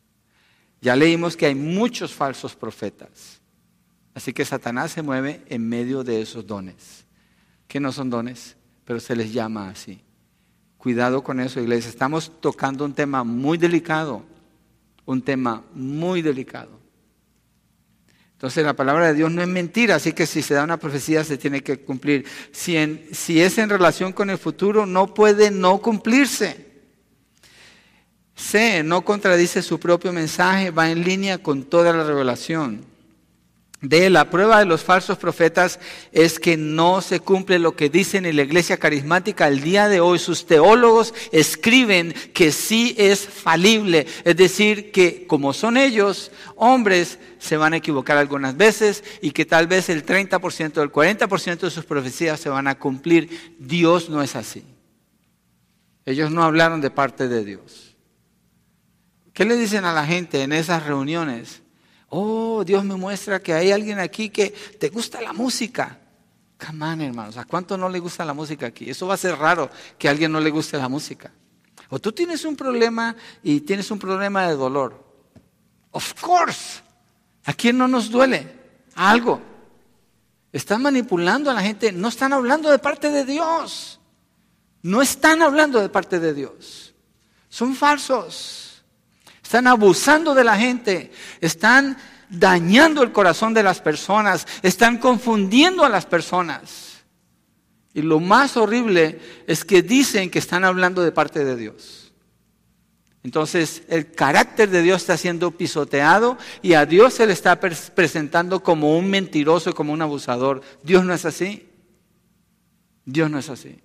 Ya 0.81 0.95
leímos 0.95 1.35
que 1.35 1.47
hay 1.47 1.55
muchos 1.55 2.13
falsos 2.13 2.55
profetas. 2.55 3.36
Así 4.17 4.33
que 4.33 4.45
Satanás 4.45 4.93
se 4.93 5.03
mueve 5.03 5.43
en 5.47 5.69
medio 5.69 6.03
de 6.03 6.23
esos 6.23 6.47
dones, 6.47 7.05
que 7.67 7.79
no 7.79 7.91
son 7.91 8.09
dones, 8.09 8.57
pero 8.83 8.99
se 8.99 9.15
les 9.15 9.31
llama 9.31 9.69
así. 9.69 10.01
Cuidado 10.79 11.23
con 11.23 11.39
eso, 11.39 11.61
iglesia. 11.61 11.87
Estamos 11.87 12.31
tocando 12.41 12.83
un 12.83 12.95
tema 12.95 13.23
muy 13.23 13.59
delicado, 13.59 14.23
un 15.05 15.21
tema 15.21 15.63
muy 15.75 16.23
delicado. 16.23 16.79
Entonces 18.31 18.65
la 18.65 18.73
palabra 18.73 19.05
de 19.05 19.13
Dios 19.13 19.31
no 19.31 19.43
es 19.43 19.47
mentira, 19.47 19.93
así 19.93 20.13
que 20.13 20.25
si 20.25 20.41
se 20.41 20.55
da 20.55 20.63
una 20.63 20.77
profecía 20.77 21.23
se 21.23 21.37
tiene 21.37 21.61
que 21.61 21.81
cumplir. 21.81 22.25
Si, 22.51 22.75
si 23.11 23.39
es 23.39 23.59
en 23.59 23.69
relación 23.69 24.13
con 24.13 24.31
el 24.31 24.39
futuro, 24.39 24.87
no 24.87 25.13
puede 25.13 25.51
no 25.51 25.77
cumplirse. 25.77 26.65
C, 28.35 28.81
no 28.81 29.05
contradice 29.05 29.61
su 29.61 29.79
propio 29.79 30.11
mensaje, 30.11 30.71
va 30.71 30.89
en 30.89 31.03
línea 31.03 31.37
con 31.37 31.65
toda 31.65 31.93
la 31.93 32.03
revelación 32.03 32.96
de 33.81 34.09
la 34.09 34.31
prueba 34.31 34.57
de 34.57 34.65
los 34.65 34.83
falsos 34.83 35.19
profetas 35.19 35.79
es 36.11 36.39
que 36.39 36.57
no 36.57 37.01
se 37.01 37.19
cumple 37.19 37.59
lo 37.59 37.75
que 37.75 37.89
dicen 37.89 38.25
en 38.25 38.35
la 38.35 38.41
iglesia 38.41 38.77
carismática. 38.77 39.47
El 39.47 39.61
día 39.61 39.87
de 39.87 39.99
hoy 39.99 40.17
sus 40.17 40.47
teólogos 40.47 41.13
escriben 41.31 42.13
que 42.33 42.51
sí 42.51 42.95
es 42.97 43.27
falible, 43.27 44.07
es 44.23 44.35
decir, 44.35 44.91
que 44.91 45.27
como 45.27 45.53
son 45.53 45.77
ellos, 45.77 46.31
hombres, 46.55 47.19
se 47.37 47.55
van 47.55 47.73
a 47.73 47.77
equivocar 47.77 48.17
algunas 48.17 48.57
veces 48.57 49.03
y 49.21 49.29
que 49.29 49.45
tal 49.45 49.67
vez 49.67 49.89
el 49.89 50.03
30% 50.03 50.77
o 50.77 50.81
el 50.81 50.91
40% 50.91 51.59
de 51.59 51.69
sus 51.69 51.85
profecías 51.85 52.39
se 52.39 52.49
van 52.49 52.67
a 52.67 52.79
cumplir. 52.79 53.55
Dios 53.59 54.09
no 54.09 54.23
es 54.23 54.35
así. 54.35 54.63
Ellos 56.03 56.31
no 56.31 56.43
hablaron 56.43 56.81
de 56.81 56.89
parte 56.89 57.27
de 57.27 57.45
Dios. 57.45 57.95
¿Qué 59.33 59.45
le 59.45 59.55
dicen 59.55 59.85
a 59.85 59.93
la 59.93 60.03
gente 60.03 60.41
en 60.41 60.51
esas 60.51 60.83
reuniones? 60.87 61.61
Oh, 62.09 62.63
Dios 62.63 62.83
me 62.85 62.95
muestra 62.95 63.41
que 63.41 63.53
hay 63.53 63.71
alguien 63.71 63.99
aquí 63.99 64.29
que 64.29 64.49
te 64.49 64.89
gusta 64.89 65.21
la 65.21 65.33
música. 65.33 65.99
Come 66.65 66.85
on, 66.85 67.01
hermanos. 67.01 67.37
¿A 67.37 67.45
cuánto 67.45 67.77
no 67.77 67.89
le 67.89 67.99
gusta 67.99 68.25
la 68.25 68.33
música 68.33 68.67
aquí? 68.67 68.89
Eso 68.89 69.07
va 69.07 69.13
a 69.13 69.17
ser 69.17 69.37
raro 69.37 69.69
que 69.97 70.07
a 70.07 70.11
alguien 70.11 70.31
no 70.31 70.39
le 70.39 70.49
guste 70.49 70.77
la 70.77 70.89
música. 70.89 71.31
O 71.89 71.99
tú 71.99 72.11
tienes 72.11 72.45
un 72.45 72.55
problema 72.55 73.15
y 73.43 73.61
tienes 73.61 73.91
un 73.91 73.99
problema 73.99 74.47
de 74.47 74.55
dolor. 74.55 75.05
Of 75.91 76.13
course. 76.21 76.81
¿A 77.45 77.53
quién 77.53 77.77
no 77.77 77.87
nos 77.87 78.09
duele? 78.09 78.57
algo. 78.97 79.41
Están 80.51 80.81
manipulando 80.81 81.51
a 81.51 81.53
la 81.53 81.61
gente. 81.61 81.91
No 81.91 82.09
están 82.09 82.33
hablando 82.33 82.69
de 82.69 82.79
parte 82.79 83.09
de 83.09 83.23
Dios. 83.23 83.99
No 84.81 85.01
están 85.01 85.41
hablando 85.41 85.79
de 85.79 85.89
parte 85.89 86.19
de 86.19 86.33
Dios. 86.33 86.93
Son 87.49 87.75
falsos. 87.75 88.66
Están 89.47 89.67
abusando 89.67 90.35
de 90.35 90.43
la 90.43 90.57
gente, 90.57 91.09
están 91.39 91.95
dañando 92.29 93.01
el 93.01 93.13
corazón 93.13 93.53
de 93.53 93.63
las 93.63 93.79
personas, 93.79 94.45
están 94.61 94.97
confundiendo 94.97 95.85
a 95.85 95.89
las 95.89 96.05
personas. 96.05 97.05
Y 97.93 98.01
lo 98.01 98.19
más 98.19 98.57
horrible 98.57 99.21
es 99.47 99.63
que 99.63 99.81
dicen 99.81 100.29
que 100.29 100.39
están 100.39 100.65
hablando 100.65 101.01
de 101.01 101.13
parte 101.13 101.45
de 101.45 101.55
Dios. 101.55 102.11
Entonces 103.23 103.83
el 103.87 104.11
carácter 104.11 104.69
de 104.69 104.81
Dios 104.81 105.03
está 105.03 105.15
siendo 105.15 105.51
pisoteado 105.51 106.37
y 106.61 106.73
a 106.73 106.85
Dios 106.85 107.13
se 107.13 107.25
le 107.25 107.31
está 107.31 107.57
presentando 107.57 108.61
como 108.61 108.97
un 108.97 109.09
mentiroso, 109.09 109.73
como 109.73 109.93
un 109.93 110.01
abusador. 110.01 110.61
Dios 110.83 111.05
no 111.05 111.13
es 111.13 111.23
así. 111.23 111.69
Dios 113.05 113.31
no 113.31 113.39
es 113.39 113.49
así. 113.49 113.79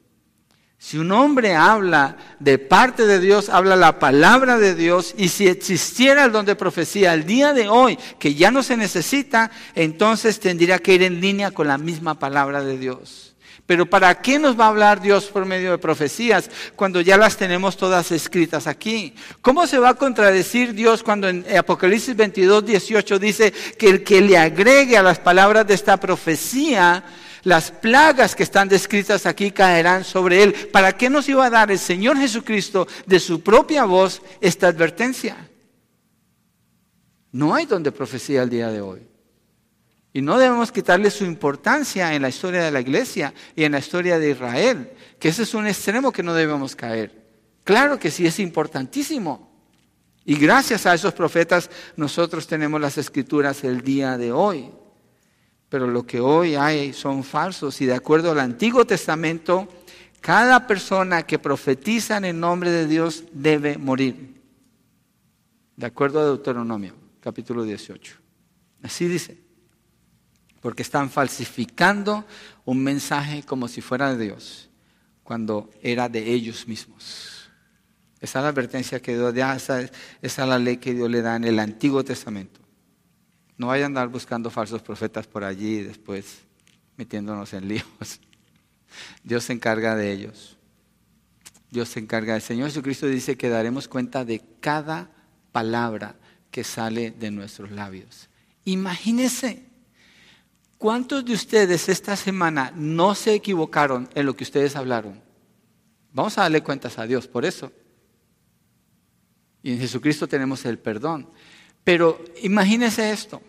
Si 0.85 0.99
un 0.99 1.12
hombre 1.12 1.55
habla 1.55 2.16
de 2.41 2.59
parte 2.59 3.07
de 3.07 3.20
Dios, 3.20 3.49
habla 3.49 3.76
la 3.76 4.01
palabra 4.01 4.59
de 4.59 4.74
Dios, 4.74 5.14
y 5.16 5.28
si 5.28 5.47
existiera 5.47 6.24
el 6.24 6.33
don 6.33 6.45
de 6.45 6.57
profecía 6.57 7.14
el 7.14 7.24
día 7.24 7.53
de 7.53 7.68
hoy, 7.68 7.97
que 8.18 8.35
ya 8.35 8.51
no 8.51 8.64
se 8.64 8.76
necesita, 8.76 9.53
entonces 9.76 10.41
tendría 10.41 10.80
que 10.80 10.95
ir 10.95 11.05
en 11.05 11.20
línea 11.20 11.53
con 11.53 11.68
la 11.68 11.78
misma 11.78 12.18
palabra 12.18 12.64
de 12.64 12.78
Dios. 12.78 13.37
Pero 13.64 13.87
¿para 13.87 14.20
qué 14.20 14.41
nos 14.41 14.59
va 14.59 14.64
a 14.64 14.68
hablar 14.70 15.01
Dios 15.01 15.26
por 15.26 15.47
medio 15.47 15.70
de 15.70 15.78
profecías 15.78 16.51
cuando 16.74 17.01
ya 17.01 17.16
las 17.16 17.37
tenemos 17.37 17.76
todas 17.76 18.11
escritas 18.11 18.66
aquí? 18.66 19.14
¿Cómo 19.41 19.68
se 19.68 19.78
va 19.78 19.91
a 19.91 19.95
contradecir 19.95 20.74
Dios 20.74 21.05
cuando 21.05 21.28
en 21.28 21.47
Apocalipsis 21.57 22.16
22, 22.16 22.66
18 22.66 23.18
dice 23.20 23.53
que 23.78 23.89
el 23.89 24.03
que 24.03 24.20
le 24.20 24.37
agregue 24.37 24.97
a 24.97 25.03
las 25.05 25.20
palabras 25.20 25.64
de 25.64 25.74
esta 25.74 25.97
profecía, 25.99 27.05
las 27.45 27.70
plagas 27.70 28.34
que 28.34 28.43
están 28.43 28.68
descritas 28.68 29.26
aquí 29.26 29.51
caerán 29.51 30.05
sobre 30.05 30.43
él. 30.43 30.55
¿Para 30.72 30.97
qué 30.97 31.11
nos 31.11 31.28
iba 31.28 31.47
a 31.47 31.51
dar 31.51 31.70
el 31.70 31.78
Señor 31.78 32.16
Jesucristo 32.16 32.86
de 33.07 33.20
su 33.20 33.43
propia 33.43 33.84
voz 33.84 34.22
esta 34.40 34.68
advertencia? 34.68 35.49
No 37.32 37.55
hay 37.55 37.66
donde 37.66 37.93
profecía 37.93 38.43
el 38.43 38.51
día 38.51 38.70
de 38.70 38.80
hoy. 38.80 39.09
Y 40.12 40.20
no 40.20 40.38
debemos 40.38 40.70
quitarle 40.70 41.11
su 41.11 41.24
importancia 41.24 42.14
en 42.14 42.22
la 42.22 42.28
historia 42.28 42.62
de 42.62 42.70
la 42.70 42.80
iglesia 42.80 43.32
y 43.57 43.64
en 43.64 43.72
la 43.72 43.78
historia 43.78 44.18
de 44.18 44.30
Israel, 44.30 44.90
que 45.18 45.28
ese 45.28 45.45
es 45.45 45.55
un 45.55 45.66
extremo 45.66 46.12
que 46.12 46.22
no 46.22 46.34
debemos 46.34 46.76
caer. 46.76 47.22
Claro 47.64 47.99
que 47.99 48.11
sí 48.11 48.26
es 48.26 48.38
importantísimo. 48.38 49.51
Y 50.24 50.36
gracias 50.36 50.84
a 50.84 50.95
esos 50.95 51.14
profetas 51.14 51.70
nosotros 51.97 52.47
tenemos 52.47 52.80
las 52.80 52.99
escrituras 52.99 53.64
el 53.64 53.80
día 53.80 54.18
de 54.18 54.30
hoy 54.30 54.70
pero 55.73 55.87
lo 55.87 56.07
que 56.07 56.20
hoy 56.20 56.55
hay 56.55 56.93
son 56.93 57.25
falsos 57.25 57.81
y 57.81 57.87
de 57.87 57.95
acuerdo 57.95 58.31
al 58.31 58.41
Antiguo 58.41 58.85
Testamento, 58.85 59.66
cada 60.20 60.66
persona 60.66 61.23
que 61.23 61.39
profetiza 61.39 62.18
en 62.18 62.27
el 62.27 62.39
nombre 62.39 62.70
de 62.70 62.87
Dios 62.87 63.25
debe 63.33 63.79
morir. 63.79 64.39
De 65.75 65.87
acuerdo 65.87 66.20
a 66.20 66.27
Deuteronomio, 66.27 66.93
capítulo 67.20 67.64
18. 67.64 68.16
Así 68.83 69.09
dice. 69.09 69.39
Porque 70.61 70.83
están 70.83 71.09
falsificando 71.09 72.27
un 72.66 72.85
mensaje 72.85 73.43
como 73.43 73.66
si 73.66 73.81
fuera 73.81 74.14
de 74.14 74.25
Dios, 74.25 74.68
cuando 75.23 75.70
era 75.81 76.07
de 76.11 76.35
ellos 76.35 76.68
mismos. 76.68 77.49
Esa 78.20 78.41
es 78.41 78.43
la 78.43 78.51
advertencia 78.51 79.01
que 79.01 79.14
Dios 79.14 79.35
da, 79.35 79.57
esa 79.57 79.81
es 80.20 80.37
la 80.37 80.59
ley 80.59 80.77
que 80.77 80.93
Dios 80.93 81.11
le 81.11 81.23
da 81.23 81.37
en 81.37 81.45
el 81.45 81.59
Antiguo 81.59 82.05
Testamento. 82.05 82.62
No 83.63 83.69
vayan 83.69 83.85
a 83.85 83.87
andar 83.87 84.09
buscando 84.09 84.51
falsos 84.51 84.83
profetas 84.83 85.29
por 85.29 85.45
allí 85.45 85.77
y 85.77 85.83
después 85.85 86.41
metiéndonos 86.97 87.53
en 87.53 87.69
líos. 87.69 87.87
Dios 89.23 89.45
se 89.45 89.53
encarga 89.53 89.95
de 89.95 90.11
ellos. 90.11 90.57
Dios 91.71 91.89
se 91.89 92.01
encarga. 92.01 92.35
El 92.35 92.43
Señor 92.43 92.71
Jesucristo 92.71 93.07
dice 93.07 93.37
que 93.37 93.49
daremos 93.49 93.87
cuenta 93.87 94.25
de 94.25 94.43
cada 94.59 95.13
palabra 95.53 96.17
que 96.51 96.65
sale 96.65 97.13
de 97.13 97.31
nuestros 97.31 97.71
labios. 97.71 98.29
Imagínense, 98.65 99.63
¿cuántos 100.77 101.25
de 101.25 101.35
ustedes 101.35 101.89
esta 101.89 102.17
semana 102.17 102.73
no 102.75 103.15
se 103.15 103.33
equivocaron 103.33 104.09
en 104.17 104.27
lo 104.27 104.35
que 104.35 104.43
ustedes 104.43 104.75
hablaron? 104.75 105.23
Vamos 106.13 106.37
a 106.37 106.43
darle 106.43 106.65
cuentas 106.65 106.99
a 106.99 107.07
Dios 107.07 107.29
por 107.29 107.45
eso. 107.45 107.71
Y 109.63 109.71
en 109.71 109.79
Jesucristo 109.79 110.27
tenemos 110.27 110.65
el 110.65 110.81
perdón. 110.81 111.31
Pero 111.85 112.25
imagínense 112.43 113.13
esto 113.13 113.41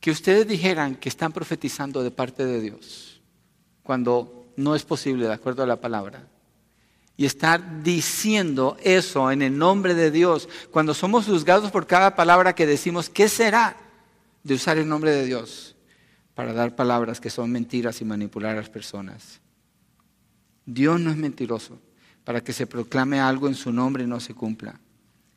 que 0.00 0.10
ustedes 0.10 0.48
dijeran 0.48 0.96
que 0.96 1.10
están 1.10 1.32
profetizando 1.32 2.02
de 2.02 2.10
parte 2.10 2.44
de 2.44 2.60
Dios, 2.60 3.20
cuando 3.82 4.52
no 4.56 4.74
es 4.74 4.84
posible, 4.84 5.26
de 5.26 5.34
acuerdo 5.34 5.62
a 5.62 5.66
la 5.66 5.80
palabra, 5.80 6.26
y 7.16 7.26
estar 7.26 7.82
diciendo 7.82 8.78
eso 8.82 9.30
en 9.30 9.42
el 9.42 9.56
nombre 9.56 9.94
de 9.94 10.10
Dios, 10.10 10.48
cuando 10.70 10.94
somos 10.94 11.26
juzgados 11.26 11.70
por 11.70 11.86
cada 11.86 12.16
palabra 12.16 12.54
que 12.54 12.66
decimos, 12.66 13.10
¿qué 13.10 13.28
será 13.28 13.76
de 14.42 14.54
usar 14.54 14.78
el 14.78 14.88
nombre 14.88 15.10
de 15.10 15.26
Dios 15.26 15.76
para 16.34 16.54
dar 16.54 16.74
palabras 16.74 17.20
que 17.20 17.28
son 17.28 17.50
mentiras 17.50 18.00
y 18.00 18.06
manipular 18.06 18.52
a 18.52 18.60
las 18.60 18.70
personas? 18.70 19.40
Dios 20.64 20.98
no 20.98 21.10
es 21.10 21.16
mentiroso 21.18 21.78
para 22.24 22.42
que 22.42 22.54
se 22.54 22.66
proclame 22.66 23.20
algo 23.20 23.48
en 23.48 23.54
su 23.54 23.70
nombre 23.70 24.04
y 24.04 24.06
no 24.06 24.18
se 24.18 24.32
cumpla. 24.32 24.80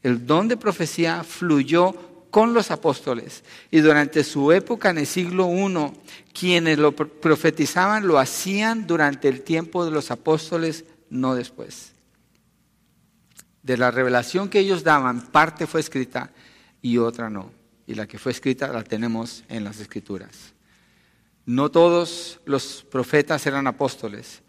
El 0.02 0.26
don 0.26 0.48
de 0.48 0.56
profecía 0.56 1.24
fluyó 1.24 2.13
con 2.34 2.56
los 2.56 2.72
apóstoles 2.72 3.44
y 3.70 3.82
durante 3.82 4.24
su 4.24 4.52
época 4.52 4.90
en 4.90 4.98
el 4.98 5.06
siglo 5.06 5.52
I, 5.52 5.92
quienes 6.34 6.80
lo 6.80 6.92
profetizaban 6.96 8.08
lo 8.08 8.18
hacían 8.18 8.88
durante 8.88 9.30
el 9.30 9.44
tiempo 9.44 9.86
de 9.86 9.92
los 9.92 10.10
apóstoles 10.10 10.84
no 11.12 11.36
después. 11.36 11.94
De 13.62 13.78
la 13.78 13.92
revelación 13.92 14.50
que 14.50 14.58
ellos 14.58 14.84
daban, 14.84 15.28
parte 15.28 15.68
fue 15.68 15.80
escrita 15.80 16.32
y 16.82 16.98
otra 16.98 17.30
no. 17.30 17.52
Y 17.86 17.94
la 17.94 18.08
que 18.08 18.18
fue 18.18 18.32
escrita 18.32 18.68
la 18.70 18.84
tenemos 18.84 19.44
en 19.48 19.64
las 19.64 19.80
escrituras. 19.80 20.56
No 21.46 21.70
todos 21.70 22.40
los 22.46 22.84
profetas 22.90 23.46
eran 23.46 23.68
apóstoles, 23.68 24.42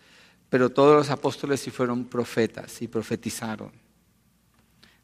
pero 0.49 0.70
todos 0.70 0.97
los 0.97 1.11
apóstoles 1.11 1.61
sí 1.61 1.70
fueron 1.70 2.07
profetas 2.07 2.80
y 2.80 2.89
profetizaron. 2.89 3.84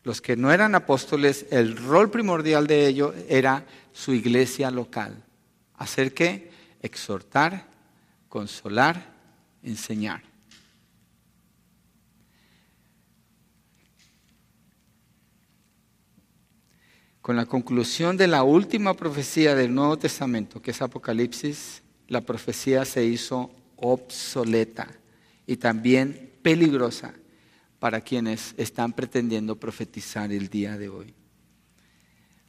Los 0.02 0.20
que 0.20 0.36
no 0.36 0.50
eran 0.52 0.74
apóstoles, 0.74 1.46
el 1.50 1.76
rol 1.76 2.10
primordial 2.10 2.66
de 2.66 2.86
ellos 2.86 3.14
era 3.28 3.66
su 3.92 4.14
iglesia 4.14 4.70
local. 4.70 5.22
Hacer 5.74 6.14
qué? 6.14 6.50
Exhortar, 6.80 7.66
consolar, 8.28 9.14
enseñar. 9.62 10.30
con 17.30 17.36
la 17.36 17.46
conclusión 17.46 18.16
de 18.16 18.26
la 18.26 18.42
última 18.42 18.94
profecía 18.94 19.54
del 19.54 19.72
Nuevo 19.72 19.96
Testamento, 19.96 20.60
que 20.60 20.72
es 20.72 20.82
Apocalipsis, 20.82 21.82
la 22.08 22.22
profecía 22.22 22.84
se 22.84 23.04
hizo 23.04 23.52
obsoleta 23.76 24.88
y 25.46 25.56
también 25.56 26.32
peligrosa 26.42 27.14
para 27.80 28.02
quienes 28.02 28.54
están 28.58 28.92
pretendiendo 28.92 29.56
profetizar 29.56 30.30
el 30.30 30.48
día 30.48 30.78
de 30.78 30.90
hoy. 30.90 31.14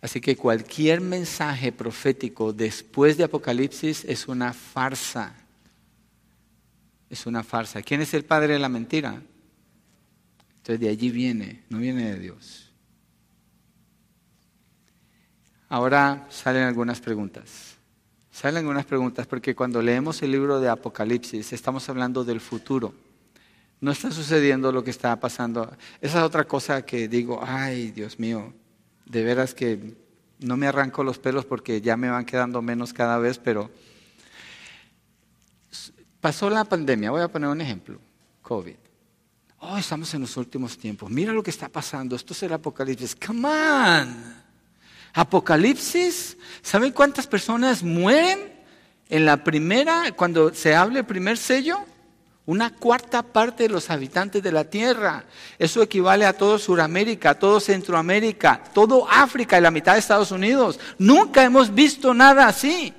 Así 0.01 0.19
que 0.19 0.35
cualquier 0.35 0.99
mensaje 0.99 1.71
profético 1.71 2.53
después 2.53 3.17
de 3.17 3.23
Apocalipsis 3.23 4.03
es 4.05 4.27
una 4.27 4.51
farsa. 4.51 5.35
Es 7.09 7.25
una 7.25 7.43
farsa. 7.43 7.81
¿Quién 7.81 8.01
es 8.01 8.13
el 8.13 8.25
padre 8.25 8.53
de 8.53 8.59
la 8.59 8.69
mentira? 8.69 9.21
Entonces 10.57 10.79
de 10.79 10.89
allí 10.89 11.09
viene, 11.11 11.63
no 11.69 11.77
viene 11.77 12.11
de 12.11 12.19
Dios. 12.19 12.69
Ahora 15.69 16.27
salen 16.29 16.63
algunas 16.63 16.99
preguntas. 16.99 17.77
Salen 18.31 18.57
algunas 18.57 18.85
preguntas 18.85 19.27
porque 19.27 19.55
cuando 19.55 19.81
leemos 19.81 20.21
el 20.23 20.31
libro 20.31 20.59
de 20.59 20.67
Apocalipsis 20.67 21.53
estamos 21.53 21.87
hablando 21.87 22.25
del 22.25 22.41
futuro. 22.41 22.93
No 23.81 23.91
está 23.91 24.11
sucediendo 24.11 24.71
lo 24.71 24.83
que 24.83 24.91
está 24.91 25.19
pasando. 25.19 25.75
Esa 25.99 26.19
es 26.19 26.23
otra 26.23 26.45
cosa 26.45 26.83
que 26.85 27.07
digo, 27.07 27.41
ay 27.43 27.91
Dios 27.91 28.19
mío, 28.19 28.53
de 29.05 29.23
veras 29.23 29.53
que 29.53 29.95
no 30.39 30.55
me 30.55 30.67
arranco 30.67 31.03
los 31.03 31.19
pelos 31.19 31.45
porque 31.45 31.81
ya 31.81 31.97
me 31.97 32.09
van 32.09 32.25
quedando 32.25 32.61
menos 32.61 32.93
cada 32.93 33.17
vez, 33.17 33.39
pero 33.39 33.71
pasó 36.19 36.49
la 36.49 36.63
pandemia, 36.63 37.11
voy 37.11 37.21
a 37.21 37.27
poner 37.27 37.49
un 37.49 37.59
ejemplo, 37.59 37.99
COVID. 38.43 38.75
Oh, 39.63 39.77
estamos 39.77 40.13
en 40.13 40.21
los 40.21 40.37
últimos 40.37 40.77
tiempos. 40.77 41.09
Mira 41.11 41.33
lo 41.33 41.43
que 41.43 41.51
está 41.51 41.69
pasando. 41.69 42.15
Esto 42.15 42.33
es 42.33 42.41
el 42.41 42.53
Apocalipsis. 42.53 43.15
Come 43.15 43.47
on. 43.47 44.41
Apocalipsis, 45.13 46.37
¿saben 46.63 46.91
cuántas 46.91 47.27
personas 47.27 47.83
mueren 47.83 48.39
en 49.09 49.25
la 49.25 49.43
primera, 49.43 50.13
cuando 50.13 50.53
se 50.53 50.73
habla 50.73 50.99
el 50.99 51.05
primer 51.05 51.37
sello? 51.37 51.79
Una 52.51 52.69
cuarta 52.69 53.23
parte 53.23 53.63
de 53.63 53.69
los 53.69 53.89
habitantes 53.89 54.43
de 54.43 54.51
la 54.51 54.65
tierra. 54.65 55.23
Eso 55.57 55.81
equivale 55.81 56.25
a 56.25 56.33
todo 56.33 56.59
Sudamérica, 56.59 57.39
todo 57.39 57.61
Centroamérica, 57.61 58.61
todo 58.73 59.07
África 59.09 59.57
y 59.57 59.61
la 59.61 59.71
mitad 59.71 59.93
de 59.93 59.99
Estados 59.99 60.31
Unidos. 60.31 60.77
Nunca 60.97 61.45
hemos 61.45 61.73
visto 61.73 62.13
nada 62.13 62.49
así. 62.49 62.93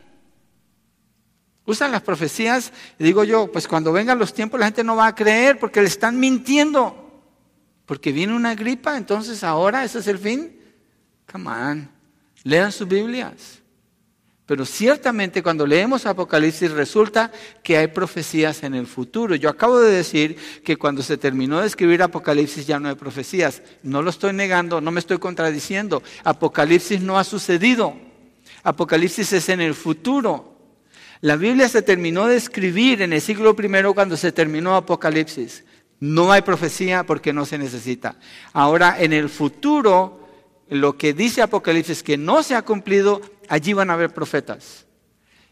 Usan 1.66 1.92
las 1.92 2.00
profecías 2.00 2.72
y 2.98 3.05
digo 3.05 3.24
yo, 3.24 3.53
pues 3.53 3.68
cuando 3.68 3.92
vengan 3.92 4.18
los 4.18 4.32
tiempos 4.32 4.59
la 4.59 4.64
gente 4.64 4.84
no 4.84 4.96
va 4.96 5.09
a 5.09 5.14
creer 5.14 5.59
porque 5.59 5.82
le 5.82 5.88
están 5.88 6.18
mintiendo. 6.18 7.22
Porque 7.84 8.11
viene 8.11 8.34
una 8.34 8.55
gripa, 8.55 8.96
entonces 8.96 9.44
ahora 9.44 9.84
ese 9.84 9.98
es 9.98 10.07
el 10.07 10.18
fin. 10.18 10.59
Come 11.30 11.50
on. 11.50 11.90
Lean 12.44 12.72
sus 12.72 12.88
Biblias. 12.88 13.61
Pero 14.47 14.66
ciertamente 14.66 15.43
cuando 15.43 15.66
leemos 15.66 16.05
Apocalipsis 16.05 16.72
resulta 16.72 17.30
que 17.62 17.76
hay 17.76 17.86
profecías 17.86 18.64
en 18.64 18.74
el 18.74 18.86
futuro. 18.86 19.36
Yo 19.36 19.49
acabo 19.49 19.78
de 19.78 19.93
decir 19.93 20.36
que 20.64 20.76
cuando 20.76 21.03
se 21.03 21.16
terminó 21.16 21.61
de 21.61 21.68
escribir 21.68 22.03
Apocalipsis 22.03 22.66
ya 22.66 22.80
no 22.80 22.88
hay 22.88 22.97
profecías. 22.97 23.62
No 23.82 24.03
lo 24.03 24.11
estoy 24.11 24.32
negando, 24.32 24.80
no 24.80 24.90
me 24.90 24.99
estoy 24.99 25.18
contradiciendo. 25.18 26.03
Apocalipsis 26.24 27.01
no 27.01 27.18
ha 27.18 27.24
sucedido. 27.24 27.95
Apocalipsis 28.64 29.32
es 29.32 29.49
en 29.49 29.61
el 29.61 29.74
futuro. 29.74 30.53
La 31.20 31.36
Biblia 31.36 31.68
se 31.68 31.82
terminó 31.82 32.26
de 32.26 32.36
escribir 32.36 33.01
en 33.01 33.12
el 33.12 33.20
siglo 33.20 33.57
I 33.57 33.95
cuando 33.95 34.16
se 34.16 34.32
terminó 34.32 34.74
Apocalipsis. 34.74 35.64
No 36.01 36.32
hay 36.32 36.43
profecía 36.43 37.05
porque 37.05 37.32
no 37.32 37.47
se 37.47 37.59
necesita. 37.59 38.16
Ahora 38.53 38.97
en 38.99 39.12
el 39.12 39.28
futuro 39.28 40.21
lo 40.72 40.96
que 40.96 41.12
dice 41.12 41.42
Apocalipsis 41.42 42.02
que 42.02 42.16
no 42.16 42.42
se 42.42 42.54
ha 42.54 42.62
cumplido, 42.62 43.20
allí 43.48 43.72
van 43.72 43.90
a 43.90 43.94
haber 43.94 44.14
profetas. 44.14 44.86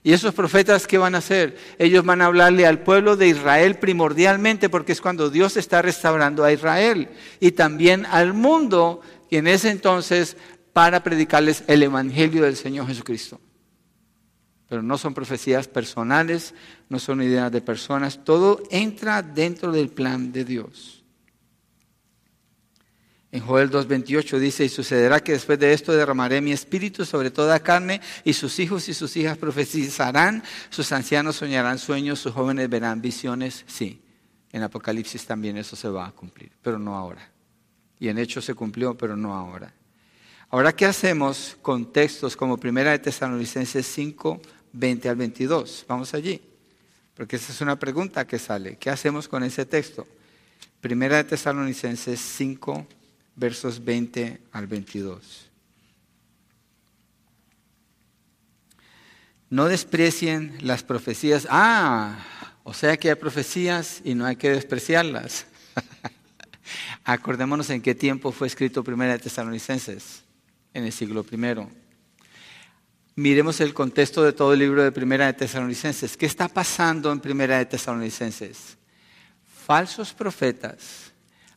¿Y 0.02 0.14
esos 0.14 0.34
profetas 0.34 0.86
qué 0.86 0.96
van 0.96 1.14
a 1.14 1.18
hacer? 1.18 1.58
Ellos 1.78 2.04
van 2.06 2.22
a 2.22 2.26
hablarle 2.26 2.66
al 2.66 2.82
pueblo 2.82 3.16
de 3.16 3.28
Israel 3.28 3.76
primordialmente 3.76 4.70
porque 4.70 4.92
es 4.92 5.00
cuando 5.00 5.28
Dios 5.28 5.58
está 5.58 5.82
restaurando 5.82 6.42
a 6.42 6.52
Israel 6.52 7.10
y 7.38 7.52
también 7.52 8.06
al 8.06 8.32
mundo 8.32 9.02
y 9.28 9.36
en 9.36 9.46
ese 9.46 9.70
entonces 9.70 10.38
para 10.72 11.02
predicarles 11.02 11.64
el 11.66 11.82
Evangelio 11.82 12.44
del 12.44 12.56
Señor 12.56 12.86
Jesucristo. 12.86 13.38
Pero 14.70 14.82
no 14.82 14.96
son 14.96 15.12
profecías 15.12 15.68
personales, 15.68 16.54
no 16.88 16.98
son 16.98 17.20
ideas 17.22 17.52
de 17.52 17.60
personas, 17.60 18.24
todo 18.24 18.62
entra 18.70 19.20
dentro 19.20 19.70
del 19.70 19.90
plan 19.90 20.32
de 20.32 20.46
Dios. 20.46 20.99
En 23.32 23.40
Joel 23.40 23.70
2.28 23.70 24.38
dice, 24.38 24.64
y 24.64 24.68
sucederá 24.68 25.20
que 25.20 25.32
después 25.32 25.56
de 25.58 25.72
esto 25.72 25.92
derramaré 25.92 26.40
mi 26.40 26.50
espíritu 26.50 27.04
sobre 27.04 27.30
toda 27.30 27.60
carne, 27.60 28.00
y 28.24 28.32
sus 28.32 28.58
hijos 28.58 28.88
y 28.88 28.94
sus 28.94 29.16
hijas 29.16 29.38
profetizarán, 29.38 30.42
sus 30.68 30.90
ancianos 30.90 31.36
soñarán 31.36 31.78
sueños, 31.78 32.18
sus 32.18 32.32
jóvenes 32.32 32.68
verán 32.68 33.00
visiones. 33.00 33.64
Sí, 33.68 34.02
en 34.50 34.64
Apocalipsis 34.64 35.24
también 35.26 35.56
eso 35.56 35.76
se 35.76 35.88
va 35.88 36.06
a 36.06 36.12
cumplir, 36.12 36.50
pero 36.60 36.78
no 36.78 36.96
ahora. 36.96 37.30
Y 38.00 38.08
en 38.08 38.18
Hechos 38.18 38.44
se 38.44 38.54
cumplió, 38.54 38.96
pero 38.96 39.16
no 39.16 39.34
ahora. 39.34 39.72
Ahora, 40.48 40.74
¿qué 40.74 40.86
hacemos 40.86 41.56
con 41.62 41.92
textos 41.92 42.36
como 42.36 42.56
Primera 42.56 42.90
de 42.90 42.98
Tesalonicenses 42.98 43.86
5, 43.86 44.40
20 44.72 45.08
al 45.08 45.14
22? 45.14 45.84
Vamos 45.86 46.14
allí, 46.14 46.42
porque 47.14 47.36
esa 47.36 47.52
es 47.52 47.60
una 47.60 47.78
pregunta 47.78 48.26
que 48.26 48.40
sale. 48.40 48.76
¿Qué 48.76 48.90
hacemos 48.90 49.28
con 49.28 49.44
ese 49.44 49.64
texto? 49.66 50.08
Primera 50.80 51.18
de 51.18 51.24
Tesalonicenses 51.24 52.18
5, 52.18 52.86
versos 53.40 53.82
20 53.82 54.38
al 54.52 54.66
22. 54.66 55.48
No 59.48 59.64
desprecien 59.64 60.56
las 60.60 60.84
profecías. 60.84 61.48
Ah, 61.50 62.18
o 62.62 62.74
sea 62.74 62.96
que 62.98 63.08
hay 63.08 63.16
profecías 63.16 64.02
y 64.04 64.14
no 64.14 64.26
hay 64.26 64.36
que 64.36 64.50
despreciarlas. 64.50 65.46
Acordémonos 67.04 67.70
en 67.70 67.80
qué 67.80 67.94
tiempo 67.94 68.30
fue 68.30 68.46
escrito 68.46 68.84
Primera 68.84 69.14
de 69.14 69.18
Tesalonicenses, 69.18 70.22
en 70.74 70.84
el 70.84 70.92
siglo 70.92 71.26
I. 71.28 71.66
Miremos 73.16 73.60
el 73.60 73.74
contexto 73.74 74.22
de 74.22 74.32
todo 74.32 74.52
el 74.52 74.60
libro 74.60 74.84
de 74.84 74.92
Primera 74.92 75.26
de 75.26 75.32
Tesalonicenses. 75.32 76.16
¿Qué 76.16 76.26
está 76.26 76.46
pasando 76.46 77.10
en 77.10 77.20
Primera 77.20 77.58
de 77.58 77.66
Tesalonicenses? 77.66 78.76
Falsos 79.66 80.12
profetas 80.12 81.09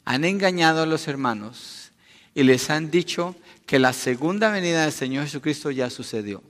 han 0.06 0.26
engañado 0.26 0.84
a 0.84 0.86
los 0.86 1.08
hermanos 1.08 1.91
y 2.36 2.43
les 2.43 2.70
han 2.70 2.91
dicho 2.91 3.36
que 3.66 3.80
la 3.80 3.93
segunda 3.93 4.51
venida 4.51 4.84
del 4.84 4.91
Señor 4.91 5.26
Jesucristo 5.26 5.72
ya 5.72 5.89
sucedió. 5.89 6.43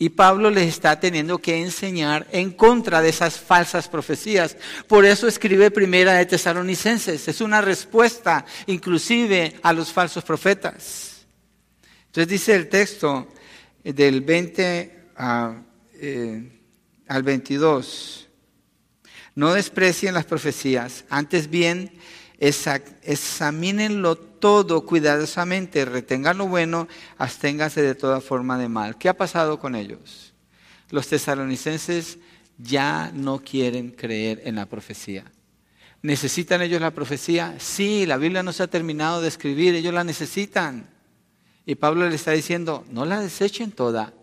Y 0.00 0.10
Pablo 0.10 0.50
les 0.50 0.68
está 0.68 1.00
teniendo 1.00 1.38
que 1.38 1.60
enseñar 1.60 2.28
en 2.30 2.52
contra 2.52 3.02
de 3.02 3.08
esas 3.08 3.38
falsas 3.38 3.88
profecías. 3.88 4.56
Por 4.86 5.04
eso 5.04 5.26
escribe 5.26 5.72
primera 5.72 6.14
de 6.14 6.26
Tesalonicenses. 6.26 7.26
Es 7.26 7.40
una 7.40 7.60
respuesta 7.60 8.44
inclusive 8.66 9.58
a 9.60 9.72
los 9.72 9.92
falsos 9.92 10.22
profetas. 10.22 11.26
Entonces 12.06 12.28
dice 12.28 12.54
el 12.54 12.68
texto 12.68 13.28
del 13.82 14.20
20 14.20 15.04
eh, 16.00 16.60
al 17.08 17.22
22. 17.24 18.28
No 19.34 19.52
desprecien 19.52 20.14
las 20.14 20.24
profecías, 20.24 21.04
antes 21.08 21.50
bien 21.50 21.92
examínenlo 22.38 24.16
todo 24.16 24.86
cuidadosamente, 24.86 25.84
retengan 25.84 26.38
lo 26.38 26.46
bueno, 26.46 26.88
absténganse 27.16 27.82
de 27.82 27.94
toda 27.94 28.20
forma 28.20 28.58
de 28.58 28.68
mal. 28.68 28.96
¿Qué 28.96 29.08
ha 29.08 29.16
pasado 29.16 29.58
con 29.58 29.74
ellos? 29.74 30.32
Los 30.90 31.08
tesalonicenses 31.08 32.18
ya 32.56 33.10
no 33.12 33.40
quieren 33.40 33.90
creer 33.90 34.42
en 34.44 34.56
la 34.56 34.66
profecía. 34.66 35.24
¿Necesitan 36.00 36.62
ellos 36.62 36.80
la 36.80 36.92
profecía? 36.92 37.56
Sí, 37.58 38.06
la 38.06 38.16
Biblia 38.16 38.42
no 38.42 38.52
se 38.52 38.62
ha 38.62 38.68
terminado 38.68 39.20
de 39.20 39.28
escribir, 39.28 39.74
ellos 39.74 39.92
la 39.92 40.04
necesitan. 40.04 40.88
Y 41.66 41.74
Pablo 41.74 42.08
le 42.08 42.14
está 42.14 42.30
diciendo, 42.30 42.84
no 42.90 43.04
la 43.04 43.20
desechen 43.20 43.72
toda, 43.72 44.14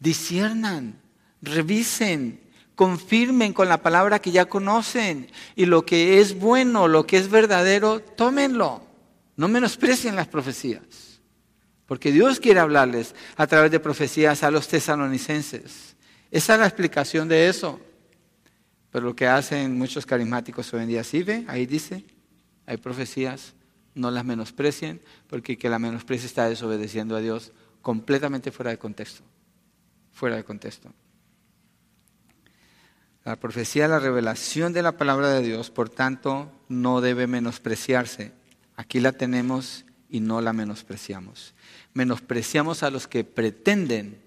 disiernan, 0.00 1.00
revisen, 1.40 2.40
confirmen 2.76 3.52
con 3.52 3.68
la 3.68 3.82
palabra 3.82 4.20
que 4.20 4.30
ya 4.30 4.44
conocen 4.44 5.28
y 5.56 5.66
lo 5.66 5.84
que 5.84 6.20
es 6.20 6.38
bueno, 6.38 6.86
lo 6.86 7.06
que 7.06 7.16
es 7.16 7.28
verdadero, 7.28 8.00
tómenlo. 8.00 8.82
No 9.34 9.48
menosprecien 9.48 10.14
las 10.14 10.28
profecías, 10.28 11.20
porque 11.86 12.12
Dios 12.12 12.38
quiere 12.38 12.60
hablarles 12.60 13.14
a 13.36 13.46
través 13.46 13.70
de 13.70 13.80
profecías 13.80 14.42
a 14.42 14.50
los 14.50 14.68
tesalonicenses. 14.68 15.96
Esa 16.30 16.54
es 16.54 16.60
la 16.60 16.66
explicación 16.66 17.28
de 17.28 17.48
eso. 17.48 17.80
Pero 18.90 19.06
lo 19.06 19.16
que 19.16 19.26
hacen 19.26 19.76
muchos 19.76 20.06
carismáticos 20.06 20.72
hoy 20.72 20.82
en 20.82 20.88
día, 20.88 21.04
¿sí 21.04 21.22
ve? 21.22 21.44
Ahí 21.48 21.66
dice, 21.66 22.04
hay 22.64 22.78
profecías, 22.78 23.54
no 23.94 24.10
las 24.10 24.24
menosprecien, 24.24 25.02
porque 25.26 25.58
que 25.58 25.68
la 25.68 25.78
menosprecia 25.78 26.26
está 26.26 26.48
desobedeciendo 26.48 27.16
a 27.16 27.20
Dios 27.20 27.52
completamente 27.82 28.52
fuera 28.52 28.70
de 28.70 28.78
contexto. 28.78 29.22
Fuera 30.12 30.36
de 30.36 30.44
contexto. 30.44 30.92
La 33.26 33.34
profecía, 33.34 33.88
la 33.88 33.98
revelación 33.98 34.72
de 34.72 34.82
la 34.82 34.92
palabra 34.92 35.30
de 35.30 35.42
Dios, 35.42 35.72
por 35.72 35.90
tanto, 35.90 36.48
no 36.68 37.00
debe 37.00 37.26
menospreciarse. 37.26 38.30
Aquí 38.76 39.00
la 39.00 39.10
tenemos 39.10 39.84
y 40.08 40.20
no 40.20 40.40
la 40.40 40.52
menospreciamos. 40.52 41.52
Menospreciamos 41.92 42.84
a 42.84 42.90
los 42.90 43.08
que 43.08 43.24
pretenden 43.24 44.22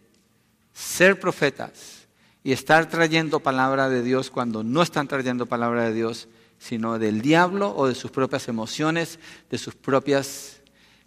ser 0.74 1.18
profetas 1.18 2.10
y 2.44 2.52
estar 2.52 2.90
trayendo 2.90 3.40
palabra 3.40 3.88
de 3.88 4.04
Dios 4.04 4.30
cuando 4.30 4.66
no 4.66 4.82
están 4.82 5.08
trayendo 5.08 5.46
palabra 5.46 5.86
de 5.86 5.94
Dios, 5.94 6.28
sino 6.58 7.00
del 7.00 7.22
diablo 7.22 7.74
o 7.78 7.88
de 7.88 7.96
sus 7.96 8.12
propias 8.12 8.50
emociones, 8.50 9.18
de 9.50 9.58
sus 9.58 9.76
propios 9.76 10.58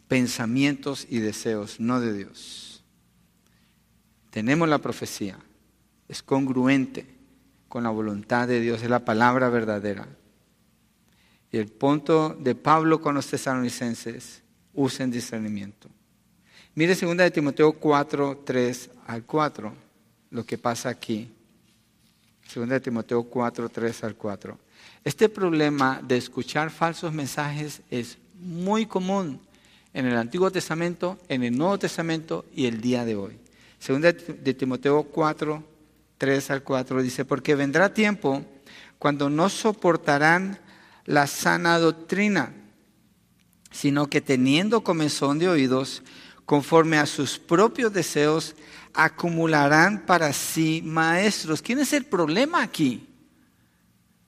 pensamientos 0.08 1.06
y 1.10 1.18
deseos, 1.18 1.78
no 1.78 2.00
de 2.00 2.14
Dios. 2.14 2.84
Tenemos 4.30 4.66
la 4.66 4.78
profecía, 4.78 5.38
es 6.08 6.22
congruente 6.22 7.20
con 7.72 7.84
la 7.84 7.88
voluntad 7.88 8.46
de 8.48 8.60
Dios, 8.60 8.82
es 8.82 8.90
la 8.90 9.02
palabra 9.02 9.48
verdadera. 9.48 10.06
Y 11.50 11.56
el 11.56 11.68
punto 11.68 12.36
de 12.38 12.54
Pablo 12.54 13.00
con 13.00 13.14
los 13.14 13.26
tesalonicenses, 13.28 14.42
usen 14.74 15.10
discernimiento. 15.10 15.88
Mire 16.74 16.94
2 16.94 17.16
de 17.16 17.30
Timoteo 17.30 17.72
4, 17.72 18.42
3 18.44 18.90
al 19.06 19.24
4, 19.24 19.72
lo 20.32 20.44
que 20.44 20.58
pasa 20.58 20.90
aquí. 20.90 21.32
2 22.54 22.68
de 22.68 22.78
Timoteo 22.78 23.22
4, 23.22 23.70
3 23.70 24.04
al 24.04 24.16
4. 24.16 24.58
Este 25.02 25.30
problema 25.30 25.98
de 26.06 26.18
escuchar 26.18 26.68
falsos 26.70 27.10
mensajes 27.10 27.80
es 27.90 28.18
muy 28.38 28.84
común 28.84 29.40
en 29.94 30.04
el 30.04 30.18
Antiguo 30.18 30.50
Testamento, 30.50 31.18
en 31.26 31.42
el 31.42 31.56
Nuevo 31.56 31.78
Testamento 31.78 32.44
y 32.54 32.66
el 32.66 32.82
día 32.82 33.06
de 33.06 33.16
hoy. 33.16 33.38
2 33.88 34.02
de 34.44 34.52
Timoteo 34.52 35.04
4, 35.04 35.71
3 36.22 36.52
al 36.52 36.62
4 36.62 37.02
dice, 37.02 37.24
porque 37.24 37.56
vendrá 37.56 37.92
tiempo 37.92 38.44
cuando 39.00 39.28
no 39.28 39.48
soportarán 39.48 40.60
la 41.04 41.26
sana 41.26 41.80
doctrina, 41.80 42.54
sino 43.72 44.06
que 44.06 44.20
teniendo 44.20 44.84
comezón 44.84 45.40
de 45.40 45.48
oídos, 45.48 46.04
conforme 46.46 46.98
a 46.98 47.06
sus 47.06 47.40
propios 47.40 47.92
deseos, 47.92 48.54
acumularán 48.94 50.06
para 50.06 50.32
sí 50.32 50.80
maestros. 50.84 51.60
¿Quién 51.60 51.80
es 51.80 51.92
el 51.92 52.04
problema 52.04 52.62
aquí? 52.62 53.08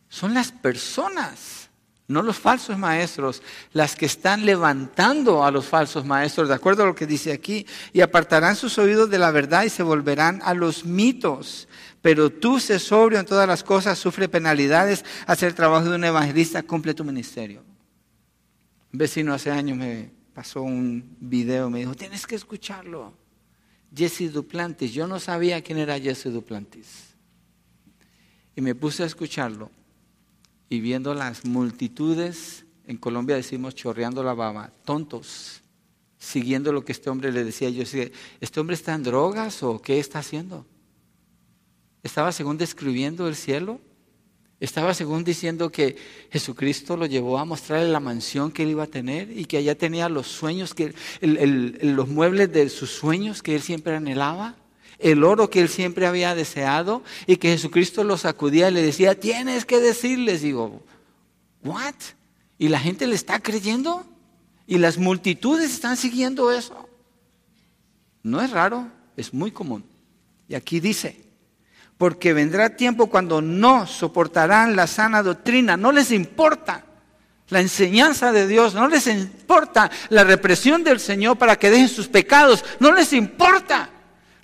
Son 0.08 0.34
las 0.34 0.50
personas 0.50 1.63
no 2.06 2.22
los 2.22 2.38
falsos 2.38 2.78
maestros, 2.78 3.42
las 3.72 3.96
que 3.96 4.06
están 4.06 4.44
levantando 4.44 5.44
a 5.44 5.50
los 5.50 5.64
falsos 5.64 6.04
maestros, 6.04 6.48
de 6.48 6.54
acuerdo 6.54 6.82
a 6.82 6.86
lo 6.86 6.94
que 6.94 7.06
dice 7.06 7.32
aquí, 7.32 7.66
y 7.92 8.02
apartarán 8.02 8.56
sus 8.56 8.78
oídos 8.78 9.08
de 9.08 9.18
la 9.18 9.30
verdad 9.30 9.64
y 9.64 9.70
se 9.70 9.82
volverán 9.82 10.40
a 10.44 10.52
los 10.52 10.84
mitos. 10.84 11.66
Pero 12.02 12.30
tú, 12.30 12.60
sé 12.60 12.78
sobrio 12.78 13.18
en 13.18 13.26
todas 13.26 13.48
las 13.48 13.64
cosas, 13.64 13.98
sufre 13.98 14.28
penalidades, 14.28 15.04
hacer 15.26 15.48
el 15.48 15.54
trabajo 15.54 15.88
de 15.88 15.96
un 15.96 16.04
evangelista, 16.04 16.62
cumple 16.62 16.92
tu 16.92 17.04
ministerio. 17.04 17.64
Un 18.92 18.98
vecino 18.98 19.32
hace 19.32 19.50
años 19.50 19.78
me 19.78 20.10
pasó 20.34 20.62
un 20.62 21.16
video, 21.20 21.70
me 21.70 21.78
dijo, 21.78 21.94
tienes 21.94 22.26
que 22.26 22.34
escucharlo. 22.34 23.14
Jesse 23.96 24.30
Duplantis, 24.30 24.92
yo 24.92 25.06
no 25.06 25.18
sabía 25.20 25.62
quién 25.62 25.78
era 25.78 25.98
Jesse 25.98 26.24
Duplantis. 26.24 27.14
Y 28.56 28.60
me 28.60 28.74
puse 28.74 29.04
a 29.04 29.06
escucharlo 29.06 29.70
y 30.68 30.80
viendo 30.80 31.14
las 31.14 31.44
multitudes, 31.44 32.64
en 32.86 32.96
Colombia 32.96 33.36
decimos 33.36 33.74
chorreando 33.74 34.22
la 34.22 34.34
baba, 34.34 34.72
tontos, 34.84 35.62
siguiendo 36.18 36.72
lo 36.72 36.84
que 36.84 36.92
este 36.92 37.10
hombre 37.10 37.32
le 37.32 37.44
decía. 37.44 37.70
Yo 37.70 37.80
decía, 37.80 38.10
¿este 38.40 38.60
hombre 38.60 38.74
está 38.74 38.94
en 38.94 39.02
drogas 39.02 39.62
o 39.62 39.80
qué 39.80 39.98
está 39.98 40.20
haciendo? 40.20 40.66
¿Estaba 42.02 42.32
según 42.32 42.58
describiendo 42.58 43.28
el 43.28 43.34
cielo? 43.34 43.80
Estaba 44.60 44.94
según 44.94 45.24
diciendo 45.24 45.70
que 45.70 45.96
Jesucristo 46.30 46.96
lo 46.96 47.06
llevó 47.06 47.38
a 47.38 47.44
mostrarle 47.44 47.88
la 47.88 48.00
mansión 48.00 48.52
que 48.52 48.62
él 48.62 48.70
iba 48.70 48.84
a 48.84 48.88
tener 48.88 49.30
y 49.36 49.44
que 49.44 49.58
allá 49.58 49.76
tenía 49.76 50.08
los 50.08 50.26
sueños, 50.26 50.74
que 50.74 50.94
los 51.20 52.08
muebles 52.08 52.52
de 52.52 52.68
sus 52.68 52.90
sueños 52.90 53.42
que 53.42 53.54
él 53.54 53.62
siempre 53.62 53.94
anhelaba 53.96 54.56
el 55.04 55.22
oro 55.22 55.50
que 55.50 55.60
él 55.60 55.68
siempre 55.68 56.06
había 56.06 56.34
deseado 56.34 57.02
y 57.26 57.36
que 57.36 57.50
Jesucristo 57.50 58.04
lo 58.04 58.16
sacudía 58.16 58.70
y 58.70 58.72
le 58.72 58.80
decía, 58.80 59.20
tienes 59.20 59.66
que 59.66 59.78
decirles. 59.78 60.40
Digo, 60.40 60.80
¿what? 61.62 61.94
¿Y 62.56 62.68
la 62.68 62.80
gente 62.80 63.06
le 63.06 63.14
está 63.14 63.38
creyendo? 63.40 64.06
¿Y 64.66 64.78
las 64.78 64.96
multitudes 64.96 65.72
están 65.72 65.98
siguiendo 65.98 66.50
eso? 66.50 66.88
No 68.22 68.40
es 68.40 68.50
raro, 68.50 68.88
es 69.14 69.34
muy 69.34 69.50
común. 69.50 69.84
Y 70.48 70.54
aquí 70.54 70.80
dice, 70.80 71.22
porque 71.98 72.32
vendrá 72.32 72.74
tiempo 72.74 73.08
cuando 73.08 73.42
no 73.42 73.86
soportarán 73.86 74.74
la 74.74 74.86
sana 74.86 75.22
doctrina, 75.22 75.76
no 75.76 75.92
les 75.92 76.12
importa 76.12 76.82
la 77.50 77.60
enseñanza 77.60 78.32
de 78.32 78.48
Dios, 78.48 78.72
no 78.72 78.88
les 78.88 79.06
importa 79.06 79.90
la 80.08 80.24
represión 80.24 80.82
del 80.82 80.98
Señor 80.98 81.36
para 81.36 81.56
que 81.56 81.68
dejen 81.68 81.90
sus 81.90 82.08
pecados, 82.08 82.64
no 82.80 82.90
les 82.90 83.12
importa 83.12 83.83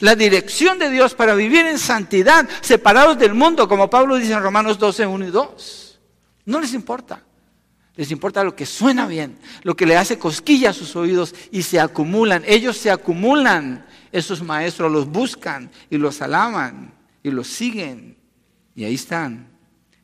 la 0.01 0.16
dirección 0.16 0.78
de 0.78 0.90
Dios 0.90 1.14
para 1.14 1.34
vivir 1.34 1.66
en 1.66 1.78
santidad, 1.78 2.48
separados 2.62 3.18
del 3.18 3.34
mundo, 3.34 3.68
como 3.68 3.88
Pablo 3.88 4.16
dice 4.16 4.32
en 4.32 4.42
Romanos 4.42 4.78
12, 4.78 5.07
1 5.07 5.28
y 5.28 5.30
2. 5.30 6.01
No 6.46 6.61
les 6.61 6.74
importa. 6.74 7.22
Les 7.96 8.11
importa 8.11 8.42
lo 8.42 8.57
que 8.57 8.64
suena 8.64 9.07
bien, 9.07 9.38
lo 9.62 9.76
que 9.76 9.84
le 9.84 9.96
hace 9.96 10.18
cosquilla 10.18 10.70
a 10.70 10.72
sus 10.72 10.96
oídos 10.96 11.34
y 11.51 11.62
se 11.62 11.78
acumulan. 11.78 12.42
Ellos 12.46 12.76
se 12.78 12.90
acumulan. 12.90 13.86
Esos 14.11 14.42
maestros 14.42 14.90
los 14.90 15.07
buscan 15.07 15.70
y 15.90 15.98
los 15.98 16.22
alaban 16.22 16.94
y 17.22 17.30
los 17.30 17.46
siguen. 17.46 18.16
Y 18.74 18.84
ahí 18.84 18.94
están, 18.94 19.48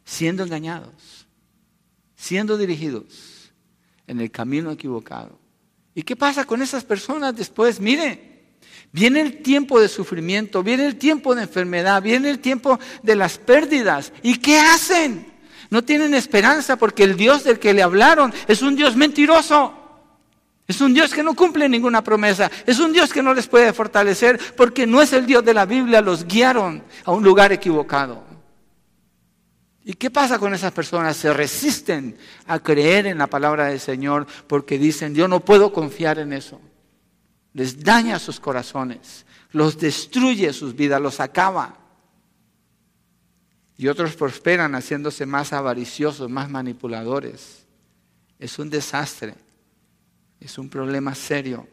siendo 0.04 0.44
engañados, 0.44 1.26
siendo 2.16 2.58
dirigidos 2.58 3.52
en 4.06 4.20
el 4.20 4.30
camino 4.30 4.70
equivocado. 4.70 5.38
¿Y 5.94 6.02
qué 6.02 6.16
pasa 6.16 6.44
con 6.44 6.60
esas 6.60 6.84
personas 6.84 7.34
después? 7.34 7.80
Mire, 7.80 8.35
Viene 8.96 9.20
el 9.20 9.42
tiempo 9.42 9.78
de 9.78 9.90
sufrimiento, 9.90 10.62
viene 10.62 10.86
el 10.86 10.96
tiempo 10.96 11.34
de 11.34 11.42
enfermedad, 11.42 12.00
viene 12.00 12.30
el 12.30 12.38
tiempo 12.38 12.80
de 13.02 13.14
las 13.14 13.36
pérdidas. 13.36 14.10
¿Y 14.22 14.38
qué 14.38 14.58
hacen? 14.58 15.34
No 15.68 15.84
tienen 15.84 16.14
esperanza 16.14 16.76
porque 16.76 17.02
el 17.02 17.14
Dios 17.14 17.44
del 17.44 17.58
que 17.58 17.74
le 17.74 17.82
hablaron 17.82 18.32
es 18.48 18.62
un 18.62 18.74
Dios 18.74 18.96
mentiroso. 18.96 19.74
Es 20.66 20.80
un 20.80 20.94
Dios 20.94 21.12
que 21.12 21.22
no 21.22 21.36
cumple 21.36 21.68
ninguna 21.68 22.02
promesa. 22.02 22.50
Es 22.64 22.78
un 22.78 22.90
Dios 22.94 23.12
que 23.12 23.22
no 23.22 23.34
les 23.34 23.48
puede 23.48 23.74
fortalecer 23.74 24.40
porque 24.56 24.86
no 24.86 25.02
es 25.02 25.12
el 25.12 25.26
Dios 25.26 25.44
de 25.44 25.52
la 25.52 25.66
Biblia. 25.66 26.00
Los 26.00 26.26
guiaron 26.26 26.82
a 27.04 27.10
un 27.10 27.22
lugar 27.22 27.52
equivocado. 27.52 28.24
¿Y 29.84 29.92
qué 29.92 30.10
pasa 30.10 30.38
con 30.38 30.54
esas 30.54 30.72
personas? 30.72 31.18
Se 31.18 31.34
resisten 31.34 32.16
a 32.46 32.60
creer 32.60 33.06
en 33.06 33.18
la 33.18 33.26
palabra 33.26 33.66
del 33.66 33.78
Señor 33.78 34.26
porque 34.46 34.78
dicen, 34.78 35.14
yo 35.14 35.28
no 35.28 35.40
puedo 35.40 35.70
confiar 35.70 36.18
en 36.18 36.32
eso 36.32 36.58
les 37.56 37.82
daña 37.82 38.18
sus 38.18 38.38
corazones, 38.38 39.24
los 39.52 39.78
destruye 39.78 40.52
sus 40.52 40.76
vidas, 40.76 41.00
los 41.00 41.20
acaba. 41.20 41.74
Y 43.78 43.88
otros 43.88 44.14
prosperan 44.14 44.74
haciéndose 44.74 45.24
más 45.24 45.54
avariciosos, 45.54 46.28
más 46.28 46.50
manipuladores. 46.50 47.64
Es 48.38 48.58
un 48.58 48.68
desastre, 48.68 49.34
es 50.38 50.58
un 50.58 50.68
problema 50.68 51.14
serio. 51.14 51.66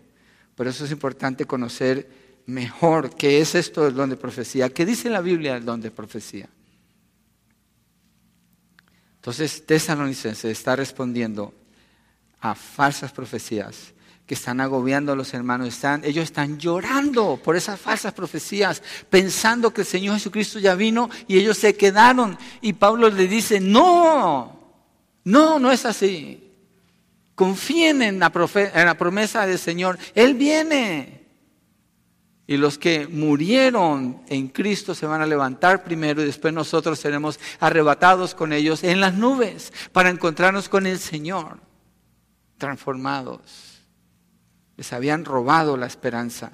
Por 0.56 0.68
eso 0.68 0.86
es 0.86 0.92
importante 0.92 1.44
conocer 1.44 2.10
mejor 2.46 3.14
qué 3.14 3.42
es 3.42 3.54
esto 3.54 3.84
del 3.84 3.94
don 3.94 4.10
de 4.10 4.16
profecía. 4.16 4.70
¿Qué 4.70 4.86
dice 4.86 5.10
la 5.10 5.20
Biblia 5.20 5.56
del 5.56 5.66
don 5.66 5.82
de 5.82 5.92
profecía? 5.92 6.48
Entonces, 9.16 9.66
Tesalonicenses 9.66 10.46
está 10.46 10.78
respondiendo 10.78 11.54
a 12.40 12.56
falsas 12.56 13.12
profecías 13.12 13.94
que 14.26 14.36
están 14.36 14.62
agobiando 14.62 15.12
a 15.12 15.16
los 15.16 15.34
hermanos. 15.34 15.68
Están, 15.68 16.04
ellos 16.06 16.24
están 16.24 16.58
llorando 16.58 17.40
por 17.44 17.56
esas 17.56 17.80
falsas 17.80 18.14
profecías, 18.14 18.82
pensando 19.10 19.74
que 19.74 19.82
el 19.82 19.88
Señor 19.88 20.16
Jesucristo 20.16 20.60
ya 20.60 20.76
vino 20.76 21.10
y 21.28 21.38
ellos 21.38 21.58
se 21.58 21.76
quedaron. 21.76 22.38
Y 22.62 22.74
Pablo 22.74 23.10
le 23.10 23.28
dice, 23.28 23.60
no, 23.60 24.60
no, 25.26 25.60
no 25.60 25.72
es 25.72 25.86
así. 25.86 26.52
Confíen 27.36 28.02
en 28.02 28.20
la, 28.20 28.32
en 28.74 28.86
la 28.86 28.98
promesa 28.98 29.46
del 29.46 29.60
Señor. 29.60 29.98
Él 30.16 30.36
viene. 30.36 31.22
Y 32.46 32.58
los 32.58 32.78
que 32.78 33.08
murieron 33.08 34.22
en 34.28 34.50
Cristo 34.50 34.94
se 34.94 35.06
van 35.06 35.22
a 35.22 35.26
levantar 35.26 35.84
primero 35.84 36.22
y 36.22 36.26
después 36.26 36.54
nosotros 36.54 37.00
seremos 37.00 37.40
arrebatados 37.60 38.36
con 38.36 38.52
ellos 38.52 38.84
en 38.84 39.00
las 39.00 39.14
nubes 39.14 39.72
para 39.94 40.10
encontrarnos 40.10 40.68
con 40.68 40.86
el 40.86 41.00
Señor, 41.00 41.60
transformados. 42.58 43.73
Les 44.78 44.94
habían 44.94 45.26
robado 45.26 45.78
la 45.78 45.86
esperanza 45.86 46.52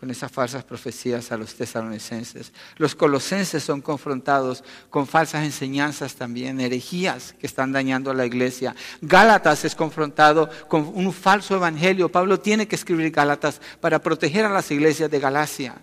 con 0.00 0.10
esas 0.10 0.32
falsas 0.32 0.64
profecías 0.64 1.30
a 1.30 1.36
los 1.36 1.54
tesalonicenses. 1.54 2.54
Los 2.76 2.94
colosenses 2.94 3.62
son 3.62 3.82
confrontados 3.82 4.64
con 4.88 5.06
falsas 5.06 5.44
enseñanzas 5.44 6.14
también, 6.14 6.58
herejías 6.58 7.34
que 7.38 7.46
están 7.46 7.70
dañando 7.70 8.10
a 8.10 8.14
la 8.14 8.24
iglesia. 8.24 8.74
Gálatas 9.02 9.66
es 9.66 9.74
confrontado 9.74 10.48
con 10.68 10.90
un 10.94 11.12
falso 11.12 11.54
evangelio. 11.54 12.10
Pablo 12.10 12.40
tiene 12.40 12.66
que 12.66 12.76
escribir 12.76 13.10
Gálatas 13.10 13.60
para 13.78 13.98
proteger 13.98 14.46
a 14.46 14.50
las 14.50 14.70
iglesias 14.70 15.10
de 15.10 15.20
Galacia. 15.20 15.82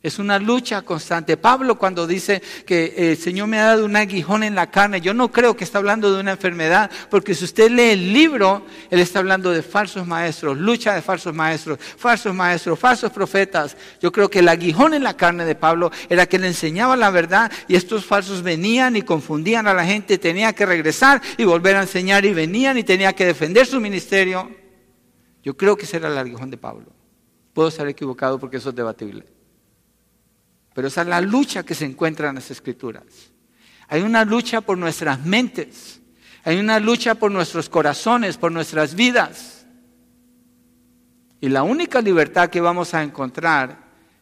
Es 0.00 0.20
una 0.20 0.38
lucha 0.38 0.82
constante. 0.82 1.36
Pablo 1.36 1.76
cuando 1.76 2.06
dice 2.06 2.40
que 2.64 2.94
el 3.10 3.16
Señor 3.16 3.48
me 3.48 3.58
ha 3.58 3.64
dado 3.64 3.84
un 3.84 3.96
aguijón 3.96 4.44
en 4.44 4.54
la 4.54 4.70
carne, 4.70 5.00
yo 5.00 5.12
no 5.12 5.32
creo 5.32 5.56
que 5.56 5.64
está 5.64 5.78
hablando 5.78 6.14
de 6.14 6.20
una 6.20 6.30
enfermedad, 6.30 6.88
porque 7.10 7.34
si 7.34 7.44
usted 7.44 7.68
lee 7.68 7.90
el 7.90 8.12
libro, 8.12 8.64
él 8.90 9.00
está 9.00 9.18
hablando 9.18 9.50
de 9.50 9.60
falsos 9.60 10.06
maestros, 10.06 10.56
lucha 10.56 10.94
de 10.94 11.02
falsos 11.02 11.34
maestros, 11.34 11.80
falsos 11.80 12.32
maestros, 12.32 12.78
falsos 12.78 13.10
profetas. 13.10 13.76
Yo 14.00 14.12
creo 14.12 14.30
que 14.30 14.38
el 14.38 14.46
aguijón 14.46 14.94
en 14.94 15.02
la 15.02 15.16
carne 15.16 15.44
de 15.44 15.56
Pablo 15.56 15.90
era 16.08 16.26
que 16.26 16.38
le 16.38 16.46
enseñaba 16.46 16.94
la 16.94 17.10
verdad 17.10 17.50
y 17.66 17.74
estos 17.74 18.04
falsos 18.04 18.42
venían 18.42 18.94
y 18.94 19.02
confundían 19.02 19.66
a 19.66 19.74
la 19.74 19.84
gente, 19.84 20.16
tenía 20.16 20.52
que 20.52 20.64
regresar 20.64 21.20
y 21.36 21.44
volver 21.44 21.74
a 21.74 21.82
enseñar 21.82 22.24
y 22.24 22.32
venían 22.32 22.78
y 22.78 22.84
tenía 22.84 23.12
que 23.14 23.26
defender 23.26 23.66
su 23.66 23.80
ministerio. 23.80 24.48
Yo 25.42 25.56
creo 25.56 25.76
que 25.76 25.86
ese 25.86 25.96
era 25.96 26.06
el 26.06 26.18
aguijón 26.18 26.50
de 26.50 26.56
Pablo. 26.56 26.92
Puedo 27.52 27.68
estar 27.68 27.88
equivocado 27.88 28.38
porque 28.38 28.58
eso 28.58 28.68
es 28.68 28.76
debatible. 28.76 29.37
Pero 30.78 30.86
esa 30.86 31.02
es 31.02 31.08
la 31.08 31.20
lucha 31.20 31.64
que 31.64 31.74
se 31.74 31.84
encuentra 31.84 32.28
en 32.28 32.36
las 32.36 32.52
escrituras. 32.52 33.02
Hay 33.88 34.00
una 34.02 34.24
lucha 34.24 34.60
por 34.60 34.78
nuestras 34.78 35.26
mentes. 35.26 36.00
Hay 36.44 36.56
una 36.56 36.78
lucha 36.78 37.16
por 37.16 37.32
nuestros 37.32 37.68
corazones, 37.68 38.36
por 38.36 38.52
nuestras 38.52 38.94
vidas. 38.94 39.66
Y 41.40 41.48
la 41.48 41.64
única 41.64 42.00
libertad 42.00 42.48
que 42.48 42.60
vamos 42.60 42.94
a 42.94 43.02
encontrar 43.02 43.76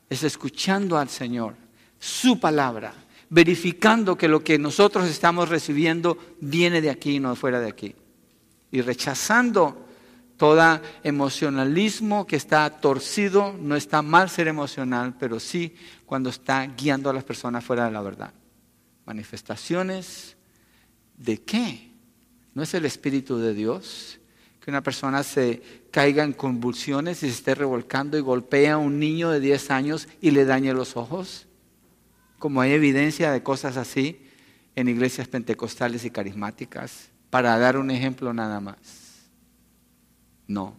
es 0.08 0.22
escuchando 0.22 0.96
al 0.96 1.10
Señor, 1.10 1.56
su 1.98 2.40
palabra, 2.40 2.94
verificando 3.28 4.16
que 4.16 4.26
lo 4.26 4.42
que 4.42 4.58
nosotros 4.58 5.10
estamos 5.10 5.50
recibiendo 5.50 6.16
viene 6.40 6.80
de 6.80 6.88
aquí 6.88 7.16
y 7.16 7.20
no 7.20 7.36
fuera 7.36 7.60
de 7.60 7.68
aquí. 7.68 7.94
Y 8.70 8.80
rechazando 8.80 9.85
todo 10.36 10.80
emocionalismo 11.02 12.26
que 12.26 12.36
está 12.36 12.68
torcido, 12.68 13.54
no 13.58 13.76
está 13.76 14.02
mal 14.02 14.28
ser 14.28 14.48
emocional, 14.48 15.14
pero 15.18 15.40
sí 15.40 15.74
cuando 16.04 16.30
está 16.30 16.66
guiando 16.66 17.10
a 17.10 17.14
las 17.14 17.24
personas 17.24 17.64
fuera 17.64 17.86
de 17.86 17.92
la 17.92 18.02
verdad. 18.02 18.32
Manifestaciones 19.06 20.36
de 21.16 21.42
qué? 21.42 21.90
¿No 22.54 22.62
es 22.62 22.74
el 22.74 22.84
Espíritu 22.84 23.38
de 23.38 23.54
Dios? 23.54 24.18
Que 24.60 24.70
una 24.70 24.82
persona 24.82 25.22
se 25.22 25.86
caiga 25.90 26.24
en 26.24 26.32
convulsiones 26.32 27.22
y 27.22 27.28
se 27.28 27.34
esté 27.34 27.54
revolcando 27.54 28.18
y 28.18 28.20
golpea 28.20 28.74
a 28.74 28.78
un 28.78 28.98
niño 28.98 29.30
de 29.30 29.40
10 29.40 29.70
años 29.70 30.08
y 30.20 30.32
le 30.32 30.44
dañe 30.44 30.74
los 30.74 30.96
ojos. 30.96 31.46
Como 32.38 32.60
hay 32.60 32.72
evidencia 32.72 33.30
de 33.30 33.42
cosas 33.42 33.76
así 33.76 34.20
en 34.74 34.88
iglesias 34.88 35.28
pentecostales 35.28 36.04
y 36.04 36.10
carismáticas, 36.10 37.08
para 37.30 37.58
dar 37.58 37.78
un 37.78 37.90
ejemplo 37.90 38.34
nada 38.34 38.60
más. 38.60 39.05
No. 40.46 40.76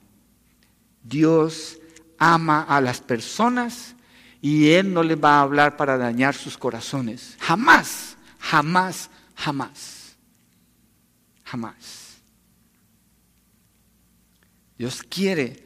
Dios 1.04 1.80
ama 2.18 2.64
a 2.64 2.82
las 2.82 3.02
personas 3.02 3.96
y 4.42 4.70
Él 4.70 4.94
no 4.94 5.04
les 5.04 5.18
va 5.22 5.38
a 5.38 5.42
hablar 5.42 5.78
para 5.78 5.98
dañar 5.98 6.36
sus 6.36 6.58
corazones. 6.58 7.36
Jamás, 7.40 8.18
jamás, 8.40 9.10
jamás. 9.36 10.16
Jamás. 11.44 12.18
Dios 14.78 15.02
quiere 15.04 15.64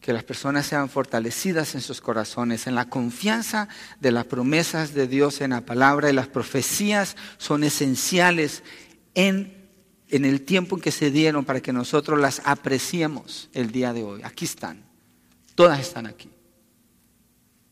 que 0.00 0.12
las 0.12 0.22
personas 0.22 0.66
sean 0.66 0.88
fortalecidas 0.88 1.74
en 1.74 1.80
sus 1.80 2.00
corazones, 2.00 2.66
en 2.66 2.74
la 2.74 2.88
confianza 2.88 3.68
de 3.98 4.12
las 4.12 4.26
promesas 4.26 4.94
de 4.94 5.08
Dios 5.08 5.40
en 5.40 5.50
la 5.50 5.62
palabra 5.62 6.10
y 6.10 6.12
las 6.12 6.28
profecías 6.28 7.16
son 7.38 7.64
esenciales 7.64 8.62
en 9.14 9.55
en 10.08 10.24
el 10.24 10.42
tiempo 10.42 10.76
en 10.76 10.82
que 10.82 10.92
se 10.92 11.10
dieron 11.10 11.44
para 11.44 11.60
que 11.60 11.72
nosotros 11.72 12.20
las 12.20 12.40
apreciemos 12.44 13.48
el 13.52 13.72
día 13.72 13.92
de 13.92 14.02
hoy. 14.02 14.20
Aquí 14.22 14.44
están. 14.44 14.84
Todas 15.54 15.80
están 15.80 16.06
aquí. 16.06 16.30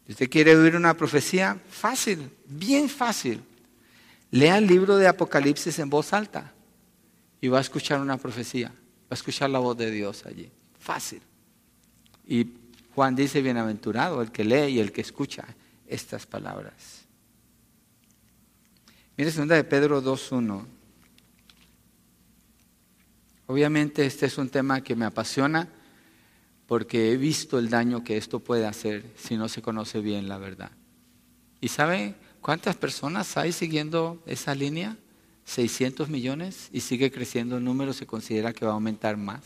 Si 0.06 0.12
usted 0.12 0.28
quiere 0.28 0.56
oír 0.56 0.76
una 0.76 0.96
profecía, 0.96 1.58
fácil, 1.68 2.30
bien 2.46 2.88
fácil. 2.88 3.42
Lea 4.30 4.58
el 4.58 4.66
libro 4.66 4.96
de 4.96 5.06
Apocalipsis 5.06 5.78
en 5.78 5.88
voz 5.88 6.12
alta 6.12 6.52
y 7.40 7.48
va 7.48 7.58
a 7.58 7.60
escuchar 7.60 8.00
una 8.00 8.16
profecía. 8.16 8.68
Va 8.68 9.10
a 9.10 9.14
escuchar 9.14 9.50
la 9.50 9.60
voz 9.60 9.76
de 9.76 9.90
Dios 9.90 10.26
allí. 10.26 10.50
Fácil. 10.78 11.22
Y 12.26 12.48
Juan 12.94 13.14
dice, 13.14 13.42
bienaventurado 13.42 14.22
el 14.22 14.30
que 14.30 14.44
lee 14.44 14.72
y 14.72 14.80
el 14.80 14.92
que 14.92 15.00
escucha 15.00 15.44
estas 15.86 16.26
palabras. 16.26 17.04
Mire, 19.16 19.30
segunda 19.30 19.54
de 19.54 19.64
Pedro 19.64 20.02
2.1. 20.02 20.73
Obviamente 23.46 24.06
este 24.06 24.26
es 24.26 24.38
un 24.38 24.48
tema 24.48 24.82
que 24.82 24.96
me 24.96 25.04
apasiona 25.04 25.68
porque 26.66 27.12
he 27.12 27.16
visto 27.16 27.58
el 27.58 27.68
daño 27.68 28.02
que 28.02 28.16
esto 28.16 28.40
puede 28.40 28.66
hacer 28.66 29.04
si 29.16 29.36
no 29.36 29.48
se 29.48 29.60
conoce 29.60 30.00
bien 30.00 30.28
la 30.28 30.38
verdad. 30.38 30.70
¿Y 31.60 31.68
sabe 31.68 32.14
cuántas 32.40 32.76
personas 32.76 33.36
hay 33.36 33.52
siguiendo 33.52 34.22
esa 34.26 34.54
línea? 34.54 34.96
600 35.44 36.08
millones 36.08 36.68
y 36.72 36.80
sigue 36.80 37.10
creciendo 37.10 37.58
el 37.58 37.64
número, 37.64 37.92
se 37.92 38.06
considera 38.06 38.52
que 38.52 38.64
va 38.64 38.72
a 38.72 38.74
aumentar 38.74 39.16
más. 39.16 39.42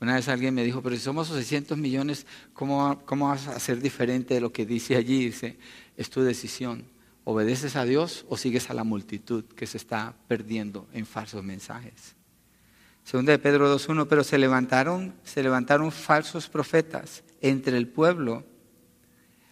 Una 0.00 0.14
vez 0.14 0.28
alguien 0.28 0.54
me 0.54 0.62
dijo, 0.62 0.82
pero 0.82 0.94
si 0.96 1.02
somos 1.02 1.28
600 1.28 1.78
millones, 1.78 2.26
¿cómo, 2.52 3.02
¿cómo 3.06 3.28
vas 3.28 3.48
a 3.48 3.58
ser 3.58 3.80
diferente 3.80 4.34
de 4.34 4.40
lo 4.40 4.52
que 4.52 4.66
dice 4.66 4.96
allí? 4.96 5.26
Dice, 5.26 5.56
es 5.96 6.10
tu 6.10 6.20
decisión. 6.20 6.84
¿Obedeces 7.24 7.74
a 7.76 7.84
Dios 7.84 8.26
o 8.28 8.36
sigues 8.36 8.68
a 8.68 8.74
la 8.74 8.84
multitud 8.84 9.44
que 9.44 9.66
se 9.66 9.78
está 9.78 10.14
perdiendo 10.28 10.86
en 10.92 11.06
falsos 11.06 11.42
mensajes? 11.42 12.14
Segunda 13.02 13.32
de 13.32 13.38
Pedro 13.38 13.74
2.1, 13.74 14.06
pero 14.08 14.24
se 14.24 14.38
levantaron, 14.38 15.14
se 15.24 15.42
levantaron 15.42 15.90
falsos 15.90 16.48
profetas 16.48 17.24
entre 17.40 17.76
el 17.76 17.88
pueblo, 17.88 18.44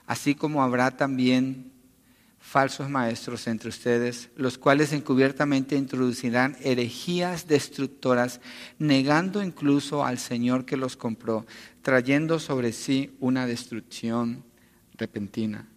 así 0.07 0.35
como 0.35 0.63
habrá 0.63 0.97
también 0.97 1.73
falsos 2.39 2.91
maestros 2.91 3.47
entre 3.47 3.69
ustedes, 3.69 4.29
los 4.37 4.59
cuales 4.59 4.93
encubiertamente 4.93 5.77
introducirán 5.77 6.57
herejías 6.61 7.47
destructoras, 7.47 8.41
negando 8.79 9.43
incluso 9.43 10.05
al 10.05 10.19
Señor 10.19 10.67
que 10.67 10.77
los 10.77 10.97
compró, 10.97 11.47
trayendo 11.81 12.39
sobre 12.39 12.73
sí 12.73 13.17
una 13.21 13.47
destrucción 13.47 14.45
repentina. 14.95 15.72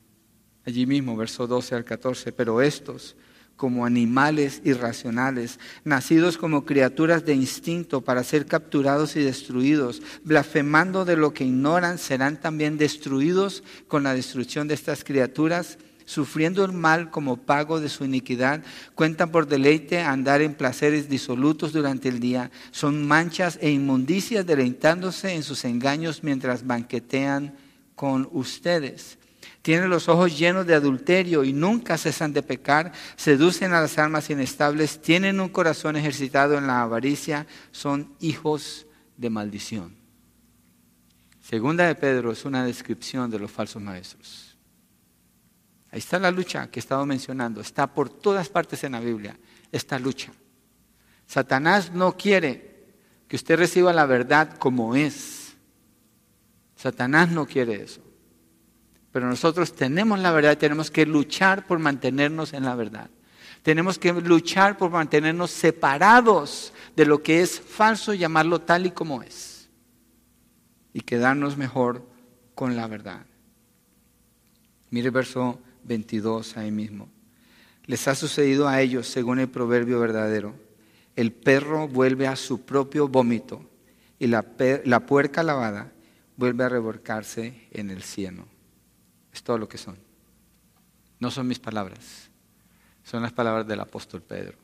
Allí 0.65 0.87
mismo, 0.87 1.15
verso 1.15 1.45
12 1.45 1.75
al 1.75 1.85
14, 1.85 2.31
pero 2.31 2.59
estos, 2.59 3.15
como 3.55 3.85
animales 3.85 4.61
irracionales, 4.65 5.59
nacidos 5.83 6.37
como 6.37 6.65
criaturas 6.65 7.23
de 7.23 7.35
instinto 7.35 8.01
para 8.01 8.23
ser 8.23 8.47
capturados 8.47 9.15
y 9.15 9.21
destruidos, 9.21 10.01
blasfemando 10.23 11.05
de 11.05 11.17
lo 11.17 11.33
que 11.33 11.45
ignoran, 11.45 11.99
serán 11.99 12.41
también 12.41 12.77
destruidos 12.79 13.63
con 13.87 14.03
la 14.03 14.15
destrucción 14.15 14.67
de 14.67 14.73
estas 14.73 15.03
criaturas, 15.03 15.77
sufriendo 16.05 16.65
el 16.65 16.71
mal 16.71 17.11
como 17.11 17.37
pago 17.37 17.79
de 17.79 17.89
su 17.89 18.03
iniquidad, 18.03 18.63
cuentan 18.95 19.31
por 19.31 19.47
deleite 19.47 20.01
andar 20.01 20.41
en 20.41 20.55
placeres 20.55 21.09
disolutos 21.09 21.73
durante 21.73 22.09
el 22.09 22.19
día, 22.19 22.49
son 22.71 23.07
manchas 23.07 23.59
e 23.61 23.69
inmundicias 23.69 24.45
deleitándose 24.45 25.33
en 25.33 25.43
sus 25.43 25.63
engaños 25.63 26.23
mientras 26.23 26.65
banquetean 26.65 27.55
con 27.95 28.27
ustedes 28.33 29.19
tienen 29.65 29.89
los 29.89 30.09
ojos 30.09 30.37
llenos 30.37 30.67
de 30.67 30.75
adulterio 30.75 31.43
y 31.43 31.51
nunca 31.51 31.97
cesan 31.97 32.33
de 32.33 32.43
pecar, 32.43 32.91
seducen 33.15 33.73
a 33.73 33.81
las 33.81 33.97
almas 33.97 34.29
inestables, 34.29 35.01
tienen 35.01 35.39
un 35.39 35.49
corazón 35.49 35.95
ejercitado 35.95 36.55
en 36.59 36.67
la 36.67 36.83
avaricia, 36.83 37.47
son 37.71 38.13
hijos 38.19 38.85
de 39.17 39.31
maldición. 39.31 39.95
Segunda 41.41 41.87
de 41.87 41.95
Pedro 41.95 42.31
es 42.31 42.45
una 42.45 42.63
descripción 42.63 43.31
de 43.31 43.39
los 43.39 43.49
falsos 43.49 43.81
maestros. 43.81 44.55
Ahí 45.89 45.97
está 45.97 46.19
la 46.19 46.29
lucha 46.29 46.69
que 46.69 46.77
he 46.79 46.81
estado 46.81 47.03
mencionando. 47.07 47.59
Está 47.59 47.91
por 47.91 48.07
todas 48.07 48.49
partes 48.49 48.83
en 48.83 48.91
la 48.91 48.99
Biblia, 48.99 49.35
esta 49.71 49.97
lucha. 49.97 50.31
Satanás 51.25 51.91
no 51.91 52.15
quiere 52.15 52.85
que 53.27 53.35
usted 53.35 53.57
reciba 53.57 53.91
la 53.91 54.05
verdad 54.05 54.59
como 54.59 54.95
es. 54.95 55.55
Satanás 56.75 57.31
no 57.31 57.47
quiere 57.47 57.81
eso. 57.81 58.04
Pero 59.15 59.29
nosotros 59.29 59.73
tenemos 59.73 60.19
la 60.19 60.29
verdad 60.33 60.51
y 60.51 60.57
tenemos 60.57 60.91
que 60.91 61.05
luchar 61.05 61.65
por 61.65 61.79
mantenernos 61.79 62.51
en 62.51 62.65
la 62.65 62.75
verdad. 62.75 63.09
Tenemos 63.63 63.97
que 63.97 64.11
luchar 64.11 64.77
por 64.77 64.91
mantenernos 64.91 65.51
separados 65.51 66.73
de 66.97 67.05
lo 67.05 67.23
que 67.23 67.39
es 67.39 67.57
falso 67.61 68.13
llamarlo 68.13 68.59
tal 68.59 68.87
y 68.87 68.91
como 68.91 69.23
es. 69.23 69.69
Y 70.91 70.99
quedarnos 70.99 71.55
mejor 71.55 72.05
con 72.55 72.75
la 72.75 72.87
verdad. 72.87 73.25
Mire 74.89 75.11
verso 75.11 75.61
22 75.85 76.57
ahí 76.57 76.71
mismo. 76.71 77.07
Les 77.85 78.09
ha 78.09 78.15
sucedido 78.15 78.67
a 78.67 78.81
ellos 78.81 79.07
según 79.07 79.39
el 79.39 79.47
proverbio 79.47 79.97
verdadero. 80.01 80.55
El 81.15 81.31
perro 81.31 81.87
vuelve 81.87 82.27
a 82.27 82.35
su 82.35 82.65
propio 82.65 83.07
vómito 83.07 83.61
y 84.19 84.27
la, 84.27 84.45
la 84.83 85.05
puerca 85.05 85.41
lavada 85.41 85.93
vuelve 86.35 86.65
a 86.65 86.69
revolcarse 86.69 87.69
en 87.71 87.89
el 87.91 88.03
cielo. 88.03 88.53
Es 89.35 89.43
todo 89.43 89.57
lo 89.57 89.67
que 89.67 89.77
son. 89.77 89.97
No 91.19 91.29
son 91.29 91.45
mis 91.45 91.59
palabras, 91.59 92.29
son 93.03 93.21
las 93.21 93.33
palabras 93.33 93.67
del 93.67 93.81
apóstol 93.81 94.21
Pedro. 94.21 94.57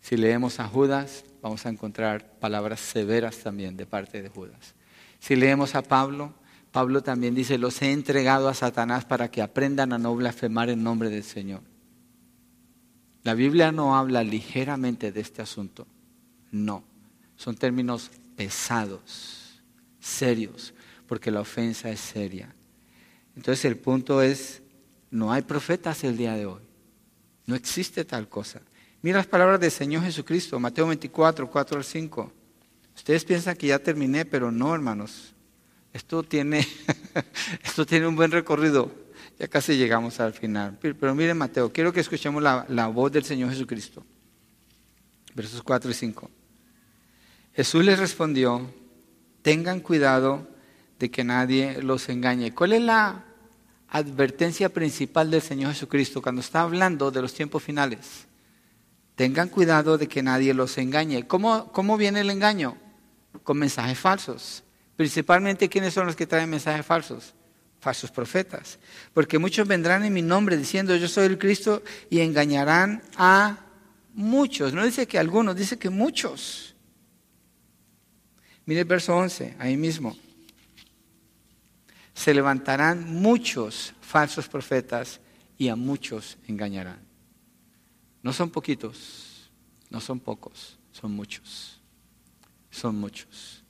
Si 0.00 0.16
leemos 0.16 0.58
a 0.58 0.66
Judas, 0.66 1.24
vamos 1.40 1.64
a 1.64 1.68
encontrar 1.68 2.38
palabras 2.40 2.80
severas 2.80 3.38
también 3.38 3.76
de 3.76 3.86
parte 3.86 4.20
de 4.20 4.28
Judas. 4.28 4.74
Si 5.20 5.36
leemos 5.36 5.76
a 5.76 5.82
Pablo, 5.82 6.34
Pablo 6.72 7.04
también 7.04 7.36
dice, 7.36 7.56
los 7.56 7.80
he 7.82 7.92
entregado 7.92 8.48
a 8.48 8.54
Satanás 8.54 9.04
para 9.04 9.30
que 9.30 9.42
aprendan 9.42 9.92
a 9.92 9.98
no 9.98 10.16
blasfemar 10.16 10.70
en 10.70 10.82
nombre 10.82 11.08
del 11.08 11.22
Señor. 11.22 11.62
La 13.22 13.34
Biblia 13.34 13.70
no 13.70 13.96
habla 13.96 14.24
ligeramente 14.24 15.12
de 15.12 15.20
este 15.20 15.40
asunto. 15.40 15.86
No, 16.50 16.82
son 17.36 17.54
términos 17.54 18.10
pesados, 18.34 19.62
serios, 20.00 20.74
porque 21.06 21.30
la 21.30 21.40
ofensa 21.40 21.90
es 21.90 22.00
seria. 22.00 22.52
Entonces 23.36 23.64
el 23.64 23.76
punto 23.76 24.22
es, 24.22 24.62
no 25.10 25.32
hay 25.32 25.42
profetas 25.42 26.04
el 26.04 26.16
día 26.16 26.34
de 26.34 26.46
hoy. 26.46 26.62
No 27.46 27.54
existe 27.54 28.04
tal 28.04 28.28
cosa. 28.28 28.60
Mira 29.02 29.18
las 29.18 29.26
palabras 29.26 29.60
del 29.60 29.70
Señor 29.70 30.02
Jesucristo, 30.02 30.58
Mateo 30.58 30.86
24, 30.86 31.50
4 31.50 31.76
al 31.78 31.84
5. 31.84 32.32
Ustedes 32.96 33.24
piensan 33.24 33.56
que 33.56 33.66
ya 33.66 33.78
terminé, 33.78 34.24
pero 34.24 34.50
no, 34.50 34.74
hermanos. 34.74 35.34
Esto 35.92 36.22
tiene, 36.22 36.66
esto 37.62 37.84
tiene 37.84 38.06
un 38.06 38.16
buen 38.16 38.30
recorrido. 38.30 38.90
Ya 39.38 39.48
casi 39.48 39.76
llegamos 39.76 40.20
al 40.20 40.32
final. 40.32 40.78
Pero, 40.80 41.14
miren 41.14 41.36
Mateo, 41.36 41.72
quiero 41.72 41.92
que 41.92 42.00
escuchemos 42.00 42.42
la, 42.42 42.64
la 42.68 42.86
voz 42.86 43.12
del 43.12 43.24
Señor 43.24 43.50
Jesucristo. 43.50 44.04
Versos 45.34 45.62
4 45.62 45.90
y 45.90 45.94
5. 45.94 46.30
Jesús 47.52 47.84
les 47.84 47.98
respondió, 47.98 48.68
tengan 49.42 49.80
cuidado 49.80 50.48
de 51.04 51.10
que 51.10 51.22
nadie 51.22 51.82
los 51.82 52.08
engañe. 52.08 52.54
¿Cuál 52.54 52.72
es 52.72 52.80
la 52.80 53.26
advertencia 53.90 54.70
principal 54.70 55.30
del 55.30 55.42
Señor 55.42 55.74
Jesucristo 55.74 56.22
cuando 56.22 56.40
está 56.40 56.62
hablando 56.62 57.10
de 57.10 57.20
los 57.20 57.34
tiempos 57.34 57.62
finales? 57.62 58.26
Tengan 59.14 59.50
cuidado 59.50 59.98
de 59.98 60.08
que 60.08 60.22
nadie 60.22 60.54
los 60.54 60.78
engañe. 60.78 61.26
¿Cómo, 61.26 61.70
cómo 61.72 61.98
viene 61.98 62.22
el 62.22 62.30
engaño? 62.30 62.78
Con 63.42 63.58
mensajes 63.58 63.98
falsos. 63.98 64.64
Principalmente, 64.96 65.68
¿quiénes 65.68 65.92
son 65.92 66.06
los 66.06 66.16
que 66.16 66.26
traen 66.26 66.48
mensajes 66.48 66.86
falsos? 66.86 67.34
Falsos 67.78 68.10
profetas. 68.10 68.78
Porque 69.12 69.38
muchos 69.38 69.68
vendrán 69.68 70.04
en 70.04 70.12
mi 70.14 70.22
nombre 70.22 70.56
diciendo 70.56 70.96
yo 70.96 71.06
soy 71.06 71.26
el 71.26 71.36
Cristo 71.36 71.82
y 72.08 72.20
engañarán 72.20 73.02
a 73.18 73.58
muchos. 74.14 74.72
No 74.72 74.82
dice 74.82 75.06
que 75.06 75.18
algunos, 75.18 75.54
dice 75.54 75.78
que 75.78 75.90
muchos. 75.90 76.74
Mire 78.64 78.80
el 78.80 78.86
verso 78.86 79.14
11, 79.14 79.56
ahí 79.58 79.76
mismo. 79.76 80.16
Se 82.24 82.32
levantarán 82.32 83.12
muchos 83.12 83.92
falsos 84.00 84.48
profetas 84.48 85.20
y 85.58 85.68
a 85.68 85.76
muchos 85.76 86.38
engañarán. 86.48 86.98
No 88.22 88.32
son 88.32 88.48
poquitos, 88.48 89.50
no 89.90 90.00
son 90.00 90.20
pocos, 90.20 90.78
son 90.90 91.12
muchos. 91.12 91.82
Son 92.70 92.96
muchos. 92.96 93.62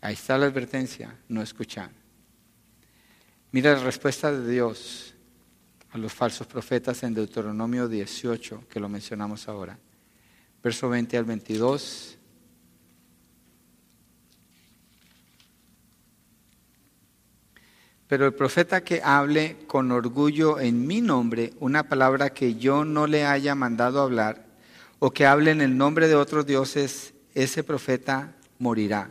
Ahí 0.00 0.14
está 0.14 0.38
la 0.38 0.46
advertencia, 0.46 1.18
no 1.26 1.42
escuchan. 1.42 1.90
Mira 3.50 3.74
la 3.74 3.82
respuesta 3.82 4.30
de 4.30 4.48
Dios 4.48 5.16
a 5.90 5.98
los 5.98 6.12
falsos 6.12 6.46
profetas 6.46 7.02
en 7.02 7.14
Deuteronomio 7.14 7.88
18, 7.88 8.68
que 8.68 8.78
lo 8.78 8.88
mencionamos 8.88 9.48
ahora. 9.48 9.76
Verso 10.62 10.88
20 10.88 11.18
al 11.18 11.24
22. 11.24 12.16
Pero 18.10 18.26
el 18.26 18.34
profeta 18.34 18.82
que 18.82 19.00
hable 19.04 19.56
con 19.68 19.92
orgullo 19.92 20.58
en 20.58 20.84
mi 20.84 21.00
nombre 21.00 21.52
una 21.60 21.84
palabra 21.84 22.30
que 22.30 22.56
yo 22.56 22.84
no 22.84 23.06
le 23.06 23.24
haya 23.24 23.54
mandado 23.54 24.02
hablar, 24.02 24.46
o 24.98 25.12
que 25.12 25.26
hable 25.26 25.52
en 25.52 25.60
el 25.60 25.78
nombre 25.78 26.08
de 26.08 26.16
otros 26.16 26.44
dioses, 26.44 27.14
ese 27.36 27.62
profeta 27.62 28.34
morirá. 28.58 29.10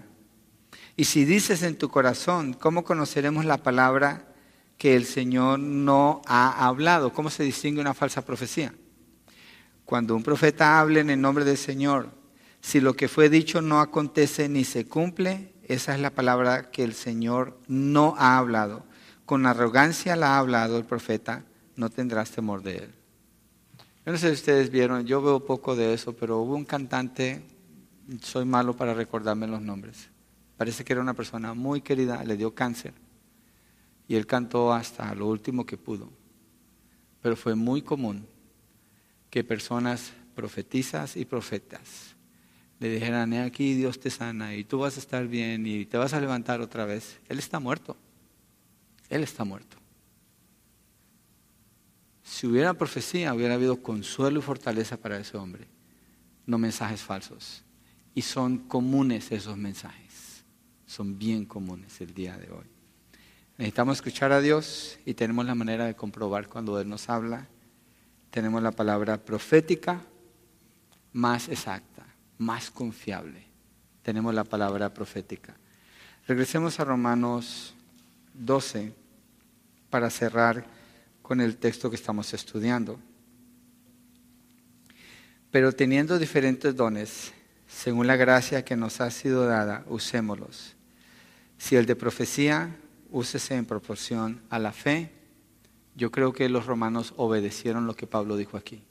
Y 0.98 1.06
si 1.06 1.24
dices 1.24 1.64
en 1.64 1.78
tu 1.78 1.88
corazón, 1.88 2.52
¿cómo 2.52 2.84
conoceremos 2.84 3.46
la 3.46 3.60
palabra 3.60 4.34
que 4.78 4.98
el 4.98 5.06
Señor 5.06 5.60
no 5.60 6.22
ha 6.28 6.68
hablado? 6.68 7.14
¿Cómo 7.14 7.30
se 7.30 7.44
distingue 7.44 7.80
una 7.80 7.94
falsa 7.94 8.26
profecía? 8.26 8.74
Cuando 9.86 10.14
un 10.14 10.24
profeta 10.24 10.78
hable 10.78 11.00
en 11.00 11.10
el 11.10 11.22
nombre 11.22 11.46
del 11.46 11.58
Señor, 11.58 12.10
si 12.60 12.82
lo 12.82 12.98
que 12.98 13.08
fue 13.08 13.30
dicho 13.30 13.62
no 13.62 13.80
acontece 13.80 14.50
ni 14.50 14.66
se 14.66 14.90
cumple, 14.90 15.54
esa 15.64 15.96
es 15.96 16.02
la 16.02 16.10
palabra 16.10 16.70
que 16.70 16.84
el 16.84 16.94
Señor 16.94 17.58
no 17.70 18.16
ha 18.18 18.38
hablado. 18.38 18.89
Con 19.30 19.46
arrogancia 19.46 20.16
la 20.16 20.34
ha 20.34 20.40
hablado 20.40 20.80
el 20.80 20.86
profeta, 20.86 21.46
no 21.76 21.92
tendrás 21.92 22.32
temor 22.32 22.64
de 22.64 22.78
él. 22.78 22.92
Yo 24.04 24.12
no 24.12 24.18
sé 24.18 24.30
si 24.30 24.34
ustedes 24.34 24.72
vieron, 24.72 25.06
yo 25.06 25.22
veo 25.22 25.46
poco 25.46 25.76
de 25.76 25.94
eso, 25.94 26.14
pero 26.14 26.40
hubo 26.40 26.56
un 26.56 26.66
cantante, 26.66 27.44
soy 28.24 28.46
malo 28.46 28.76
para 28.76 28.96
recordarme 28.96 29.46
los 29.46 29.62
nombres, 29.62 30.10
Parece 30.58 30.84
que 30.84 30.94
era 30.94 31.02
una 31.04 31.14
persona 31.14 31.54
muy 31.54 31.82
querida, 31.82 32.24
le 32.24 32.38
dio 32.38 32.56
cáncer. 32.56 32.96
Y 34.08 34.16
él 34.16 34.26
cantó 34.26 34.74
hasta 34.74 35.14
lo 35.14 35.28
último 35.28 35.64
que 35.64 35.78
pudo. 35.78 36.10
Pero 37.22 37.36
fue 37.36 37.54
muy 37.54 37.84
común 37.84 38.26
que 39.30 39.44
personas 39.44 40.12
profetizas 40.34 41.16
y 41.16 41.26
profetas 41.26 42.16
le 42.80 42.90
dijeran, 42.90 43.32
aquí 43.34 43.76
Dios 43.76 44.00
te 44.00 44.10
sana 44.10 44.56
y 44.56 44.64
tú 44.64 44.80
vas 44.80 44.98
a 44.98 45.00
estar 45.00 45.28
bien 45.28 45.68
y 45.68 45.86
te 45.86 46.00
vas 46.00 46.16
a 46.16 46.20
levantar 46.20 46.62
otra 46.62 46.86
vez. 46.86 47.20
Él 47.30 47.38
está 47.38 47.60
muerto. 47.60 47.96
Él 49.10 49.24
está 49.24 49.44
muerto. 49.44 49.78
Si 52.24 52.48
hubiera 52.48 52.74
profecía, 52.74 53.34
hubiera 53.34 53.56
habido 53.56 53.82
consuelo 53.82 54.40
y 54.40 54.44
fortaleza 54.44 54.98
para 54.98 55.20
ese 55.20 55.38
hombre, 55.38 55.68
no 56.46 56.58
mensajes 56.58 57.02
falsos. 57.02 57.64
Y 58.14 58.22
son 58.22 58.60
comunes 58.60 59.32
esos 59.32 59.58
mensajes 59.58 60.10
son 60.90 61.20
bien 61.20 61.46
comunes 61.46 62.02
el 62.02 62.16
día 62.16 62.36
de 62.36 62.50
hoy. 62.50 62.66
Necesitamos 63.60 63.98
escuchar 63.98 64.32
a 64.32 64.42
Dios 64.42 64.98
y 65.06 65.14
tenemos 65.14 65.46
la 65.46 65.54
manera 65.54 65.86
de 65.86 65.96
comprobar 65.96 66.48
cuando 66.48 66.80
Él 66.80 66.90
nos 66.90 67.10
habla. 67.10 67.48
Tenemos 68.32 68.64
la 68.64 68.72
palabra 68.72 69.24
profética 69.24 70.02
más 71.14 71.48
exacta, 71.48 72.08
más 72.40 72.72
confiable. 72.72 73.46
Tenemos 74.02 74.34
la 74.34 74.44
palabra 74.44 74.92
profética. 74.92 75.56
Regresemos 76.28 76.80
a 76.80 76.86
Romanos 76.86 77.76
12 78.40 78.94
para 79.90 80.10
cerrar 80.10 80.66
con 81.22 81.42
el 81.42 81.58
texto 81.58 81.90
que 81.90 81.96
estamos 81.96 82.34
estudiando. 82.34 83.00
Pero 85.52 85.72
teniendo 85.72 86.20
diferentes 86.20 86.76
dones, 86.76 87.34
según 87.68 88.08
la 88.08 88.16
gracia 88.16 88.66
que 88.66 88.76
nos 88.76 89.02
ha 89.02 89.12
sido 89.12 89.46
dada, 89.46 89.84
usémoslos. 89.88 90.76
Si 91.58 91.76
el 91.76 91.86
de 91.86 91.96
profecía, 91.96 92.76
úsese 93.12 93.56
en 93.56 93.66
proporción 93.66 94.42
a 94.50 94.60
la 94.60 94.72
fe. 94.72 95.12
Yo 95.96 96.12
creo 96.12 96.34
que 96.34 96.50
los 96.50 96.66
romanos 96.66 97.14
obedecieron 97.18 97.88
lo 97.88 97.96
que 97.96 98.08
Pablo 98.08 98.38
dijo 98.38 98.58
aquí. 98.58 98.84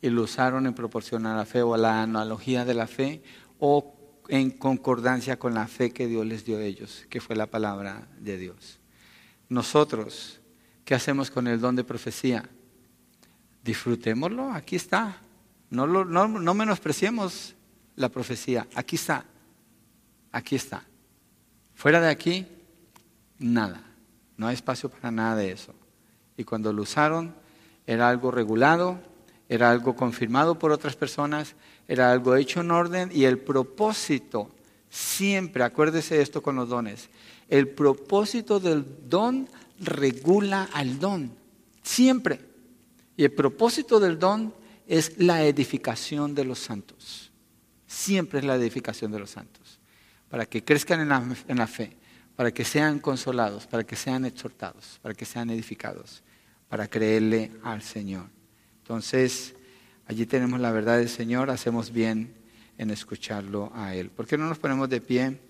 Y 0.00 0.10
lo 0.10 0.22
usaron 0.22 0.66
en 0.66 0.74
proporción 0.74 1.26
a 1.26 1.36
la 1.36 1.44
fe 1.44 1.62
o 1.62 1.74
a 1.74 1.78
la 1.78 2.02
analogía 2.02 2.64
de 2.64 2.74
la 2.74 2.86
fe 2.86 3.22
o 3.58 3.94
en 4.28 4.50
concordancia 4.50 5.38
con 5.38 5.54
la 5.54 5.66
fe 5.66 5.90
que 5.90 6.06
Dios 6.06 6.24
les 6.26 6.44
dio 6.44 6.58
a 6.58 6.62
ellos, 6.62 7.06
que 7.10 7.20
fue 7.20 7.34
la 7.34 7.46
palabra 7.46 8.06
de 8.18 8.38
Dios. 8.38 8.77
Nosotros, 9.48 10.40
¿qué 10.84 10.94
hacemos 10.94 11.30
con 11.30 11.46
el 11.46 11.60
don 11.60 11.76
de 11.76 11.84
profecía? 11.84 12.48
Disfrutémoslo, 13.62 14.52
aquí 14.52 14.76
está. 14.76 15.18
No, 15.70 15.86
lo, 15.86 16.04
no, 16.04 16.28
no 16.28 16.54
menospreciemos 16.54 17.54
la 17.96 18.08
profecía, 18.08 18.66
aquí 18.74 18.96
está, 18.96 19.24
aquí 20.32 20.56
está. 20.56 20.84
Fuera 21.74 22.00
de 22.00 22.08
aquí, 22.08 22.46
nada. 23.38 23.82
No 24.36 24.46
hay 24.46 24.54
espacio 24.54 24.88
para 24.88 25.10
nada 25.10 25.36
de 25.36 25.52
eso. 25.52 25.74
Y 26.36 26.44
cuando 26.44 26.72
lo 26.72 26.82
usaron, 26.82 27.34
era 27.86 28.08
algo 28.08 28.30
regulado, 28.30 29.00
era 29.48 29.70
algo 29.70 29.96
confirmado 29.96 30.58
por 30.58 30.70
otras 30.72 30.94
personas, 30.94 31.54
era 31.88 32.12
algo 32.12 32.36
hecho 32.36 32.60
en 32.60 32.70
orden 32.70 33.10
y 33.12 33.24
el 33.24 33.38
propósito, 33.38 34.50
siempre, 34.90 35.64
acuérdese 35.64 36.16
de 36.16 36.22
esto 36.22 36.42
con 36.42 36.56
los 36.56 36.68
dones, 36.68 37.08
el 37.48 37.68
propósito 37.68 38.60
del 38.60 38.84
don 39.08 39.48
regula 39.80 40.68
al 40.72 40.98
don, 40.98 41.32
siempre. 41.82 42.40
Y 43.16 43.24
el 43.24 43.32
propósito 43.32 43.98
del 43.98 44.18
don 44.18 44.54
es 44.86 45.18
la 45.18 45.44
edificación 45.44 46.34
de 46.34 46.44
los 46.44 46.58
santos. 46.58 47.32
Siempre 47.86 48.40
es 48.40 48.44
la 48.44 48.56
edificación 48.56 49.10
de 49.10 49.18
los 49.18 49.30
santos. 49.30 49.78
Para 50.28 50.46
que 50.46 50.62
crezcan 50.62 51.00
en 51.00 51.08
la, 51.58 51.66
fe, 51.66 51.96
para 52.36 52.52
que 52.52 52.64
sean 52.64 52.98
consolados, 52.98 53.66
para 53.66 53.84
que 53.84 53.96
sean 53.96 54.24
exhortados, 54.24 54.98
para 55.02 55.14
que 55.14 55.24
sean 55.24 55.50
edificados, 55.50 56.22
para 56.68 56.86
creerle 56.86 57.50
al 57.62 57.82
Señor. 57.82 58.26
Entonces, 58.82 59.54
allí 60.06 60.26
tenemos 60.26 60.60
la 60.60 60.70
verdad 60.70 60.98
del 60.98 61.08
Señor, 61.08 61.50
hacemos 61.50 61.90
bien 61.90 62.34
en 62.76 62.90
escucharlo 62.90 63.72
a 63.74 63.94
Él. 63.94 64.10
¿Por 64.10 64.26
qué 64.26 64.36
no 64.36 64.48
nos 64.48 64.58
ponemos 64.58 64.88
de 64.90 65.00
pie 65.00 65.40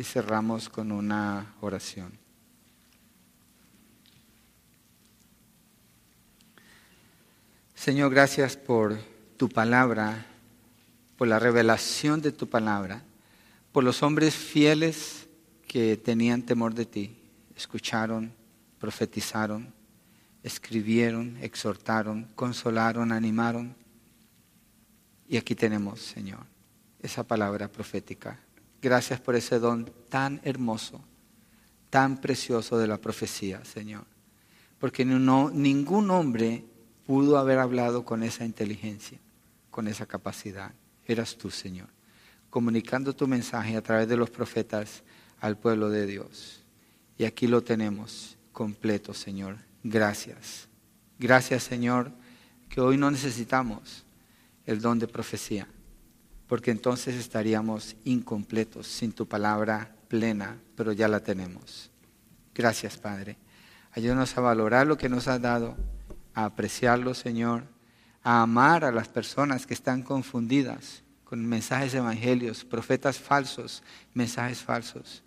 y 0.00 0.02
cerramos 0.02 0.70
con 0.70 0.92
una 0.92 1.54
oración? 1.60 2.10
Señor, 7.74 8.10
gracias 8.10 8.56
por 8.56 8.98
tu 9.36 9.50
palabra, 9.50 10.24
por 11.18 11.28
la 11.28 11.38
revelación 11.38 12.22
de 12.22 12.32
tu 12.32 12.48
palabra, 12.48 13.02
por 13.72 13.84
los 13.84 14.02
hombres 14.02 14.34
fieles 14.34 15.26
que 15.68 15.98
tenían 15.98 16.44
temor 16.44 16.72
de 16.72 16.86
ti, 16.86 17.18
escucharon, 17.54 18.32
profetizaron, 18.78 19.70
escribieron, 20.42 21.36
exhortaron, 21.42 22.24
consolaron, 22.34 23.12
animaron. 23.12 23.76
Y 25.28 25.36
aquí 25.36 25.54
tenemos, 25.54 26.00
Señor, 26.00 26.46
esa 27.02 27.22
palabra 27.22 27.68
profética. 27.68 28.40
Gracias 28.82 29.20
por 29.20 29.36
ese 29.36 29.58
don 29.58 29.90
tan 30.08 30.40
hermoso, 30.44 31.02
tan 31.90 32.20
precioso 32.20 32.78
de 32.78 32.86
la 32.86 32.98
profecía, 32.98 33.64
Señor. 33.64 34.04
Porque 34.78 35.04
ningún 35.04 36.10
hombre 36.10 36.64
pudo 37.06 37.38
haber 37.38 37.58
hablado 37.58 38.04
con 38.04 38.22
esa 38.22 38.44
inteligencia, 38.44 39.18
con 39.70 39.88
esa 39.88 40.06
capacidad. 40.06 40.72
Eras 41.06 41.36
tú, 41.36 41.50
Señor, 41.50 41.88
comunicando 42.48 43.14
tu 43.14 43.26
mensaje 43.26 43.76
a 43.76 43.82
través 43.82 44.08
de 44.08 44.16
los 44.16 44.30
profetas 44.30 45.02
al 45.40 45.58
pueblo 45.58 45.90
de 45.90 46.06
Dios. 46.06 46.62
Y 47.18 47.24
aquí 47.24 47.46
lo 47.46 47.62
tenemos 47.62 48.38
completo, 48.52 49.12
Señor. 49.12 49.58
Gracias. 49.82 50.68
Gracias, 51.18 51.64
Señor, 51.64 52.12
que 52.70 52.80
hoy 52.80 52.96
no 52.96 53.10
necesitamos 53.10 54.04
el 54.64 54.80
don 54.80 54.98
de 54.98 55.08
profecía, 55.08 55.66
porque 56.50 56.72
entonces 56.72 57.14
estaríamos 57.14 57.94
incompletos 58.02 58.88
sin 58.88 59.12
tu 59.12 59.28
palabra 59.28 59.94
plena, 60.08 60.58
pero 60.74 60.90
ya 60.90 61.06
la 61.06 61.20
tenemos. 61.20 61.92
Gracias, 62.52 62.96
Padre. 62.98 63.38
Ayúdanos 63.92 64.36
a 64.36 64.40
valorar 64.40 64.84
lo 64.88 64.98
que 64.98 65.08
nos 65.08 65.28
has 65.28 65.40
dado 65.40 65.76
a 66.34 66.46
apreciarlo, 66.46 67.14
Señor, 67.14 67.62
a 68.24 68.42
amar 68.42 68.84
a 68.84 68.90
las 68.90 69.06
personas 69.06 69.64
que 69.64 69.74
están 69.74 70.02
confundidas 70.02 71.04
con 71.22 71.46
mensajes 71.46 71.94
evangelios, 71.94 72.64
profetas 72.64 73.20
falsos, 73.20 73.84
mensajes 74.12 74.58
falsos. 74.58 75.22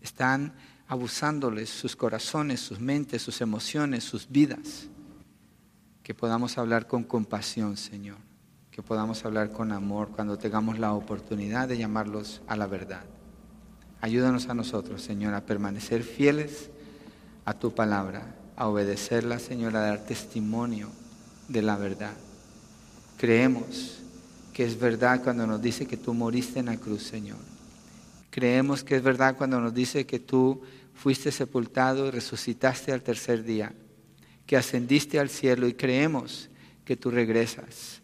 Están 0.00 0.52
abusándoles 0.88 1.70
sus 1.70 1.94
corazones, 1.94 2.58
sus 2.58 2.80
mentes, 2.80 3.22
sus 3.22 3.40
emociones, 3.40 4.02
sus 4.02 4.28
vidas. 4.28 4.88
Que 6.02 6.12
podamos 6.12 6.58
hablar 6.58 6.88
con 6.88 7.04
compasión, 7.04 7.76
Señor. 7.76 8.25
Que 8.76 8.82
podamos 8.82 9.24
hablar 9.24 9.52
con 9.52 9.72
amor 9.72 10.10
cuando 10.14 10.36
tengamos 10.36 10.78
la 10.78 10.92
oportunidad 10.92 11.66
de 11.66 11.78
llamarlos 11.78 12.42
a 12.46 12.56
la 12.56 12.66
verdad. 12.66 13.04
Ayúdanos 14.02 14.50
a 14.50 14.54
nosotros, 14.54 15.00
Señor, 15.00 15.32
a 15.32 15.46
permanecer 15.46 16.02
fieles 16.02 16.68
a 17.46 17.54
tu 17.54 17.74
palabra 17.74 18.36
a 18.54 18.68
obedecerla, 18.68 19.38
Señor, 19.38 19.74
a 19.76 19.80
dar 19.80 20.04
testimonio 20.04 20.90
de 21.48 21.62
la 21.62 21.78
verdad. 21.78 22.12
Creemos 23.16 24.02
que 24.52 24.64
es 24.64 24.78
verdad 24.78 25.22
cuando 25.24 25.46
nos 25.46 25.62
dice 25.62 25.86
que 25.86 25.96
tú 25.96 26.12
moriste 26.12 26.60
en 26.60 26.66
la 26.66 26.76
cruz, 26.76 27.02
Señor. 27.02 27.38
Creemos 28.28 28.84
que 28.84 28.96
es 28.96 29.02
verdad 29.02 29.38
cuando 29.38 29.58
nos 29.58 29.72
dice 29.72 30.04
que 30.04 30.18
tú 30.18 30.60
fuiste 30.92 31.32
sepultado 31.32 32.08
y 32.08 32.10
resucitaste 32.10 32.92
al 32.92 33.02
tercer 33.02 33.42
día, 33.42 33.72
que 34.44 34.58
ascendiste 34.58 35.18
al 35.18 35.30
cielo 35.30 35.66
y 35.66 35.72
creemos 35.72 36.50
que 36.84 36.96
tú 36.96 37.10
regresas. 37.10 38.02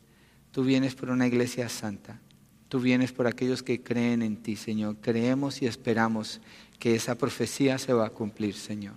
Tú 0.53 0.62
vienes 0.62 0.94
por 0.94 1.11
una 1.11 1.26
iglesia 1.26 1.68
santa. 1.68 2.20
Tú 2.68 2.78
vienes 2.80 3.12
por 3.12 3.26
aquellos 3.26 3.62
que 3.62 3.82
creen 3.82 4.22
en 4.22 4.36
ti, 4.36 4.57
Señor. 4.57 4.96
Creemos 5.00 5.61
y 5.61 5.66
esperamos 5.66 6.40
que 6.78 6.94
esa 6.94 7.16
profecía 7.16 7.78
se 7.78 7.92
va 7.92 8.07
a 8.07 8.11
cumplir, 8.11 8.55
Señor 8.55 8.94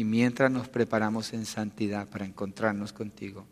y 0.00 0.04
mientras 0.04 0.50
nos 0.50 0.66
preparamos 0.66 1.34
en 1.34 1.44
santidad 1.44 2.08
para 2.08 2.24
encontrarnos 2.24 2.90
contigo. 2.90 3.44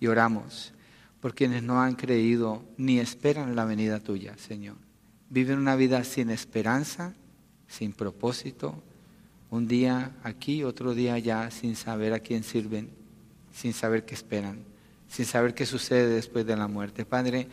Y 0.00 0.06
oramos 0.06 0.72
por 1.20 1.34
quienes 1.34 1.62
no 1.62 1.82
han 1.82 1.94
creído 1.94 2.64
ni 2.78 3.00
esperan 3.00 3.54
la 3.54 3.66
venida 3.66 4.00
tuya, 4.00 4.34
Señor. 4.38 4.76
Viven 5.28 5.58
una 5.58 5.76
vida 5.76 6.04
sin 6.04 6.30
esperanza, 6.30 7.12
sin 7.66 7.92
propósito, 7.92 8.82
un 9.50 9.68
día 9.68 10.12
aquí, 10.22 10.64
otro 10.64 10.94
día 10.94 11.12
allá, 11.12 11.50
sin 11.50 11.76
saber 11.76 12.14
a 12.14 12.20
quién 12.20 12.44
sirven, 12.44 12.88
sin 13.52 13.74
saber 13.74 14.06
qué 14.06 14.14
esperan, 14.14 14.60
sin 15.08 15.24
saber 15.24 15.54
qué 15.54 15.66
sucede 15.66 16.14
después 16.14 16.46
de 16.46 16.56
la 16.56 16.68
muerte. 16.68 17.04
Padre, 17.04 17.48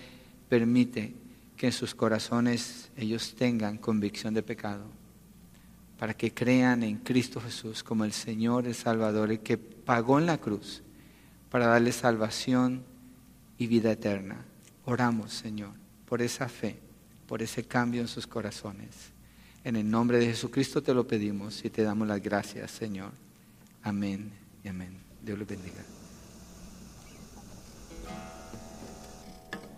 permite 0.49 1.13
que 1.57 1.67
en 1.67 1.71
sus 1.71 1.95
corazones 1.95 2.91
ellos 2.97 3.35
tengan 3.35 3.77
convicción 3.77 4.33
de 4.33 4.43
pecado 4.43 4.85
para 5.97 6.13
que 6.13 6.33
crean 6.33 6.83
en 6.83 6.97
Cristo 6.97 7.39
Jesús 7.39 7.83
como 7.83 8.03
el 8.03 8.11
Señor, 8.11 8.67
el 8.67 8.75
Salvador, 8.75 9.31
el 9.31 9.39
que 9.39 9.57
pagó 9.57 10.19
en 10.19 10.25
la 10.25 10.37
cruz 10.37 10.81
para 11.49 11.67
darles 11.67 11.95
salvación 11.95 12.83
y 13.57 13.67
vida 13.67 13.91
eterna. 13.91 14.43
Oramos, 14.85 15.33
Señor, 15.33 15.71
por 16.05 16.21
esa 16.21 16.49
fe, 16.49 16.77
por 17.27 17.41
ese 17.41 17.63
cambio 17.63 18.01
en 18.01 18.07
sus 18.07 18.27
corazones. 18.27 19.13
En 19.63 19.75
el 19.77 19.89
nombre 19.89 20.19
de 20.19 20.27
Jesucristo 20.27 20.83
te 20.83 20.93
lo 20.93 21.07
pedimos 21.07 21.63
y 21.63 21.69
te 21.69 21.83
damos 21.83 22.07
las 22.07 22.21
gracias, 22.21 22.71
Señor. 22.71 23.11
Amén 23.81 24.31
y 24.63 24.67
amén. 24.67 24.97
Dios 25.23 25.39
los 25.39 25.47
bendiga. 25.47 25.94